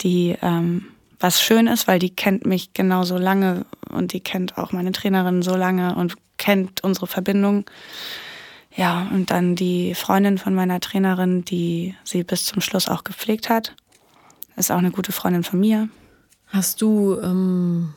Die, 0.00 0.36
ähm, 0.42 0.86
was 1.20 1.40
schön 1.40 1.66
ist, 1.66 1.86
weil 1.86 1.98
die 1.98 2.10
kennt 2.10 2.46
mich 2.46 2.72
genauso 2.74 3.16
lange 3.16 3.64
und 3.90 4.12
die 4.12 4.20
kennt 4.20 4.58
auch 4.58 4.72
meine 4.72 4.92
Trainerin 4.92 5.42
so 5.42 5.54
lange 5.54 5.94
und 5.94 6.14
kennt 6.36 6.82
unsere 6.82 7.06
Verbindung. 7.06 7.64
Ja, 8.76 9.08
und 9.12 9.30
dann 9.30 9.54
die 9.54 9.94
Freundin 9.94 10.36
von 10.38 10.54
meiner 10.54 10.80
Trainerin, 10.80 11.44
die 11.44 11.94
sie 12.02 12.24
bis 12.24 12.44
zum 12.44 12.60
Schluss 12.60 12.88
auch 12.88 13.04
gepflegt 13.04 13.48
hat. 13.48 13.74
Ist 14.56 14.72
auch 14.72 14.78
eine 14.78 14.90
gute 14.90 15.12
Freundin 15.12 15.44
von 15.44 15.60
mir. 15.60 15.88
Hast 16.48 16.82
du 16.82 17.20
ähm, 17.20 17.94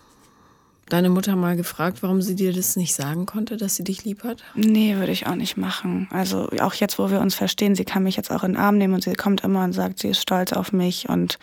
deine 0.89 1.09
Mutter 1.09 1.35
mal 1.35 1.55
gefragt, 1.55 2.01
warum 2.01 2.21
sie 2.21 2.35
dir 2.35 2.53
das 2.53 2.75
nicht 2.75 2.93
sagen 2.93 3.25
konnte, 3.25 3.57
dass 3.57 3.75
sie 3.75 3.83
dich 3.83 4.03
lieb 4.05 4.23
hat? 4.23 4.43
Nee, 4.55 4.95
würde 4.97 5.11
ich 5.11 5.27
auch 5.27 5.35
nicht 5.35 5.57
machen. 5.57 6.07
Also 6.11 6.49
auch 6.59 6.73
jetzt, 6.73 6.97
wo 6.99 7.11
wir 7.11 7.19
uns 7.19 7.35
verstehen, 7.35 7.75
sie 7.75 7.85
kann 7.85 8.03
mich 8.03 8.15
jetzt 8.15 8.31
auch 8.31 8.43
in 8.43 8.53
den 8.53 8.61
Arm 8.61 8.77
nehmen 8.77 8.93
und 8.93 9.03
sie 9.03 9.13
kommt 9.13 9.43
immer 9.43 9.63
und 9.63 9.73
sagt, 9.73 9.99
sie 9.99 10.09
ist 10.09 10.21
stolz 10.21 10.53
auf 10.53 10.71
mich 10.71 11.09
und 11.09 11.39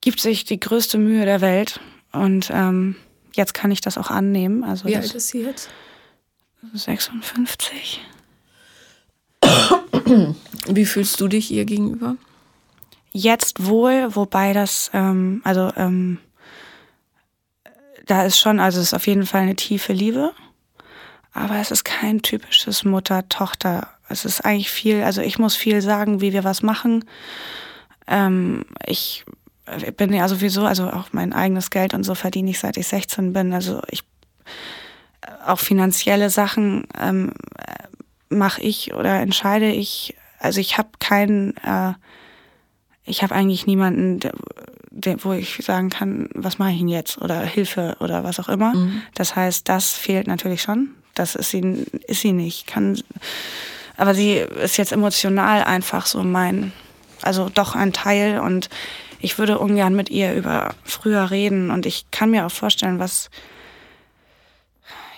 gibt 0.00 0.20
sich 0.20 0.44
die 0.44 0.60
größte 0.60 0.98
Mühe 0.98 1.24
der 1.24 1.40
Welt. 1.40 1.80
Und 2.12 2.50
ähm, 2.52 2.96
jetzt 3.34 3.54
kann 3.54 3.70
ich 3.70 3.80
das 3.80 3.98
auch 3.98 4.10
annehmen. 4.10 4.62
Also 4.62 4.86
Wie 4.86 4.96
alt 4.96 5.14
ist 5.14 5.28
sie 5.28 5.42
jetzt? 5.42 5.68
56. 6.72 8.00
Wie 10.66 10.86
fühlst 10.86 11.20
du 11.20 11.28
dich 11.28 11.50
ihr 11.50 11.64
gegenüber? 11.64 12.16
Jetzt 13.12 13.66
wohl, 13.66 14.14
wobei 14.14 14.52
das, 14.52 14.90
ähm, 14.92 15.40
also 15.44 15.70
ähm, 15.76 16.18
da 18.06 18.24
ist 18.24 18.38
schon, 18.38 18.60
also 18.60 18.80
es 18.80 18.88
ist 18.88 18.94
auf 18.94 19.06
jeden 19.06 19.26
Fall 19.26 19.42
eine 19.42 19.56
tiefe 19.56 19.92
Liebe, 19.92 20.32
aber 21.32 21.56
es 21.56 21.70
ist 21.70 21.84
kein 21.84 22.22
typisches 22.22 22.84
Mutter-Tochter. 22.84 23.88
Es 24.08 24.24
ist 24.24 24.44
eigentlich 24.44 24.70
viel, 24.70 25.02
also 25.02 25.20
ich 25.22 25.38
muss 25.38 25.56
viel 25.56 25.82
sagen, 25.82 26.20
wie 26.20 26.32
wir 26.32 26.44
was 26.44 26.62
machen. 26.62 27.04
Ähm, 28.06 28.64
ich 28.86 29.24
bin 29.96 30.12
ja 30.12 30.28
sowieso, 30.28 30.66
also 30.66 30.90
auch 30.90 31.08
mein 31.12 31.32
eigenes 31.32 31.70
Geld 31.70 31.94
und 31.94 32.04
so 32.04 32.14
verdiene 32.14 32.50
ich 32.50 32.58
seit 32.58 32.76
ich 32.76 32.86
16 32.86 33.32
bin. 33.32 33.54
Also 33.54 33.80
ich 33.90 34.04
auch 35.46 35.58
finanzielle 35.58 36.30
Sachen 36.30 36.86
ähm, 37.00 37.32
mache 38.28 38.60
ich 38.62 38.94
oder 38.94 39.20
entscheide 39.20 39.70
ich. 39.70 40.14
Also 40.38 40.60
ich 40.60 40.76
habe 40.76 40.90
keinen, 40.98 41.56
äh, 41.58 41.94
ich 43.04 43.22
habe 43.22 43.34
eigentlich 43.34 43.66
niemanden, 43.66 44.20
der, 44.20 44.32
wo 45.22 45.32
ich 45.32 45.58
sagen 45.64 45.90
kann, 45.90 46.28
was 46.34 46.58
mache 46.58 46.70
ich 46.70 46.78
denn 46.78 46.88
jetzt 46.88 47.20
oder 47.20 47.40
Hilfe 47.40 47.96
oder 48.00 48.24
was 48.24 48.38
auch 48.40 48.48
immer. 48.48 48.74
Mhm. 48.74 49.02
Das 49.14 49.34
heißt, 49.34 49.68
das 49.68 49.92
fehlt 49.92 50.26
natürlich 50.26 50.62
schon. 50.62 50.90
Das 51.14 51.34
ist 51.34 51.50
sie, 51.50 51.86
ist 52.06 52.20
sie 52.20 52.32
nicht. 52.32 52.66
Kann, 52.66 53.00
aber 53.96 54.14
sie 54.14 54.34
ist 54.34 54.76
jetzt 54.76 54.92
emotional 54.92 55.64
einfach 55.64 56.06
so 56.06 56.22
mein, 56.22 56.72
also 57.22 57.48
doch 57.48 57.74
ein 57.74 57.92
Teil 57.92 58.40
und 58.40 58.68
ich 59.20 59.38
würde 59.38 59.58
ungern 59.58 59.94
mit 59.94 60.10
ihr 60.10 60.34
über 60.34 60.74
früher 60.84 61.30
reden 61.30 61.70
und 61.70 61.86
ich 61.86 62.10
kann 62.10 62.30
mir 62.30 62.46
auch 62.46 62.52
vorstellen, 62.52 62.98
was 62.98 63.30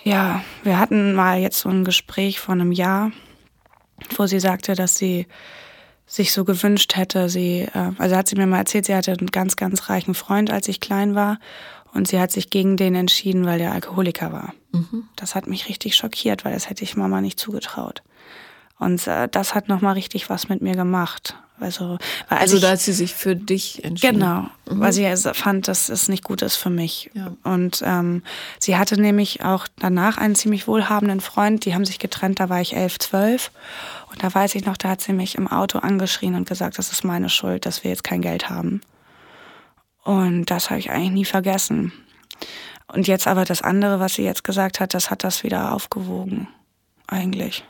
ja, 0.04 0.44
wir 0.62 0.78
hatten 0.78 1.14
mal 1.14 1.40
jetzt 1.40 1.58
so 1.58 1.68
ein 1.68 1.84
Gespräch 1.84 2.38
vor 2.38 2.54
einem 2.54 2.70
Jahr, 2.70 3.10
wo 4.16 4.26
sie 4.26 4.38
sagte, 4.38 4.76
dass 4.76 4.96
sie 4.96 5.26
sich 6.06 6.32
so 6.32 6.44
gewünscht 6.44 6.96
hätte. 6.96 7.28
Sie, 7.28 7.62
äh, 7.62 7.92
also 7.98 8.16
hat 8.16 8.28
sie 8.28 8.36
mir 8.36 8.46
mal 8.46 8.58
erzählt, 8.58 8.86
sie 8.86 8.94
hatte 8.94 9.12
einen 9.12 9.30
ganz, 9.30 9.56
ganz 9.56 9.88
reichen 9.88 10.14
Freund, 10.14 10.50
als 10.50 10.68
ich 10.68 10.80
klein 10.80 11.14
war. 11.14 11.38
Und 11.92 12.08
sie 12.08 12.20
hat 12.20 12.30
sich 12.30 12.50
gegen 12.50 12.76
den 12.76 12.94
entschieden, 12.94 13.46
weil 13.46 13.58
der 13.58 13.72
Alkoholiker 13.72 14.32
war. 14.32 14.52
Mhm. 14.72 15.08
Das 15.16 15.34
hat 15.34 15.46
mich 15.46 15.68
richtig 15.68 15.96
schockiert, 15.96 16.44
weil 16.44 16.52
das 16.52 16.68
hätte 16.68 16.84
ich 16.84 16.96
Mama 16.96 17.20
nicht 17.20 17.40
zugetraut. 17.40 18.02
Und 18.78 19.06
äh, 19.06 19.28
das 19.28 19.54
hat 19.54 19.68
nochmal 19.68 19.94
richtig 19.94 20.28
was 20.28 20.48
mit 20.48 20.60
mir 20.60 20.74
gemacht. 20.74 21.36
Also, 21.58 21.98
weil 22.28 22.38
also 22.38 22.56
ich, 22.56 22.62
da 22.62 22.70
hat 22.72 22.80
sie 22.80 22.92
sich 22.92 23.14
für 23.14 23.34
dich 23.34 23.82
entschieden. 23.82 24.20
Genau, 24.20 24.42
mhm. 24.68 24.80
weil 24.80 24.92
sie 24.92 25.10
fand, 25.32 25.68
dass 25.68 25.88
es 25.88 26.08
nicht 26.08 26.22
gut 26.22 26.42
ist 26.42 26.56
für 26.56 26.70
mich. 26.70 27.10
Ja. 27.14 27.32
Und 27.44 27.82
ähm, 27.84 28.22
sie 28.58 28.76
hatte 28.76 29.00
nämlich 29.00 29.42
auch 29.42 29.66
danach 29.78 30.18
einen 30.18 30.34
ziemlich 30.34 30.68
wohlhabenden 30.68 31.20
Freund, 31.20 31.64
die 31.64 31.74
haben 31.74 31.84
sich 31.84 31.98
getrennt, 31.98 32.40
da 32.40 32.48
war 32.48 32.60
ich 32.60 32.76
elf, 32.76 32.98
zwölf. 32.98 33.50
Und 34.10 34.22
da 34.22 34.34
weiß 34.34 34.54
ich 34.54 34.66
noch, 34.66 34.76
da 34.76 34.90
hat 34.90 35.00
sie 35.00 35.12
mich 35.12 35.36
im 35.36 35.48
Auto 35.48 35.78
angeschrien 35.78 36.34
und 36.34 36.48
gesagt, 36.48 36.78
das 36.78 36.92
ist 36.92 37.04
meine 37.04 37.30
Schuld, 37.30 37.64
dass 37.64 37.84
wir 37.84 37.90
jetzt 37.90 38.04
kein 38.04 38.20
Geld 38.20 38.50
haben. 38.50 38.82
Und 40.04 40.46
das 40.46 40.70
habe 40.70 40.78
ich 40.78 40.90
eigentlich 40.90 41.10
nie 41.10 41.24
vergessen. 41.24 41.92
Und 42.86 43.08
jetzt 43.08 43.26
aber 43.26 43.44
das 43.44 43.62
andere, 43.62 43.98
was 43.98 44.14
sie 44.14 44.22
jetzt 44.22 44.44
gesagt 44.44 44.78
hat, 44.78 44.94
das 44.94 45.10
hat 45.10 45.24
das 45.24 45.42
wieder 45.42 45.72
aufgewogen, 45.72 46.48
eigentlich. 47.06 47.64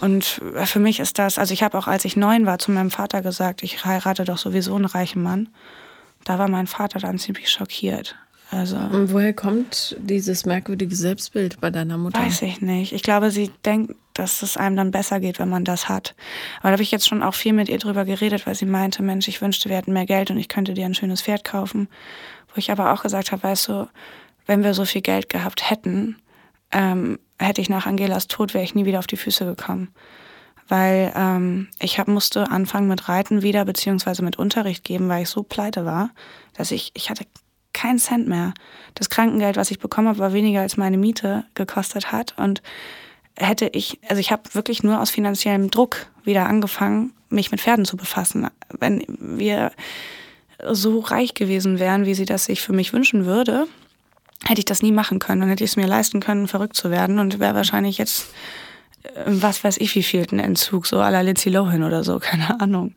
Und 0.00 0.40
für 0.64 0.78
mich 0.78 1.00
ist 1.00 1.18
das, 1.18 1.38
also 1.38 1.54
ich 1.54 1.62
habe 1.62 1.76
auch, 1.78 1.86
als 1.86 2.04
ich 2.04 2.16
neun 2.16 2.46
war, 2.46 2.58
zu 2.58 2.70
meinem 2.70 2.90
Vater 2.90 3.22
gesagt, 3.22 3.62
ich 3.62 3.84
heirate 3.84 4.24
doch 4.24 4.38
sowieso 4.38 4.74
einen 4.74 4.84
reichen 4.84 5.22
Mann. 5.22 5.48
Da 6.24 6.38
war 6.38 6.48
mein 6.48 6.66
Vater 6.66 6.98
dann 6.98 7.18
ziemlich 7.18 7.48
schockiert. 7.50 8.16
Also, 8.50 8.76
Und 8.76 9.12
woher 9.12 9.32
kommt 9.32 9.96
dieses 9.98 10.46
merkwürdige 10.46 10.94
Selbstbild 10.94 11.60
bei 11.60 11.70
deiner 11.70 11.98
Mutter? 11.98 12.20
Weiß 12.20 12.42
ich 12.42 12.60
nicht. 12.60 12.92
Ich 12.92 13.02
glaube, 13.02 13.32
sie 13.32 13.50
denkt, 13.64 13.96
dass 14.14 14.42
es 14.42 14.56
einem 14.56 14.76
dann 14.76 14.90
besser 14.92 15.18
geht, 15.18 15.40
wenn 15.40 15.48
man 15.48 15.64
das 15.64 15.88
hat. 15.88 16.14
Aber 16.58 16.68
da 16.68 16.72
habe 16.72 16.82
ich 16.82 16.92
jetzt 16.92 17.08
schon 17.08 17.24
auch 17.24 17.34
viel 17.34 17.52
mit 17.52 17.68
ihr 17.68 17.78
drüber 17.78 18.04
geredet, 18.04 18.46
weil 18.46 18.54
sie 18.54 18.66
meinte, 18.66 19.02
Mensch, 19.02 19.26
ich 19.26 19.42
wünschte, 19.42 19.68
wir 19.68 19.76
hätten 19.76 19.92
mehr 19.92 20.06
Geld 20.06 20.30
und 20.30 20.38
ich 20.38 20.48
könnte 20.48 20.74
dir 20.74 20.86
ein 20.86 20.94
schönes 20.94 21.22
Pferd 21.22 21.42
kaufen. 21.42 21.88
Wo 22.54 22.58
ich 22.58 22.70
aber 22.70 22.92
auch 22.92 23.02
gesagt 23.02 23.32
habe, 23.32 23.42
weißt 23.42 23.68
du, 23.68 23.88
wenn 24.46 24.62
wir 24.62 24.74
so 24.74 24.84
viel 24.84 25.02
Geld 25.02 25.28
gehabt 25.28 25.68
hätten, 25.68 26.16
ähm, 26.72 27.18
hätte 27.38 27.60
ich 27.60 27.68
nach 27.68 27.86
Angelas 27.86 28.28
Tod, 28.28 28.54
wäre 28.54 28.64
ich 28.64 28.74
nie 28.74 28.84
wieder 28.84 28.98
auf 28.98 29.06
die 29.06 29.16
Füße 29.16 29.44
gekommen. 29.44 29.88
Weil 30.68 31.12
ähm, 31.14 31.68
ich 31.80 31.98
hab, 31.98 32.08
musste 32.08 32.50
anfangen 32.50 32.88
mit 32.88 33.08
Reiten 33.08 33.42
wieder, 33.42 33.64
beziehungsweise 33.64 34.24
mit 34.24 34.36
Unterricht 34.36 34.82
geben, 34.82 35.08
weil 35.08 35.22
ich 35.22 35.28
so 35.28 35.42
pleite 35.42 35.84
war, 35.84 36.10
dass 36.54 36.72
ich, 36.72 36.90
ich 36.94 37.08
hatte 37.08 37.24
keinen 37.72 37.98
Cent 37.98 38.26
mehr. 38.26 38.52
Das 38.94 39.10
Krankengeld, 39.10 39.56
was 39.56 39.70
ich 39.70 39.78
bekommen 39.78 40.08
habe, 40.08 40.18
war 40.18 40.32
weniger 40.32 40.62
als 40.62 40.76
meine 40.76 40.96
Miete 40.96 41.44
gekostet 41.54 42.10
hat. 42.10 42.34
Und 42.38 42.62
hätte 43.36 43.68
ich, 43.68 44.00
also 44.08 44.18
ich 44.18 44.32
habe 44.32 44.54
wirklich 44.54 44.82
nur 44.82 45.00
aus 45.00 45.10
finanziellem 45.10 45.70
Druck 45.70 46.06
wieder 46.24 46.46
angefangen, 46.46 47.12
mich 47.28 47.50
mit 47.50 47.60
Pferden 47.60 47.84
zu 47.84 47.96
befassen. 47.96 48.48
Wenn 48.70 49.04
wir 49.08 49.72
so 50.70 51.00
reich 51.00 51.34
gewesen 51.34 51.78
wären, 51.78 52.06
wie 52.06 52.14
sie 52.14 52.24
das 52.24 52.46
sich 52.46 52.62
für 52.62 52.72
mich 52.72 52.92
wünschen 52.92 53.26
würde, 53.26 53.66
hätte 54.44 54.60
ich 54.60 54.64
das 54.64 54.82
nie 54.82 54.92
machen 54.92 55.18
können. 55.18 55.40
Dann 55.40 55.50
hätte 55.50 55.64
ich 55.64 55.70
es 55.70 55.76
mir 55.76 55.86
leisten 55.86 56.20
können, 56.20 56.48
verrückt 56.48 56.76
zu 56.76 56.90
werden 56.90 57.18
und 57.18 57.38
wäre 57.38 57.54
wahrscheinlich 57.54 57.98
jetzt, 57.98 58.26
äh, 59.02 59.24
was 59.26 59.64
weiß 59.64 59.78
ich, 59.78 59.94
wie 59.94 60.02
viel 60.02 60.26
ein 60.30 60.38
Entzug, 60.38 60.86
so 60.86 61.00
à 61.00 61.10
la 61.10 61.20
Lindsay 61.20 61.50
Lohan 61.50 61.82
oder 61.82 62.04
so, 62.04 62.18
keine 62.20 62.60
Ahnung. 62.60 62.94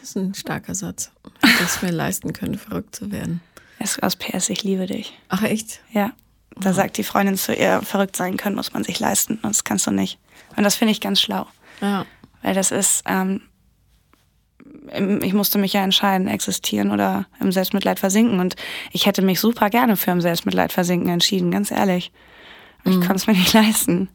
Das 0.00 0.10
ist 0.10 0.16
ein 0.16 0.34
starker 0.34 0.74
Satz. 0.74 1.10
Hätte 1.42 1.64
es 1.64 1.82
mir 1.82 1.92
leisten 1.92 2.32
können, 2.32 2.58
verrückt 2.58 2.94
zu 2.94 3.10
werden. 3.10 3.40
Es 3.78 3.92
ist 3.92 4.02
aus 4.02 4.16
PS, 4.16 4.50
ich 4.50 4.62
liebe 4.62 4.86
dich. 4.86 5.18
Ach, 5.28 5.42
echt? 5.42 5.80
Ja. 5.92 6.12
Da 6.56 6.70
oh. 6.70 6.72
sagt 6.72 6.98
die 6.98 7.04
Freundin 7.04 7.36
zu 7.36 7.54
ihr, 7.54 7.80
verrückt 7.82 8.16
sein 8.16 8.36
können 8.36 8.56
muss 8.56 8.72
man 8.72 8.84
sich 8.84 9.00
leisten. 9.00 9.38
Das 9.42 9.64
kannst 9.64 9.86
du 9.86 9.90
nicht. 9.90 10.18
Und 10.56 10.62
das 10.62 10.76
finde 10.76 10.92
ich 10.92 11.00
ganz 11.00 11.20
schlau. 11.20 11.46
Ja. 11.80 12.06
Weil 12.42 12.54
das 12.54 12.70
ist, 12.70 13.02
ähm, 13.06 13.40
ich 15.22 15.32
musste 15.32 15.58
mich 15.58 15.72
ja 15.72 15.82
entscheiden, 15.82 16.28
existieren 16.28 16.90
oder 16.90 17.26
im 17.40 17.52
Selbstmitleid 17.52 17.98
versinken. 17.98 18.40
Und 18.40 18.56
ich 18.92 19.06
hätte 19.06 19.22
mich 19.22 19.40
super 19.40 19.70
gerne 19.70 19.96
für 19.96 20.10
im 20.10 20.20
Selbstmitleid 20.20 20.72
versinken 20.72 21.08
entschieden, 21.08 21.50
ganz 21.50 21.70
ehrlich. 21.70 22.12
Aber 22.80 22.94
mhm. 22.94 23.00
ich 23.00 23.06
konnte 23.06 23.20
es 23.20 23.26
mir 23.26 23.34
nicht 23.34 23.52
leisten. 23.52 24.08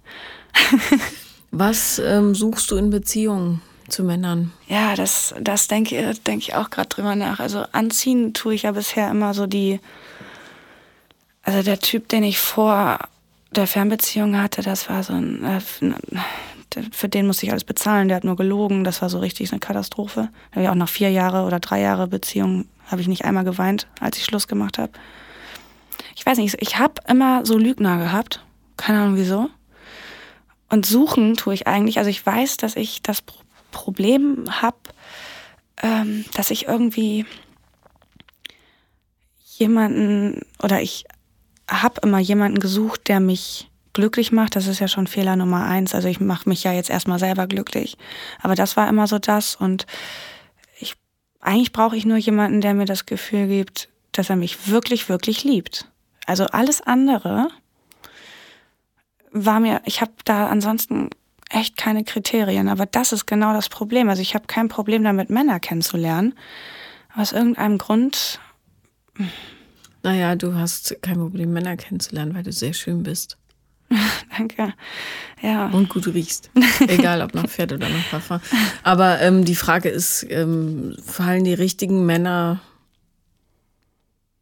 Was 1.51 1.99
ähm, 1.99 2.35
suchst 2.35 2.69
du 2.69 2.75
in 2.75 2.91
Beziehungen 2.91 3.61
zu 3.87 4.03
Männern? 4.03 4.51
Ja, 4.67 4.95
das, 4.95 5.33
das 5.41 5.67
denke 5.67 6.13
denk 6.27 6.43
ich 6.43 6.55
auch 6.55 6.69
gerade 6.69 6.89
drüber 6.89 7.15
nach. 7.15 7.39
Also 7.39 7.65
anziehen 7.71 8.33
tue 8.33 8.53
ich 8.53 8.63
ja 8.63 8.71
bisher 8.71 9.09
immer 9.09 9.33
so 9.33 9.47
die. 9.47 9.79
Also 11.41 11.63
der 11.63 11.79
Typ, 11.79 12.09
den 12.09 12.23
ich 12.23 12.37
vor 12.37 12.99
der 13.51 13.65
Fernbeziehung 13.65 14.39
hatte, 14.39 14.61
das 14.61 14.89
war 14.89 15.03
so 15.03 15.13
ein. 15.13 15.43
Äh, 15.43 15.61
für 16.91 17.09
den 17.09 17.27
musste 17.27 17.45
ich 17.45 17.51
alles 17.51 17.63
bezahlen, 17.63 18.07
der 18.07 18.17
hat 18.17 18.23
nur 18.23 18.35
gelogen, 18.35 18.83
das 18.83 19.01
war 19.01 19.09
so 19.09 19.19
richtig 19.19 19.51
eine 19.51 19.59
Katastrophe. 19.59 20.29
Habe 20.51 20.63
ich 20.63 20.69
auch 20.69 20.75
nach 20.75 20.89
vier 20.89 21.09
Jahre 21.09 21.45
oder 21.45 21.59
drei 21.59 21.81
Jahre 21.81 22.07
Beziehung, 22.07 22.65
habe 22.87 23.01
ich 23.01 23.07
nicht 23.07 23.25
einmal 23.25 23.43
geweint, 23.43 23.87
als 23.99 24.17
ich 24.17 24.25
Schluss 24.25 24.47
gemacht 24.47 24.77
habe. 24.77 24.91
Ich 26.15 26.25
weiß 26.25 26.37
nicht, 26.37 26.57
ich 26.59 26.77
habe 26.77 26.95
immer 27.07 27.45
so 27.45 27.57
Lügner 27.57 27.97
gehabt, 27.97 28.43
Keine 28.77 28.99
Ahnung 28.99 29.15
wieso. 29.17 29.49
Und 30.69 30.85
suchen 30.85 31.35
tue 31.35 31.53
ich 31.53 31.67
eigentlich. 31.67 31.97
Also 31.97 32.09
ich 32.09 32.23
weiß, 32.23 32.57
dass 32.57 32.75
ich 32.75 33.01
das 33.01 33.23
Problem 33.71 34.45
habe, 34.61 34.77
ähm, 35.81 36.25
dass 36.33 36.51
ich 36.51 36.67
irgendwie 36.67 37.25
jemanden 39.57 40.41
oder 40.61 40.81
ich 40.81 41.05
habe 41.69 42.01
immer 42.03 42.19
jemanden 42.19 42.59
gesucht, 42.59 43.07
der 43.07 43.19
mich 43.19 43.68
glücklich 43.93 44.31
macht. 44.31 44.55
Das 44.55 44.67
ist 44.67 44.79
ja 44.79 44.87
schon 44.87 45.07
Fehler 45.07 45.35
Nummer 45.35 45.65
eins. 45.65 45.95
Also 45.95 46.07
ich 46.07 46.19
mache 46.19 46.47
mich 46.47 46.63
ja 46.63 46.73
jetzt 46.73 46.89
erstmal 46.89 47.19
selber 47.19 47.47
glücklich. 47.47 47.97
Aber 48.41 48.55
das 48.55 48.77
war 48.77 48.87
immer 48.87 49.07
so 49.07 49.19
das. 49.19 49.55
Und 49.55 49.85
ich 50.79 50.95
eigentlich 51.39 51.71
brauche 51.71 51.97
ich 51.97 52.05
nur 52.05 52.17
jemanden, 52.17 52.61
der 52.61 52.73
mir 52.73 52.85
das 52.85 53.05
Gefühl 53.05 53.47
gibt, 53.47 53.89
dass 54.11 54.29
er 54.29 54.35
mich 54.35 54.67
wirklich, 54.69 55.09
wirklich 55.09 55.43
liebt. 55.43 55.87
Also 56.25 56.45
alles 56.45 56.81
andere 56.81 57.47
war 59.31 59.59
mir, 59.59 59.81
ich 59.85 60.01
habe 60.01 60.11
da 60.25 60.47
ansonsten 60.47 61.09
echt 61.49 61.77
keine 61.77 62.03
Kriterien, 62.03 62.67
aber 62.69 62.85
das 62.85 63.11
ist 63.11 63.25
genau 63.25 63.53
das 63.53 63.69
Problem. 63.69 64.09
Also 64.09 64.21
ich 64.21 64.35
habe 64.35 64.45
kein 64.47 64.69
Problem 64.69 65.03
damit, 65.03 65.29
Männer 65.29 65.59
kennenzulernen. 65.59 66.35
Aus 67.15 67.31
irgendeinem 67.31 67.79
Grund. 67.79 68.39
Naja, 70.03 70.35
du 70.35 70.53
hast 70.53 70.95
kein 71.01 71.15
Problem, 71.15 71.51
Männer 71.51 71.75
kennenzulernen, 71.75 72.35
weil 72.35 72.43
du 72.43 72.51
sehr 72.51 72.73
schön 72.73 73.01
bist. 73.01 73.38
Danke. 74.37 74.73
Ja. 75.41 75.67
Und 75.67 75.89
gut 75.89 76.07
riechst. 76.07 76.51
Egal 76.87 77.21
ob 77.21 77.33
nach 77.33 77.47
Pferd 77.47 77.73
oder 77.73 77.89
nach 77.89 78.09
Parfum. 78.09 78.39
Aber 78.83 79.19
ähm, 79.21 79.45
die 79.45 79.55
Frage 79.55 79.89
ist, 79.89 80.25
ähm, 80.29 80.95
fallen 81.05 81.43
die 81.43 81.53
richtigen 81.53 82.05
Männer 82.05 82.61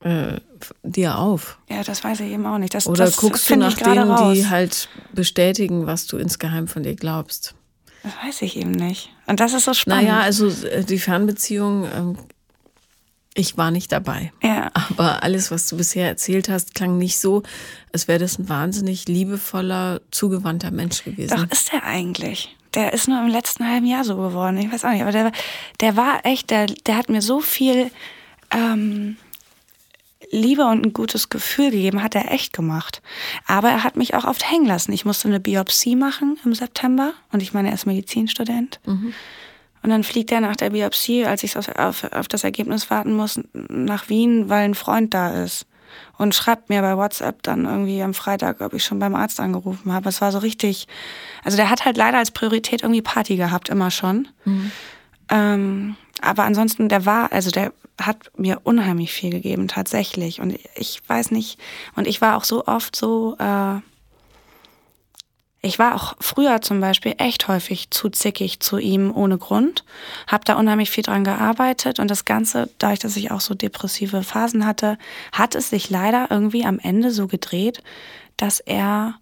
äh, 0.02 0.40
dir 0.84 1.18
auf? 1.18 1.60
Ja, 1.70 1.84
das 1.84 2.04
weiß 2.04 2.20
ich 2.22 2.32
eben 2.32 2.46
auch 2.46 2.58
nicht. 2.58 2.74
Das, 2.74 2.88
Oder 2.88 3.06
das 3.06 3.18
guckst 3.18 3.50
du 3.50 3.56
nach 3.56 3.76
denen, 3.76 4.10
raus. 4.12 4.34
die 4.34 4.48
halt 4.48 4.90
bestätigen, 5.14 5.86
was 5.86 6.08
du 6.08 6.18
insgeheim 6.18 6.68
von 6.68 6.84
dir 6.84 6.96
glaubst? 6.96 7.56
Das 8.04 8.14
weiß 8.24 8.42
ich 8.44 8.58
eben 8.58 8.72
nicht. 8.72 9.10
Und 9.26 9.40
das 9.40 9.54
ist 9.54 9.66
so 9.66 9.74
spannend. 9.74 10.08
Naja, 10.08 10.20
also 10.20 10.48
äh, 10.48 10.84
die 10.84 11.00
Fernbeziehung, 11.00 11.86
ähm, 11.96 12.18
ich 13.38 13.58
war 13.58 13.72
nicht 13.72 13.92
dabei. 13.92 14.32
Ja. 14.42 14.72
Aber 14.74 15.24
alles, 15.24 15.52
was 15.52 15.70
du 15.70 15.78
bisher 15.78 16.08
erzählt 16.08 16.50
hast, 16.50 16.74
klang 16.74 16.98
nicht 16.98 17.20
so, 17.20 17.44
als 17.94 18.08
wäre 18.08 18.20
das 18.20 18.40
ein 18.40 18.50
wahnsinnig 18.50 19.08
liebevoller, 19.08 20.02
zugewandter 20.12 20.72
Mensch 20.72 21.04
gewesen. 21.04 21.38
Doch 21.38 21.52
ist 21.52 21.72
er 21.72 21.84
eigentlich. 21.84 22.56
Der 22.74 22.94
ist 22.94 23.08
nur 23.08 23.20
im 23.20 23.28
letzten 23.28 23.68
halben 23.68 23.86
Jahr 23.86 24.04
so 24.04 24.18
geworden. 24.18 24.58
Ich 24.58 24.72
weiß 24.72 24.86
auch 24.86 24.92
nicht. 24.92 25.04
Aber 25.04 25.12
der, 25.12 25.32
der 25.80 25.96
war 25.96 26.26
echt, 26.26 26.50
der, 26.50 26.66
der 26.66 26.98
hat 26.98 27.10
mir 27.10 27.22
so 27.22 27.40
viel 27.40 27.92
ähm, 28.52 29.18
Liebe 30.32 30.66
und 30.66 30.86
ein 30.86 30.94
gutes 30.94 31.30
Gefühl 31.30 31.72
gegeben, 31.72 32.02
hat 32.02 32.16
er 32.16 32.32
echt 32.32 32.54
gemacht. 32.54 33.02
Aber 33.46 33.70
er 33.70 33.84
hat 33.84 33.96
mich 33.96 34.16
auch 34.16 34.26
oft 34.26 34.50
hängen 34.50 34.66
lassen. 34.66 34.92
Ich 34.94 35.06
musste 35.06 35.28
eine 35.28 35.40
Biopsie 35.40 35.96
machen 35.96 36.38
im 36.44 36.54
September 36.56 37.14
und 37.32 37.42
ich 37.42 37.54
meine, 37.54 37.70
er 37.70 37.76
ist 37.76 37.86
Medizinstudent. 37.86 38.80
Mhm. 38.86 39.14
Und 39.88 39.92
dann 39.92 40.04
fliegt 40.04 40.34
er 40.34 40.42
nach 40.42 40.58
der 40.58 40.72
Biopsie, 40.72 41.26
als 41.26 41.44
ich 41.44 41.56
auf, 41.56 42.04
auf, 42.12 42.28
das 42.28 42.44
Ergebnis 42.44 42.90
warten 42.90 43.14
muss, 43.14 43.40
nach 43.54 44.10
Wien, 44.10 44.50
weil 44.50 44.66
ein 44.66 44.76
Freund 44.76 45.14
da 45.14 45.46
ist. 45.46 45.66
Und 46.18 46.36
schreibt 46.36 46.68
mir 46.68 46.82
bei 46.82 46.98
WhatsApp 46.98 47.42
dann 47.42 47.64
irgendwie 47.64 48.04
am 48.04 48.14
Freitag, 48.14 48.60
ob 48.60 48.74
ich 48.74 48.84
schon 48.84 49.00
beim 49.00 49.16
Arzt 49.16 49.40
angerufen 49.40 49.94
habe. 49.94 50.10
Es 50.10 50.20
war 50.20 50.34
so 50.34 50.40
richtig. 50.40 50.90
Also 51.42 51.56
der 51.56 51.70
hat 51.70 51.86
halt 51.86 51.96
leider 51.96 52.18
als 52.18 52.32
Priorität 52.32 52.82
irgendwie 52.82 53.02
Party 53.02 53.38
gehabt, 53.38 53.70
immer 53.70 53.90
schon. 53.90 54.28
Mhm. 54.44 54.72
Ähm, 55.30 55.96
aber 56.22 56.44
ansonsten, 56.44 56.90
der 56.90 57.06
war, 57.06 57.32
also 57.32 57.50
der 57.50 57.72
hat 58.02 58.30
mir 58.36 58.60
unheimlich 58.66 59.14
viel 59.14 59.30
gegeben, 59.30 59.70
tatsächlich. 59.70 60.42
Und 60.42 60.60
ich 60.76 61.02
weiß 61.08 61.32
nicht, 61.32 61.62
und 61.96 62.08
ich 62.08 62.20
war 62.20 62.36
auch 62.36 62.44
so 62.44 62.66
oft 62.66 62.94
so, 62.94 63.38
äh, 63.40 63.80
ich 65.62 65.80
war 65.80 65.96
auch 65.96 66.16
früher 66.20 66.62
zum 66.62 66.80
Beispiel 66.80 67.16
echt 67.18 67.48
häufig 67.48 67.90
zu 67.90 68.10
zickig 68.10 68.60
zu 68.60 68.78
ihm 68.78 69.12
ohne 69.16 69.38
Grund, 69.38 69.84
habe 70.28 70.46
da 70.46 70.56
unheimlich 70.56 70.92
viel 70.92 71.04
dran 71.04 71.24
gearbeitet 71.24 72.00
und 72.00 72.12
das 72.12 72.26
Ganze, 72.26 72.70
dadurch, 72.78 73.00
dass 73.00 73.18
ich 73.18 73.32
auch 73.32 73.42
so 73.42 73.56
depressive 73.56 74.24
Phasen 74.24 74.66
hatte, 74.66 74.98
hat 75.32 75.56
es 75.56 75.70
sich 75.70 75.90
leider 75.90 76.28
irgendwie 76.30 76.64
am 76.64 76.80
Ende 76.80 77.12
so 77.12 77.28
gedreht, 77.28 77.82
dass 78.38 78.60
er 78.60 79.16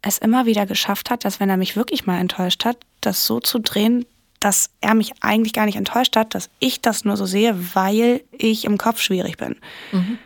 es 0.00 0.18
immer 0.18 0.46
wieder 0.46 0.64
geschafft 0.64 1.10
hat, 1.10 1.24
dass 1.24 1.40
wenn 1.40 1.50
er 1.50 1.56
mich 1.56 1.76
wirklich 1.76 2.06
mal 2.06 2.18
enttäuscht 2.18 2.64
hat, 2.64 2.78
das 3.00 3.26
so 3.26 3.40
zu 3.40 3.58
drehen, 3.58 4.06
dass 4.40 4.70
er 4.80 4.94
mich 4.94 5.12
eigentlich 5.20 5.52
gar 5.52 5.66
nicht 5.66 5.76
enttäuscht 5.76 6.14
hat, 6.14 6.36
dass 6.36 6.50
ich 6.60 6.80
das 6.80 7.04
nur 7.04 7.16
so 7.16 7.26
sehe, 7.26 7.74
weil 7.74 8.22
ich 8.30 8.64
im 8.64 8.78
Kopf 8.78 9.00
schwierig 9.00 9.36
bin. 9.36 9.56
Mhm. 9.90 10.18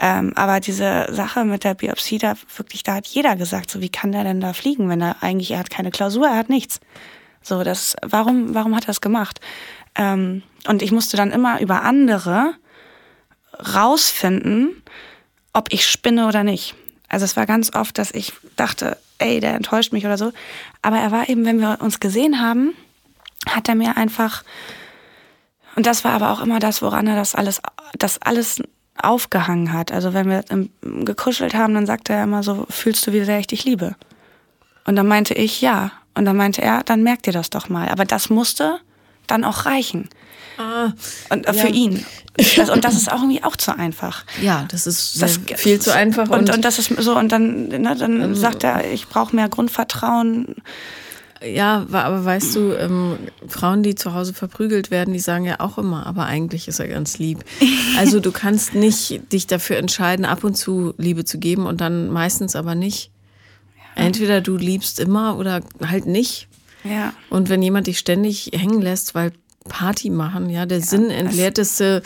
Ähm, 0.00 0.32
aber 0.36 0.60
diese 0.60 1.06
Sache 1.10 1.44
mit 1.44 1.64
der 1.64 1.74
Biopsie, 1.74 2.18
da 2.18 2.34
wirklich, 2.56 2.84
da 2.84 2.94
hat 2.94 3.06
jeder 3.06 3.34
gesagt, 3.36 3.70
so 3.70 3.80
wie 3.80 3.88
kann 3.88 4.12
der 4.12 4.24
denn 4.24 4.40
da 4.40 4.52
fliegen, 4.52 4.88
wenn 4.88 5.00
er 5.00 5.22
eigentlich, 5.22 5.50
er 5.50 5.58
hat 5.58 5.70
keine 5.70 5.90
Klausur, 5.90 6.26
er 6.26 6.36
hat 6.36 6.48
nichts. 6.48 6.80
So, 7.42 7.64
das, 7.64 7.96
warum, 8.02 8.54
warum 8.54 8.76
hat 8.76 8.84
er 8.84 8.88
das 8.88 9.00
gemacht? 9.00 9.40
Ähm, 9.96 10.42
und 10.66 10.82
ich 10.82 10.92
musste 10.92 11.16
dann 11.16 11.32
immer 11.32 11.60
über 11.60 11.82
andere 11.82 12.54
rausfinden, 13.74 14.82
ob 15.52 15.72
ich 15.72 15.86
spinne 15.86 16.28
oder 16.28 16.44
nicht. 16.44 16.74
Also 17.08 17.24
es 17.24 17.36
war 17.36 17.46
ganz 17.46 17.74
oft, 17.74 17.98
dass 17.98 18.12
ich 18.12 18.32
dachte, 18.56 18.98
ey, 19.18 19.40
der 19.40 19.54
enttäuscht 19.54 19.92
mich 19.92 20.04
oder 20.04 20.18
so. 20.18 20.32
Aber 20.82 20.98
er 20.98 21.10
war 21.10 21.28
eben, 21.28 21.44
wenn 21.44 21.60
wir 21.60 21.78
uns 21.80 22.00
gesehen 22.00 22.40
haben, 22.40 22.74
hat 23.48 23.68
er 23.68 23.74
mir 23.74 23.96
einfach, 23.96 24.44
und 25.74 25.86
das 25.86 26.04
war 26.04 26.12
aber 26.12 26.30
auch 26.30 26.40
immer 26.40 26.58
das, 26.58 26.82
woran 26.82 27.06
er 27.06 27.16
das 27.16 27.34
alles, 27.34 27.60
das 27.96 28.20
alles 28.22 28.62
aufgehangen 29.08 29.72
hat. 29.72 29.92
Also 29.92 30.14
wenn 30.14 30.28
wir 30.28 30.44
gekuschelt 31.04 31.54
haben, 31.54 31.74
dann 31.74 31.86
sagte 31.86 32.12
er 32.12 32.24
immer 32.24 32.42
so, 32.42 32.66
fühlst 32.68 33.06
du, 33.06 33.12
wie 33.12 33.24
sehr 33.24 33.38
ich 33.38 33.46
dich 33.46 33.64
liebe? 33.64 33.96
Und 34.84 34.96
dann 34.96 35.06
meinte 35.06 35.34
ich, 35.34 35.60
ja. 35.60 35.92
Und 36.14 36.24
dann 36.24 36.36
meinte 36.36 36.62
er, 36.62 36.82
dann 36.82 37.02
merkt 37.02 37.26
ihr 37.26 37.32
das 37.32 37.50
doch 37.50 37.68
mal. 37.68 37.88
Aber 37.88 38.04
das 38.04 38.30
musste 38.30 38.80
dann 39.26 39.44
auch 39.44 39.66
reichen. 39.66 40.08
Ah, 40.58 40.92
und 41.30 41.46
äh, 41.46 41.52
für 41.52 41.68
ja. 41.68 41.74
ihn. 41.74 42.06
Das, 42.56 42.70
und 42.70 42.84
das 42.84 42.94
ist 42.94 43.10
auch 43.10 43.20
irgendwie 43.20 43.42
auch 43.42 43.56
zu 43.56 43.76
einfach. 43.76 44.24
Ja, 44.40 44.64
das 44.70 44.86
ist 44.86 45.20
das, 45.20 45.40
viel 45.56 45.80
zu 45.80 45.92
einfach. 45.92 46.28
Und, 46.30 46.48
und, 46.48 46.54
und 46.54 46.64
das 46.64 46.78
ist 46.78 46.94
so, 46.98 47.18
und 47.18 47.32
dann, 47.32 47.66
ne, 47.66 47.96
dann 47.98 48.22
ähm, 48.22 48.34
sagt 48.36 48.62
er, 48.62 48.92
ich 48.92 49.08
brauche 49.08 49.34
mehr 49.34 49.48
Grundvertrauen. 49.48 50.54
Ja, 51.44 51.86
aber 51.90 52.24
weißt 52.24 52.56
du, 52.56 52.72
ähm, 52.72 53.18
Frauen, 53.46 53.82
die 53.82 53.94
zu 53.94 54.12
Hause 54.12 54.34
verprügelt 54.34 54.90
werden, 54.90 55.14
die 55.14 55.20
sagen 55.20 55.44
ja 55.44 55.60
auch 55.60 55.78
immer, 55.78 56.06
aber 56.06 56.24
eigentlich 56.24 56.66
ist 56.66 56.80
er 56.80 56.88
ganz 56.88 57.18
lieb. 57.18 57.44
Also 57.96 58.20
du 58.20 58.30
kannst 58.30 58.76
nicht 58.76 59.32
dich 59.32 59.48
dafür 59.48 59.76
entscheiden, 59.76 60.24
ab 60.24 60.44
und 60.44 60.54
zu 60.54 60.94
Liebe 60.98 61.24
zu 61.24 61.38
geben 61.38 61.66
und 61.66 61.80
dann 61.80 62.10
meistens 62.10 62.54
aber 62.54 62.76
nicht. 62.76 63.10
Entweder 63.96 64.40
du 64.40 64.56
liebst 64.56 65.00
immer 65.00 65.36
oder 65.36 65.62
halt 65.84 66.06
nicht. 66.06 66.46
Ja. 66.84 67.12
Und 67.28 67.48
wenn 67.48 67.60
jemand 67.60 67.88
dich 67.88 67.98
ständig 67.98 68.52
hängen 68.54 68.80
lässt, 68.80 69.16
weil 69.16 69.32
Party 69.68 70.10
machen, 70.10 70.48
ja, 70.48 70.64
der 70.64 70.78
ja, 70.78 70.84
sinnentleerteste 70.84 72.02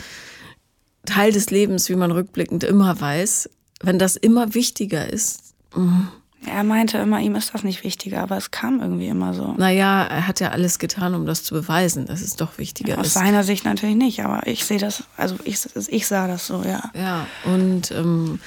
Teil 1.05 1.31
des 1.31 1.51
Lebens, 1.51 1.89
wie 1.89 1.95
man 1.95 2.09
rückblickend 2.09 2.63
immer 2.63 2.99
weiß, 2.99 3.51
wenn 3.81 3.99
das 3.99 4.15
immer 4.15 4.55
wichtiger 4.55 5.07
ist. 5.07 5.53
Mh 5.75 6.11
er 6.45 6.63
meinte 6.63 6.97
immer, 6.97 7.19
ihm 7.19 7.35
ist 7.35 7.53
das 7.53 7.63
nicht 7.63 7.83
wichtiger, 7.83 8.21
aber 8.21 8.37
es 8.37 8.51
kam 8.51 8.81
irgendwie 8.81 9.07
immer 9.07 9.33
so. 9.33 9.53
Naja, 9.57 10.03
er 10.03 10.27
hat 10.27 10.39
ja 10.39 10.49
alles 10.49 10.79
getan, 10.79 11.15
um 11.15 11.25
das 11.25 11.43
zu 11.43 11.53
beweisen, 11.53 12.05
dass 12.05 12.21
es 12.21 12.35
doch 12.35 12.57
wichtiger 12.57 12.91
ja, 12.93 12.97
aus 12.97 13.07
ist. 13.07 13.17
Aus 13.17 13.23
seiner 13.23 13.43
Sicht 13.43 13.65
natürlich 13.65 13.95
nicht, 13.95 14.23
aber 14.23 14.45
ich 14.47 14.65
sehe 14.65 14.79
das, 14.79 15.03
also 15.17 15.35
ich, 15.43 15.59
ich 15.87 16.07
sah 16.07 16.27
das 16.27 16.47
so, 16.47 16.63
ja. 16.63 16.91
Ja, 16.93 17.27
und 17.45 17.91
ähm, 17.91 18.39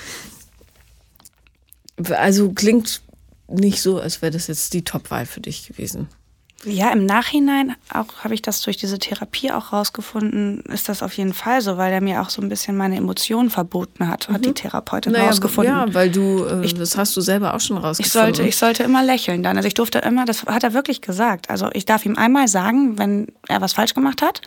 also 2.11 2.53
klingt 2.53 3.03
nicht 3.49 3.81
so, 3.81 4.01
als 4.01 4.23
wäre 4.23 4.33
das 4.33 4.47
jetzt 4.49 4.75
die 4.75 4.85
Top-Wahl 4.85 5.27
für 5.27 5.41
dich 5.41 5.69
gewesen. 5.69 6.09
Ja, 6.65 6.91
im 6.91 7.05
Nachhinein 7.05 7.77
auch 7.93 8.25
habe 8.25 8.35
ich 8.35 8.41
das 8.41 8.63
durch 8.63 8.77
diese 8.77 8.99
Therapie 8.99 9.53
auch 9.53 9.73
rausgefunden, 9.73 10.63
ist 10.63 10.89
das 10.89 11.03
auf 11.03 11.13
jeden 11.17 11.35
Fall 11.35 11.61
so, 11.61 11.77
weil 11.77 11.93
er 11.93 12.01
mir 12.01 12.23
auch 12.23 12.31
so 12.31 12.41
ein 12.41 12.49
bisschen 12.49 12.77
meine 12.77 12.97
Emotionen 12.97 13.51
verboten 13.51 14.09
hat, 14.09 14.29
hat 14.29 14.39
mhm. 14.39 14.43
die 14.43 14.55
Therapeutin 14.55 15.13
naja, 15.13 15.27
rausgefunden. 15.27 15.73
Ja, 15.73 15.95
weil 15.95 16.11
du, 16.11 16.45
äh, 16.45 16.65
ich, 16.65 16.75
das 16.75 16.97
hast 16.97 17.17
du 17.17 17.21
selber 17.21 17.55
auch 17.55 17.61
schon 17.61 17.77
rausgefunden. 17.77 18.31
Ich 18.31 18.37
sollte, 18.37 18.49
ich 18.49 18.57
sollte 18.57 18.83
immer 18.85 19.05
lächeln 19.05 19.43
dann. 19.43 19.57
Also 19.57 19.67
ich 19.67 19.75
durfte 19.75 19.99
immer, 19.99 20.25
das 20.25 20.45
hat 20.47 20.65
er 20.65 20.73
wirklich 20.73 21.03
gesagt. 21.03 21.51
Also 21.51 21.69
ich 21.73 21.85
darf 21.85 22.07
ihm 22.07 22.17
einmal 22.17 22.49
sagen, 22.49 22.99
wenn 22.99 23.29
er 23.49 23.61
was 23.61 23.75
falsch 23.75 23.95
gemacht 23.95 24.23
hat, 24.23 24.41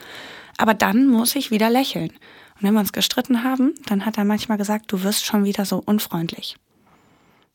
aber 0.57 0.73
dann 0.73 1.07
muss 1.07 1.35
ich 1.35 1.51
wieder 1.51 1.69
lächeln. 1.69 2.09
Und 2.09 2.63
wenn 2.63 2.73
wir 2.73 2.79
uns 2.79 2.91
gestritten 2.91 3.43
haben, 3.43 3.75
dann 3.85 4.05
hat 4.05 4.17
er 4.17 4.25
manchmal 4.25 4.57
gesagt, 4.57 4.91
du 4.91 5.03
wirst 5.03 5.25
schon 5.25 5.45
wieder 5.45 5.63
so 5.63 5.81
unfreundlich 5.85 6.57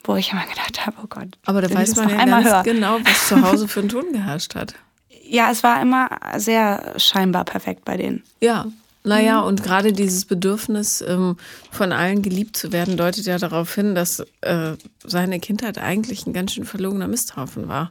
wo 0.04 0.16
ich 0.16 0.32
immer 0.32 0.46
gedacht 0.46 0.86
habe, 0.86 0.96
oh 1.02 1.06
Gott. 1.08 1.28
Aber 1.44 1.62
da 1.62 1.72
weiß 1.72 1.96
man 1.96 2.10
ja 2.10 2.24
ganz 2.24 2.46
hören. 2.46 2.64
genau, 2.64 2.98
was 3.02 3.28
zu 3.28 3.42
Hause 3.42 3.68
für 3.68 3.80
ein 3.80 3.88
Ton 3.88 4.12
geherrscht 4.12 4.54
hat. 4.54 4.74
Ja, 5.26 5.50
es 5.50 5.62
war 5.62 5.80
immer 5.80 6.10
sehr 6.36 6.92
scheinbar 6.98 7.46
perfekt 7.46 7.86
bei 7.86 7.96
denen. 7.96 8.22
Ja, 8.42 8.66
naja, 9.04 9.42
mhm. 9.42 9.48
und 9.48 9.62
gerade 9.62 9.92
dieses 9.92 10.24
Bedürfnis, 10.24 11.02
ähm, 11.06 11.36
von 11.70 11.92
allen 11.92 12.22
geliebt 12.22 12.56
zu 12.56 12.72
werden, 12.72 12.96
deutet 12.96 13.26
ja 13.26 13.38
darauf 13.38 13.74
hin, 13.74 13.94
dass 13.94 14.20
äh, 14.42 14.72
seine 15.04 15.40
Kindheit 15.40 15.78
eigentlich 15.78 16.26
ein 16.26 16.32
ganz 16.32 16.52
schön 16.52 16.64
verlogener 16.64 17.06
Misthaufen 17.06 17.68
war. 17.68 17.90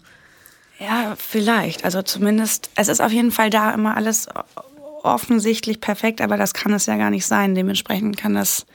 Ja, 0.80 1.16
vielleicht. 1.18 1.86
Also 1.86 2.02
zumindest, 2.02 2.72
es 2.76 2.88
ist 2.88 3.00
auf 3.00 3.12
jeden 3.12 3.32
Fall 3.32 3.52
da 3.52 3.72
immer 3.72 3.96
alles 3.96 4.28
offensichtlich 5.04 5.80
perfekt, 5.80 6.20
aber 6.20 6.36
das 6.36 6.54
kann 6.54 6.74
es 6.74 6.88
ja 6.88 6.98
gar 6.98 7.12
nicht 7.12 7.28
sein. 7.28 7.54
Dementsprechend 7.54 8.18
kann 8.18 8.34
das 8.34 8.66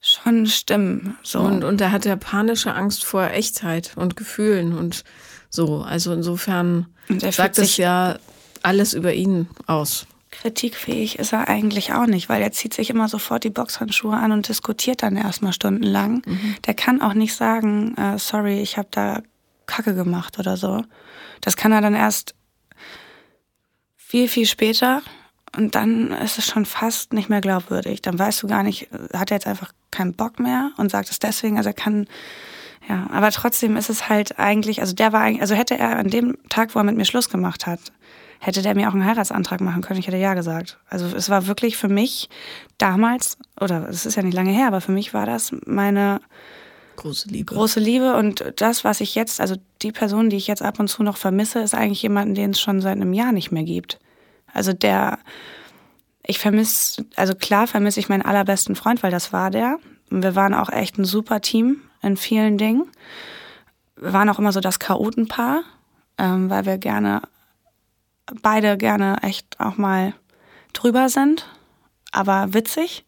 schon 0.00 0.46
stimmen. 0.46 1.18
So. 1.22 1.40
Und, 1.40 1.64
und 1.64 1.80
er 1.80 1.92
hat 1.92 2.04
ja 2.04 2.16
panische 2.16 2.74
Angst 2.74 3.04
vor 3.04 3.30
Echtheit 3.30 3.92
und 3.96 4.16
Gefühlen 4.16 4.76
und 4.76 5.04
so. 5.50 5.82
Also 5.82 6.12
insofern 6.12 6.86
sagt 7.30 7.58
es 7.58 7.76
ja 7.76 8.18
alles 8.62 8.94
über 8.94 9.12
ihn 9.12 9.48
aus. 9.66 10.06
Kritikfähig 10.30 11.18
ist 11.18 11.32
er 11.32 11.48
eigentlich 11.48 11.92
auch 11.92 12.06
nicht, 12.06 12.28
weil 12.28 12.40
er 12.40 12.52
zieht 12.52 12.72
sich 12.72 12.88
immer 12.88 13.08
sofort 13.08 13.42
die 13.42 13.50
Boxhandschuhe 13.50 14.16
an 14.16 14.32
und 14.32 14.48
diskutiert 14.48 15.02
dann 15.02 15.16
erstmal 15.16 15.52
stundenlang. 15.52 16.22
Mhm. 16.24 16.56
Der 16.66 16.74
kann 16.74 17.02
auch 17.02 17.14
nicht 17.14 17.34
sagen, 17.34 17.96
äh, 17.96 18.16
sorry, 18.16 18.60
ich 18.60 18.78
habe 18.78 18.88
da 18.92 19.22
Kacke 19.66 19.94
gemacht 19.94 20.38
oder 20.38 20.56
so. 20.56 20.84
Das 21.40 21.56
kann 21.56 21.72
er 21.72 21.80
dann 21.80 21.94
erst 21.94 22.34
viel, 23.96 24.28
viel 24.28 24.46
später 24.46 25.02
und 25.56 25.74
dann 25.74 26.12
ist 26.12 26.38
es 26.38 26.46
schon 26.46 26.64
fast 26.64 27.12
nicht 27.12 27.28
mehr 27.28 27.40
glaubwürdig. 27.40 28.02
Dann 28.02 28.18
weißt 28.18 28.42
du 28.42 28.46
gar 28.46 28.62
nicht, 28.62 28.88
hat 29.12 29.30
er 29.30 29.36
jetzt 29.36 29.46
einfach 29.46 29.72
keinen 29.90 30.14
Bock 30.14 30.38
mehr 30.38 30.70
und 30.76 30.90
sagt 30.90 31.10
es 31.10 31.18
deswegen, 31.18 31.56
also 31.56 31.70
er 31.70 31.74
kann, 31.74 32.06
ja, 32.88 33.08
aber 33.12 33.30
trotzdem 33.30 33.76
ist 33.76 33.90
es 33.90 34.08
halt 34.08 34.38
eigentlich, 34.38 34.80
also 34.80 34.94
der 34.94 35.12
war 35.12 35.20
eigentlich, 35.20 35.42
also 35.42 35.54
hätte 35.54 35.76
er 35.78 35.98
an 35.98 36.08
dem 36.08 36.38
Tag, 36.48 36.74
wo 36.74 36.78
er 36.78 36.84
mit 36.84 36.96
mir 36.96 37.04
Schluss 37.04 37.28
gemacht 37.28 37.66
hat, 37.66 37.80
hätte 38.38 38.62
der 38.62 38.74
mir 38.74 38.88
auch 38.88 38.94
einen 38.94 39.04
Heiratsantrag 39.04 39.60
machen 39.60 39.82
können. 39.82 40.00
Ich 40.00 40.06
hätte 40.06 40.16
ja 40.16 40.34
gesagt. 40.34 40.78
Also 40.88 41.14
es 41.14 41.28
war 41.28 41.46
wirklich 41.46 41.76
für 41.76 41.88
mich 41.88 42.30
damals, 42.78 43.36
oder 43.60 43.88
es 43.88 44.06
ist 44.06 44.14
ja 44.16 44.22
nicht 44.22 44.34
lange 44.34 44.50
her, 44.50 44.68
aber 44.68 44.80
für 44.80 44.92
mich 44.92 45.12
war 45.12 45.26
das 45.26 45.52
meine 45.66 46.20
große 46.96 47.28
Liebe. 47.28 47.54
Große 47.54 47.80
Liebe 47.80 48.14
und 48.16 48.52
das, 48.56 48.84
was 48.84 49.00
ich 49.00 49.14
jetzt, 49.14 49.40
also 49.40 49.56
die 49.82 49.92
Person, 49.92 50.30
die 50.30 50.36
ich 50.36 50.46
jetzt 50.46 50.62
ab 50.62 50.80
und 50.80 50.88
zu 50.88 51.02
noch 51.02 51.16
vermisse, 51.16 51.60
ist 51.60 51.74
eigentlich 51.74 52.02
jemanden, 52.02 52.34
den 52.34 52.50
es 52.50 52.60
schon 52.60 52.80
seit 52.80 52.96
einem 52.96 53.12
Jahr 53.12 53.32
nicht 53.32 53.52
mehr 53.52 53.64
gibt. 53.64 53.98
Also 54.52 54.72
der, 54.72 55.18
ich 56.22 56.38
vermisse, 56.38 57.04
also 57.16 57.34
klar 57.34 57.66
vermisse 57.66 58.00
ich 58.00 58.08
meinen 58.08 58.22
allerbesten 58.22 58.76
Freund, 58.76 59.02
weil 59.02 59.10
das 59.10 59.32
war 59.32 59.50
der. 59.50 59.78
Und 60.10 60.22
wir 60.22 60.34
waren 60.34 60.54
auch 60.54 60.70
echt 60.70 60.98
ein 60.98 61.04
super 61.04 61.40
Team 61.40 61.82
in 62.02 62.16
vielen 62.16 62.58
Dingen. 62.58 62.84
Wir 63.96 64.12
waren 64.12 64.28
auch 64.28 64.38
immer 64.38 64.52
so 64.52 64.60
das 64.60 64.78
Chaotenpaar, 64.78 65.62
ähm, 66.18 66.50
weil 66.50 66.66
wir 66.66 66.78
gerne 66.78 67.22
beide 68.42 68.76
gerne 68.76 69.18
echt 69.22 69.58
auch 69.58 69.76
mal 69.76 70.14
drüber 70.72 71.08
sind, 71.08 71.48
aber 72.12 72.54
witzig. 72.54 73.04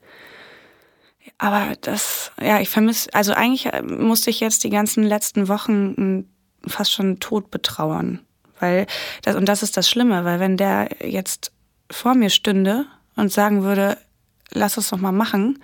Aber 1.38 1.76
das, 1.80 2.32
ja, 2.40 2.60
ich 2.60 2.68
vermisse, 2.68 3.12
also 3.14 3.32
eigentlich 3.32 3.70
musste 3.82 4.30
ich 4.30 4.40
jetzt 4.40 4.64
die 4.64 4.70
ganzen 4.70 5.04
letzten 5.04 5.48
Wochen 5.48 6.26
fast 6.66 6.92
schon 6.92 7.20
tot 7.20 7.50
betrauern. 7.50 8.20
Weil 8.62 8.86
das, 9.22 9.34
und 9.34 9.46
das 9.46 9.62
ist 9.62 9.76
das 9.76 9.90
Schlimme, 9.90 10.24
weil 10.24 10.40
wenn 10.40 10.56
der 10.56 10.88
jetzt 11.04 11.52
vor 11.90 12.14
mir 12.14 12.30
stünde 12.30 12.86
und 13.16 13.30
sagen 13.30 13.62
würde, 13.62 13.98
lass 14.50 14.76
es 14.76 14.88
doch 14.88 14.98
mal 14.98 15.12
machen, 15.12 15.62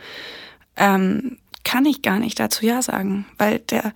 ähm, 0.77 1.39
kann 1.65 1.87
ich 1.87 2.03
gar 2.03 2.19
nicht 2.19 2.39
dazu 2.41 2.67
Ja 2.67 2.83
sagen. 2.83 3.27
Weil 3.39 3.61
der, 3.61 3.93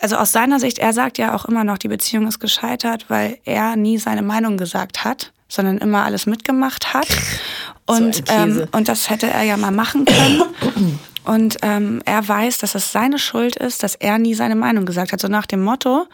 also 0.00 0.16
aus 0.16 0.32
seiner 0.32 0.60
Sicht, 0.60 0.78
er 0.78 0.92
sagt 0.92 1.18
ja 1.18 1.34
auch 1.34 1.44
immer 1.44 1.64
noch, 1.64 1.78
die 1.78 1.88
Beziehung 1.88 2.26
ist 2.26 2.38
gescheitert, 2.38 3.06
weil 3.08 3.38
er 3.44 3.76
nie 3.76 3.98
seine 3.98 4.22
Meinung 4.22 4.56
gesagt 4.56 5.04
hat, 5.04 5.32
sondern 5.48 5.78
immer 5.78 6.04
alles 6.04 6.26
mitgemacht 6.26 6.94
hat. 6.94 7.08
Und, 7.86 8.16
so 8.16 8.22
ähm, 8.28 8.68
und 8.72 8.86
das 8.86 9.08
hätte 9.08 9.28
er 9.28 9.44
ja 9.44 9.56
mal 9.56 9.70
machen 9.70 10.04
können. 10.04 10.42
Und 11.24 11.56
ähm, 11.62 12.02
er 12.04 12.26
weiß, 12.26 12.58
dass 12.58 12.74
es 12.74 12.92
seine 12.92 13.18
Schuld 13.18 13.56
ist, 13.56 13.82
dass 13.82 13.94
er 13.94 14.18
nie 14.18 14.34
seine 14.34 14.56
Meinung 14.56 14.84
gesagt 14.84 15.12
hat. 15.12 15.20
So 15.20 15.28
nach 15.28 15.46
dem 15.46 15.62
Motto, 15.62 16.06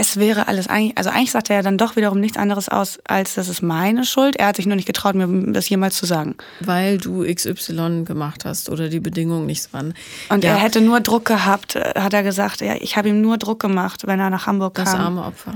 es 0.00 0.16
wäre 0.16 0.46
alles 0.46 0.68
eigentlich, 0.68 0.96
also 0.96 1.10
eigentlich 1.10 1.32
sagt 1.32 1.50
er 1.50 1.56
ja 1.56 1.62
dann 1.62 1.76
doch 1.76 1.96
wiederum 1.96 2.20
nichts 2.20 2.36
anderes 2.36 2.68
aus, 2.68 3.00
als 3.04 3.34
das 3.34 3.48
ist 3.48 3.62
meine 3.62 4.04
Schuld. 4.04 4.36
Er 4.36 4.46
hat 4.46 4.56
sich 4.56 4.64
nur 4.64 4.76
nicht 4.76 4.86
getraut, 4.86 5.16
mir 5.16 5.26
das 5.52 5.68
jemals 5.68 5.96
zu 5.96 6.06
sagen. 6.06 6.36
Weil 6.60 6.98
du 6.98 7.24
XY 7.24 8.04
gemacht 8.04 8.44
hast 8.44 8.70
oder 8.70 8.88
die 8.88 9.00
Bedingungen 9.00 9.46
nicht 9.46 9.72
waren. 9.72 9.94
Und 10.28 10.44
ja. 10.44 10.50
er 10.52 10.56
hätte 10.56 10.80
nur 10.80 11.00
Druck 11.00 11.24
gehabt, 11.24 11.74
äh, 11.74 11.94
hat 11.96 12.14
er 12.14 12.22
gesagt. 12.22 12.60
Ja, 12.60 12.76
ich 12.78 12.96
habe 12.96 13.08
ihm 13.08 13.20
nur 13.20 13.38
Druck 13.38 13.58
gemacht, 13.58 14.06
wenn 14.06 14.20
er 14.20 14.30
nach 14.30 14.46
Hamburg 14.46 14.76
kam. 14.76 14.84
Das 14.84 14.94
arme 14.94 15.24
Opfer. 15.24 15.54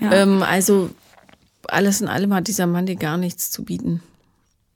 Ja. 0.00 0.12
Ähm, 0.12 0.42
also 0.42 0.90
alles 1.68 2.00
in 2.00 2.08
allem 2.08 2.34
hat 2.34 2.48
dieser 2.48 2.66
Mann 2.66 2.86
dir 2.86 2.96
gar 2.96 3.16
nichts 3.16 3.52
zu 3.52 3.64
bieten. 3.64 4.02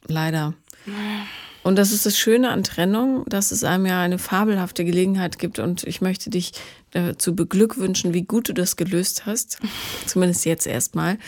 Leider. 0.07 0.55
Und 1.63 1.77
das 1.77 1.93
ist 1.93 2.07
das 2.07 2.19
Schöne 2.19 2.51
an 2.51 2.63
Trennung, 2.63 3.25
dass 3.27 3.51
es 3.51 3.65
einem 3.65 3.87
ja 3.87 4.01
eine 4.01 4.19
fabelhafte 4.19 4.85
Gelegenheit 4.85 5.39
gibt. 5.39 5.59
Und 5.59 5.85
ich 5.85 6.01
möchte 6.01 6.31
dich 6.31 6.53
zu 7.19 7.37
beglückwünschen, 7.37 8.15
wie 8.15 8.23
gut 8.23 8.49
du 8.49 8.55
das 8.55 8.77
gelöst 8.77 9.27
hast. 9.27 9.59
Zumindest 10.07 10.47
jetzt 10.47 10.67
erstmal. 10.67 11.19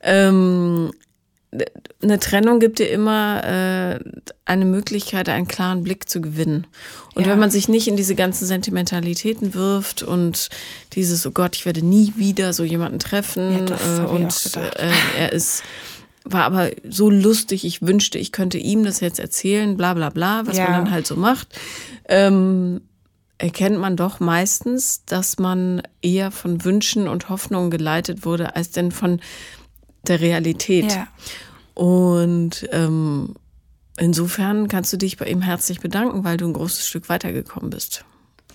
Ähm, 0.00 0.92
eine 2.00 2.20
Trennung 2.20 2.60
gibt 2.60 2.78
dir 2.78 2.88
immer 2.88 3.42
äh, 3.44 3.98
eine 4.44 4.64
Möglichkeit, 4.64 5.28
einen 5.28 5.48
klaren 5.48 5.82
Blick 5.82 6.08
zu 6.08 6.20
gewinnen. 6.20 6.66
Und 7.14 7.26
ja. 7.26 7.32
wenn 7.32 7.40
man 7.40 7.50
sich 7.50 7.68
nicht 7.68 7.88
in 7.88 7.96
diese 7.96 8.14
ganzen 8.14 8.46
Sentimentalitäten 8.46 9.54
wirft 9.54 10.02
und 10.02 10.48
dieses, 10.92 11.26
oh 11.26 11.32
Gott, 11.32 11.56
ich 11.56 11.66
werde 11.66 11.84
nie 11.84 12.12
wieder 12.16 12.52
so 12.52 12.62
jemanden 12.62 13.00
treffen 13.00 13.66
ja, 13.66 14.04
äh, 14.04 14.06
und 14.06 14.56
äh, 14.56 14.92
er 15.18 15.32
ist 15.32 15.64
war 16.24 16.44
aber 16.44 16.70
so 16.88 17.10
lustig, 17.10 17.64
ich 17.64 17.82
wünschte, 17.82 18.18
ich 18.18 18.32
könnte 18.32 18.58
ihm 18.58 18.84
das 18.84 19.00
jetzt 19.00 19.18
erzählen, 19.18 19.76
bla 19.76 19.94
bla 19.94 20.10
bla, 20.10 20.46
was 20.46 20.56
ja. 20.56 20.64
man 20.64 20.84
dann 20.84 20.90
halt 20.90 21.06
so 21.06 21.16
macht. 21.16 21.58
Ähm, 22.08 22.82
erkennt 23.38 23.78
man 23.78 23.96
doch 23.96 24.20
meistens, 24.20 25.04
dass 25.06 25.38
man 25.38 25.82
eher 26.02 26.30
von 26.30 26.64
Wünschen 26.64 27.08
und 27.08 27.30
Hoffnungen 27.30 27.70
geleitet 27.70 28.24
wurde, 28.24 28.54
als 28.54 28.70
denn 28.70 28.92
von 28.92 29.20
der 30.06 30.20
Realität. 30.20 30.92
Ja. 30.92 31.08
Und 31.74 32.68
ähm, 32.72 33.34
insofern 33.96 34.68
kannst 34.68 34.92
du 34.92 34.98
dich 34.98 35.16
bei 35.16 35.26
ihm 35.26 35.40
herzlich 35.40 35.80
bedanken, 35.80 36.24
weil 36.24 36.36
du 36.36 36.46
ein 36.46 36.52
großes 36.52 36.86
Stück 36.86 37.08
weitergekommen 37.08 37.70
bist. 37.70 38.04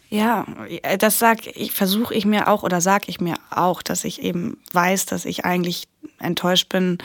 Ja, 0.10 0.46
das 1.00 1.18
sag 1.18 1.48
ich, 1.48 1.72
versuche 1.72 2.14
ich 2.14 2.26
mir 2.26 2.48
auch 2.48 2.62
oder 2.62 2.80
sage 2.80 3.06
ich 3.08 3.20
mir 3.20 3.36
auch, 3.50 3.82
dass 3.82 4.04
ich 4.04 4.22
eben 4.22 4.58
weiß, 4.72 5.08
dass 5.08 5.26
ich 5.26 5.46
eigentlich 5.46 5.88
enttäuscht 6.20 6.70
bin, 6.70 7.00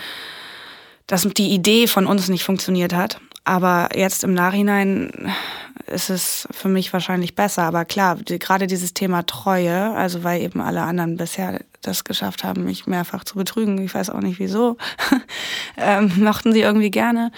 dass 1.11 1.23
die 1.23 1.51
Idee 1.51 1.89
von 1.89 2.07
uns 2.07 2.29
nicht 2.29 2.45
funktioniert 2.45 2.95
hat. 2.95 3.21
Aber 3.43 3.89
jetzt 3.97 4.23
im 4.23 4.33
Nachhinein 4.33 5.33
ist 5.87 6.09
es 6.09 6.47
für 6.53 6.69
mich 6.69 6.93
wahrscheinlich 6.93 7.35
besser. 7.35 7.65
Aber 7.65 7.85
klar, 7.85 8.15
die, 8.15 8.39
gerade 8.39 8.69
dieses 8.69 8.95
Thema 8.95 9.27
Treue, 9.27 9.93
also 9.93 10.23
weil 10.23 10.41
eben 10.41 10.61
alle 10.61 10.83
anderen 10.83 11.17
bisher 11.17 11.65
das 11.83 12.05
geschafft 12.05 12.45
haben, 12.45 12.65
mich 12.65 12.87
mehrfach 12.87 13.25
zu 13.25 13.35
betrügen, 13.35 13.83
ich 13.83 13.93
weiß 13.93 14.11
auch 14.11 14.21
nicht 14.21 14.39
wieso, 14.39 14.77
ähm, 15.77 16.13
mochten 16.19 16.53
sie 16.53 16.61
irgendwie 16.61 16.93
gerne. 16.93 17.33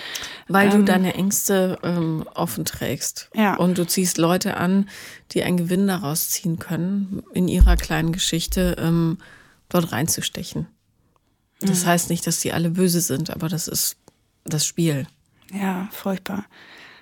Weil 0.48 0.66
ähm, 0.66 0.80
du 0.80 0.84
deine 0.84 1.14
Ängste 1.14 1.78
ähm, 1.82 2.26
offen 2.34 2.66
trägst. 2.66 3.30
Ja. 3.34 3.54
Und 3.54 3.78
du 3.78 3.86
ziehst 3.86 4.18
Leute 4.18 4.58
an, 4.58 4.90
die 5.30 5.44
einen 5.44 5.56
Gewinn 5.56 5.86
daraus 5.86 6.28
ziehen 6.28 6.58
können, 6.58 7.22
in 7.32 7.48
ihrer 7.48 7.76
kleinen 7.76 8.12
Geschichte 8.12 8.76
ähm, 8.78 9.16
dort 9.70 9.92
reinzustechen. 9.92 10.66
Das 11.62 11.84
mhm. 11.84 11.88
heißt 11.88 12.10
nicht, 12.10 12.26
dass 12.26 12.40
die 12.40 12.52
alle 12.52 12.70
böse 12.70 13.00
sind, 13.00 13.30
aber 13.30 13.48
das 13.48 13.68
ist 13.68 13.96
das 14.44 14.66
Spiel. 14.66 15.06
Ja, 15.52 15.88
furchtbar. 15.92 16.44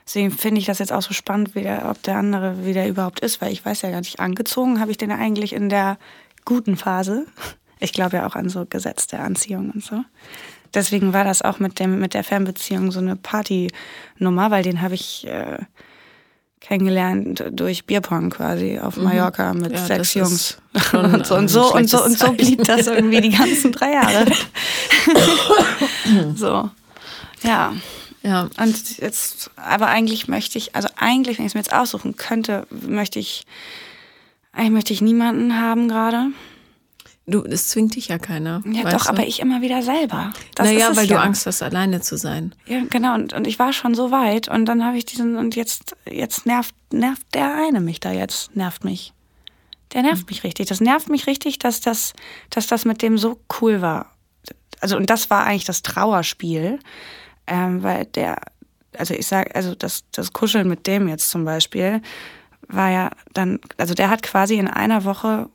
Deswegen 0.05 0.31
finde 0.33 0.61
ich 0.61 0.67
das 0.67 0.81
jetzt 0.81 0.93
auch 0.93 1.03
so 1.03 1.15
spannend, 1.15 1.55
wie 1.55 1.63
der, 1.63 1.89
ob 1.89 2.03
der 2.03 2.17
andere, 2.17 2.65
wie 2.65 2.73
der 2.73 2.89
überhaupt 2.89 3.21
ist, 3.21 3.41
weil 3.41 3.53
ich 3.53 3.65
weiß 3.65 3.83
ja 3.83 3.91
gar 3.91 4.01
nicht, 4.01 4.19
angezogen 4.19 4.81
habe 4.81 4.91
ich 4.91 4.99
den 4.99 5.13
eigentlich 5.13 5.53
in 5.53 5.69
der 5.69 5.99
guten 6.45 6.77
Phase. 6.77 7.27
Ich 7.79 7.93
glaube 7.93 8.19
ja 8.19 8.27
auch 8.27 8.35
an 8.35 8.51
so 8.51 8.67
Gesetz 8.67 9.07
der 9.07 9.21
Anziehung 9.21 9.71
und 9.71 9.83
so. 9.83 10.05
Deswegen 10.75 11.13
war 11.13 11.25
das 11.25 11.43
auch 11.43 11.61
mit, 11.61 11.79
dem, 11.79 11.99
mit 11.99 12.13
der 12.13 12.25
Fernbeziehung 12.25 12.93
so 12.93 13.01
eine 13.01 13.17
Partynummer, 13.17 14.51
weil 14.51 14.63
den 14.63 14.83
habe 14.83 14.95
ich 14.95 15.27
äh, 15.27 15.59
kennengelernt 16.61 17.45
durch 17.51 17.85
Bierpong 17.87 18.31
quasi 18.31 18.79
auf 18.79 18.97
mhm. 18.97 19.05
Mallorca 19.05 19.55
mit 19.55 19.73
ja, 19.73 19.87
sechs 19.87 20.15
Jungs. 20.15 20.59
Und 20.93 21.27
so, 21.27 21.35
und, 21.35 21.49
so, 21.49 21.75
und, 21.75 21.91
so, 21.91 22.05
und 22.05 22.17
so 22.17 22.33
blieb 22.33 22.63
das 22.63 22.87
irgendwie 22.87 23.21
die 23.21 23.31
ganzen 23.31 23.73
drei 23.73 23.93
Jahre. 23.93 24.27
so. 26.37 26.71
Ja. 27.43 27.73
Ja. 28.23 28.49
Und 28.57 28.99
jetzt, 28.99 29.51
aber 29.57 29.89
eigentlich 29.89 30.29
möchte 30.29 30.59
ich, 30.59 30.77
also 30.77 30.89
eigentlich, 30.97 31.39
wenn 31.39 31.47
ich 31.47 31.51
es 31.51 31.55
mir 31.55 31.61
jetzt 31.61 31.73
aussuchen 31.73 32.17
könnte, 32.17 32.69
möchte 32.71 33.19
ich, 33.19 33.47
eigentlich 34.53 34.71
möchte 34.71 34.93
ich 34.93 35.01
niemanden 35.01 35.59
haben 35.61 35.89
gerade. 35.89 36.29
Du, 37.31 37.45
es 37.45 37.69
zwingt 37.69 37.95
dich 37.97 38.09
ja 38.09 38.19
keiner. 38.19 38.63
Ja, 38.67 38.91
doch, 38.91 39.05
du? 39.05 39.11
aber 39.11 39.27
ich 39.27 39.41
immer 39.41 39.63
wieder 39.63 39.83
selber. 39.83 40.33
Das 40.55 40.67
naja, 40.67 40.95
weil 40.95 41.07
ja. 41.07 41.17
du 41.17 41.23
Angst 41.23 41.47
hast, 41.47 41.63
alleine 41.63 42.01
zu 42.01 42.17
sein. 42.17 42.55
Ja, 42.67 42.83
genau. 42.91 43.15
Und, 43.15 43.33
und 43.33 43.47
ich 43.47 43.59
war 43.59 43.73
schon 43.73 43.95
so 43.95 44.11
weit 44.11 44.49
und 44.49 44.67
dann 44.67 44.85
habe 44.85 44.99
ich 44.99 45.05
diesen, 45.05 45.37
und 45.37 45.57
jetzt, 45.57 45.97
jetzt 46.11 46.47
nervt, 46.47 46.75
nervt 46.93 47.27
der 47.35 47.55
eine 47.55 47.81
mich 47.81 48.01
da 48.01 48.13
jetzt, 48.13 48.55
nervt 48.57 48.85
mich. 48.85 49.13
Der 49.93 50.03
nervt 50.03 50.23
mhm. 50.23 50.27
mich 50.31 50.45
richtig. 50.45 50.69
Das 50.69 50.81
nervt 50.81 51.09
mich 51.09 51.27
richtig, 51.27 51.59
dass 51.59 51.81
das, 51.81 52.13
dass 52.51 52.67
das 52.67 52.85
mit 52.85 53.03
dem 53.03 53.19
so 53.19 53.41
cool 53.61 53.81
war. 53.81 54.15
Also, 54.81 54.97
und 54.97 55.11
das 55.11 55.31
war 55.31 55.45
eigentlich 55.45 55.65
das 55.65 55.83
Trauerspiel 55.83 56.79
ähm, 57.51 57.83
weil 57.83 58.07
der, 58.07 58.37
also 58.97 59.13
ich 59.13 59.27
sag, 59.27 59.55
also 59.55 59.75
das, 59.75 60.05
das 60.13 60.33
Kuscheln 60.33 60.69
mit 60.69 60.87
dem 60.87 61.09
jetzt 61.09 61.29
zum 61.31 61.45
Beispiel 61.45 62.01
war 62.69 62.91
ja 62.91 63.11
dann, 63.35 63.59
also 63.77 63.95
der 63.95 64.09
hat 64.09 64.23
quasi 64.23 64.55
in 64.55 64.69
einer 64.69 65.05
Woche 65.05 65.51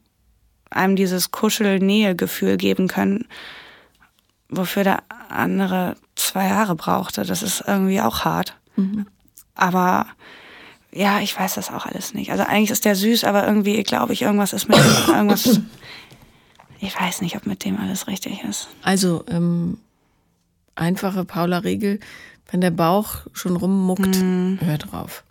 einem 0.75 0.95
dieses 0.95 1.31
Kuschel-Nähe-Gefühl 1.31 2.57
geben 2.57 2.87
können, 2.87 3.27
wofür 4.49 4.83
der 4.83 5.03
andere 5.29 5.95
zwei 6.15 6.47
Jahre 6.47 6.75
brauchte. 6.75 7.23
Das 7.23 7.43
ist 7.43 7.63
irgendwie 7.65 8.01
auch 8.01 8.25
hart. 8.25 8.57
Mhm. 8.75 9.07
Aber 9.55 10.07
ja, 10.91 11.19
ich 11.19 11.37
weiß 11.37 11.55
das 11.55 11.71
auch 11.71 11.85
alles 11.85 12.13
nicht. 12.13 12.31
Also 12.31 12.43
eigentlich 12.43 12.71
ist 12.71 12.85
der 12.85 12.95
süß, 12.95 13.23
aber 13.23 13.45
irgendwie 13.47 13.81
glaube 13.83 14.13
ich, 14.13 14.21
irgendwas 14.21 14.53
ist 14.53 14.67
mit 14.67 14.77
dem, 14.77 15.15
irgendwas. 15.15 15.59
Ich 16.81 16.99
weiß 16.99 17.21
nicht, 17.21 17.37
ob 17.37 17.47
mit 17.47 17.63
dem 17.63 17.79
alles 17.79 18.05
richtig 18.05 18.43
ist. 18.43 18.67
Also, 18.83 19.23
ähm, 19.29 19.77
einfache 20.75 21.23
Paula-Regel, 21.23 21.99
wenn 22.51 22.61
der 22.61 22.69
Bauch 22.69 23.21
schon 23.31 23.55
rummuckt, 23.55 24.21
mm. 24.21 24.57
hör 24.59 24.77
drauf. 24.77 25.23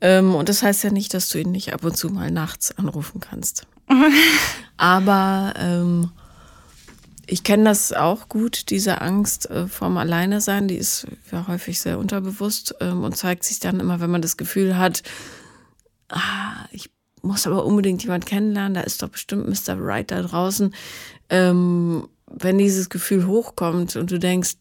Ähm, 0.00 0.34
und 0.34 0.48
das 0.48 0.62
heißt 0.62 0.82
ja 0.84 0.90
nicht, 0.90 1.12
dass 1.14 1.28
du 1.28 1.38
ihn 1.38 1.52
nicht 1.52 1.72
ab 1.74 1.84
und 1.84 1.96
zu 1.96 2.08
mal 2.08 2.30
nachts 2.30 2.76
anrufen 2.76 3.20
kannst. 3.20 3.66
Aber 4.76 5.54
ähm, 5.56 6.10
ich 7.26 7.44
kenne 7.44 7.64
das 7.64 7.92
auch 7.92 8.28
gut, 8.28 8.70
diese 8.70 9.00
Angst 9.00 9.48
äh, 9.50 9.68
vorm 9.68 9.96
Alleinesein, 9.98 10.68
die 10.68 10.76
ist 10.76 11.06
ja 11.30 11.46
häufig 11.46 11.80
sehr 11.80 11.98
unterbewusst 11.98 12.74
ähm, 12.80 13.04
und 13.04 13.16
zeigt 13.16 13.44
sich 13.44 13.60
dann 13.60 13.78
immer, 13.78 14.00
wenn 14.00 14.10
man 14.10 14.22
das 14.22 14.36
Gefühl 14.36 14.76
hat, 14.76 15.02
ah, 16.08 16.66
ich 16.72 16.90
muss 17.22 17.46
aber 17.46 17.64
unbedingt 17.64 18.02
jemand 18.02 18.26
kennenlernen, 18.26 18.74
da 18.74 18.80
ist 18.80 19.02
doch 19.02 19.10
bestimmt 19.10 19.48
Mr. 19.48 19.76
Right 19.78 20.10
da 20.10 20.22
draußen. 20.22 20.74
Ähm, 21.28 22.08
wenn 22.26 22.58
dieses 22.58 22.88
Gefühl 22.88 23.26
hochkommt 23.26 23.96
und 23.96 24.10
du 24.10 24.18
denkst, 24.18 24.54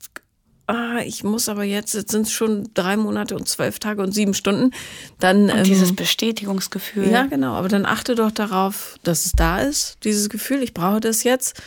ah, 0.69 0.99
ich 1.03 1.23
muss 1.23 1.49
aber 1.49 1.63
jetzt, 1.63 1.93
jetzt 1.93 2.11
sind 2.11 2.27
es 2.27 2.31
schon 2.31 2.69
drei 2.73 2.95
Monate 2.95 3.35
und 3.35 3.47
zwölf 3.47 3.79
Tage 3.79 4.01
und 4.01 4.13
sieben 4.13 4.33
Stunden, 4.33 4.71
dann. 5.19 5.49
Und 5.49 5.57
ähm, 5.57 5.63
dieses 5.63 5.95
Bestätigungsgefühl. 5.95 7.09
Ja, 7.09 7.25
genau, 7.25 7.53
aber 7.53 7.67
dann 7.67 7.85
achte 7.85 8.15
doch 8.15 8.31
darauf, 8.31 8.97
dass 9.03 9.25
es 9.25 9.31
da 9.33 9.59
ist, 9.59 9.97
dieses 10.03 10.29
Gefühl, 10.29 10.61
ich 10.61 10.73
brauche 10.73 10.99
das 10.99 11.23
jetzt. 11.23 11.61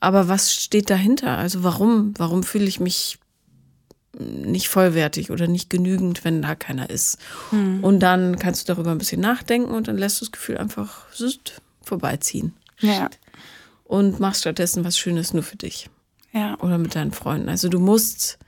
Aber 0.00 0.28
was 0.28 0.54
steht 0.54 0.90
dahinter? 0.90 1.36
Also 1.36 1.62
warum, 1.62 2.14
warum 2.16 2.42
fühle 2.42 2.64
ich 2.64 2.80
mich 2.80 3.18
nicht 4.18 4.68
vollwertig 4.68 5.30
oder 5.30 5.46
nicht 5.46 5.68
genügend, 5.70 6.24
wenn 6.24 6.42
da 6.42 6.54
keiner 6.54 6.88
ist? 6.90 7.18
Hm. 7.50 7.84
Und 7.84 8.00
dann 8.00 8.38
kannst 8.38 8.68
du 8.68 8.74
darüber 8.74 8.90
ein 8.92 8.98
bisschen 8.98 9.20
nachdenken 9.20 9.70
und 9.70 9.88
dann 9.88 9.98
lässt 9.98 10.20
du 10.20 10.24
das 10.24 10.32
Gefühl 10.32 10.56
einfach 10.56 11.04
vorbeiziehen. 11.82 12.54
Ja. 12.80 13.10
Und 13.84 14.20
machst 14.20 14.40
stattdessen 14.40 14.84
was 14.84 14.98
Schönes 14.98 15.34
nur 15.34 15.42
für 15.42 15.56
dich. 15.56 15.90
Ja. 16.32 16.58
Oder 16.60 16.78
mit 16.78 16.94
deinen 16.94 17.12
Freunden. 17.12 17.48
Also 17.48 17.68
du 17.68 17.78
musst 17.78 18.38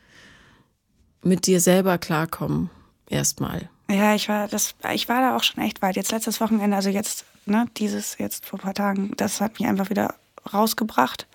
mit 1.22 1.46
dir 1.46 1.60
selber 1.60 1.98
klarkommen, 1.98 2.70
erstmal. 3.08 3.68
Ja, 3.90 4.14
ich 4.14 4.28
war, 4.28 4.48
das, 4.48 4.74
ich 4.94 5.08
war 5.08 5.20
da 5.20 5.36
auch 5.36 5.42
schon 5.42 5.62
echt 5.62 5.82
weit. 5.82 5.96
Jetzt 5.96 6.12
letztes 6.12 6.40
Wochenende, 6.40 6.76
also 6.76 6.88
jetzt, 6.88 7.24
ne, 7.46 7.66
dieses, 7.76 8.18
jetzt 8.18 8.46
vor 8.46 8.58
ein 8.58 8.62
paar 8.62 8.74
Tagen, 8.74 9.12
das 9.16 9.40
hat 9.40 9.58
mich 9.58 9.68
einfach 9.68 9.90
wieder 9.90 10.14
rausgebracht. 10.52 11.26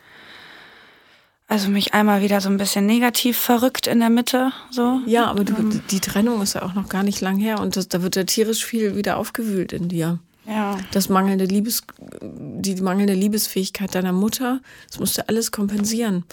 Also 1.50 1.70
mich 1.70 1.94
einmal 1.94 2.22
wieder 2.22 2.42
so 2.42 2.50
ein 2.50 2.58
bisschen 2.58 2.86
negativ 2.86 3.38
verrückt 3.38 3.88
in 3.88 4.00
der 4.00 4.10
Mitte, 4.10 4.52
so. 4.70 5.00
Ja, 5.06 5.28
aber 5.28 5.46
du, 5.46 5.56
ähm. 5.56 5.82
die 5.92 6.02
Trennung 6.02 6.42
ist 6.42 6.56
ja 6.56 6.64
auch 6.64 6.74
noch 6.74 6.90
gar 6.90 7.04
nicht 7.04 7.22
lang 7.22 7.38
her 7.38 7.62
und 7.62 7.78
das, 7.78 7.88
da 7.88 8.02
wird 8.02 8.18
ja 8.18 8.26
tierisch 8.26 8.66
viel 8.66 8.98
wieder 8.98 9.16
aufgewühlt 9.16 9.72
in 9.72 9.88
dir. 9.88 10.20
Ja. 10.48 10.78
Das 10.92 11.10
mangelnde 11.10 11.46
Liebes, 11.46 11.84
die 12.22 12.76
mangelnde 12.76 13.14
Liebesfähigkeit 13.14 13.94
deiner 13.94 14.14
Mutter, 14.14 14.62
das 14.88 15.00
musst 15.00 15.18
du 15.18 15.28
alles 15.28 15.52
kompensieren. 15.52 16.24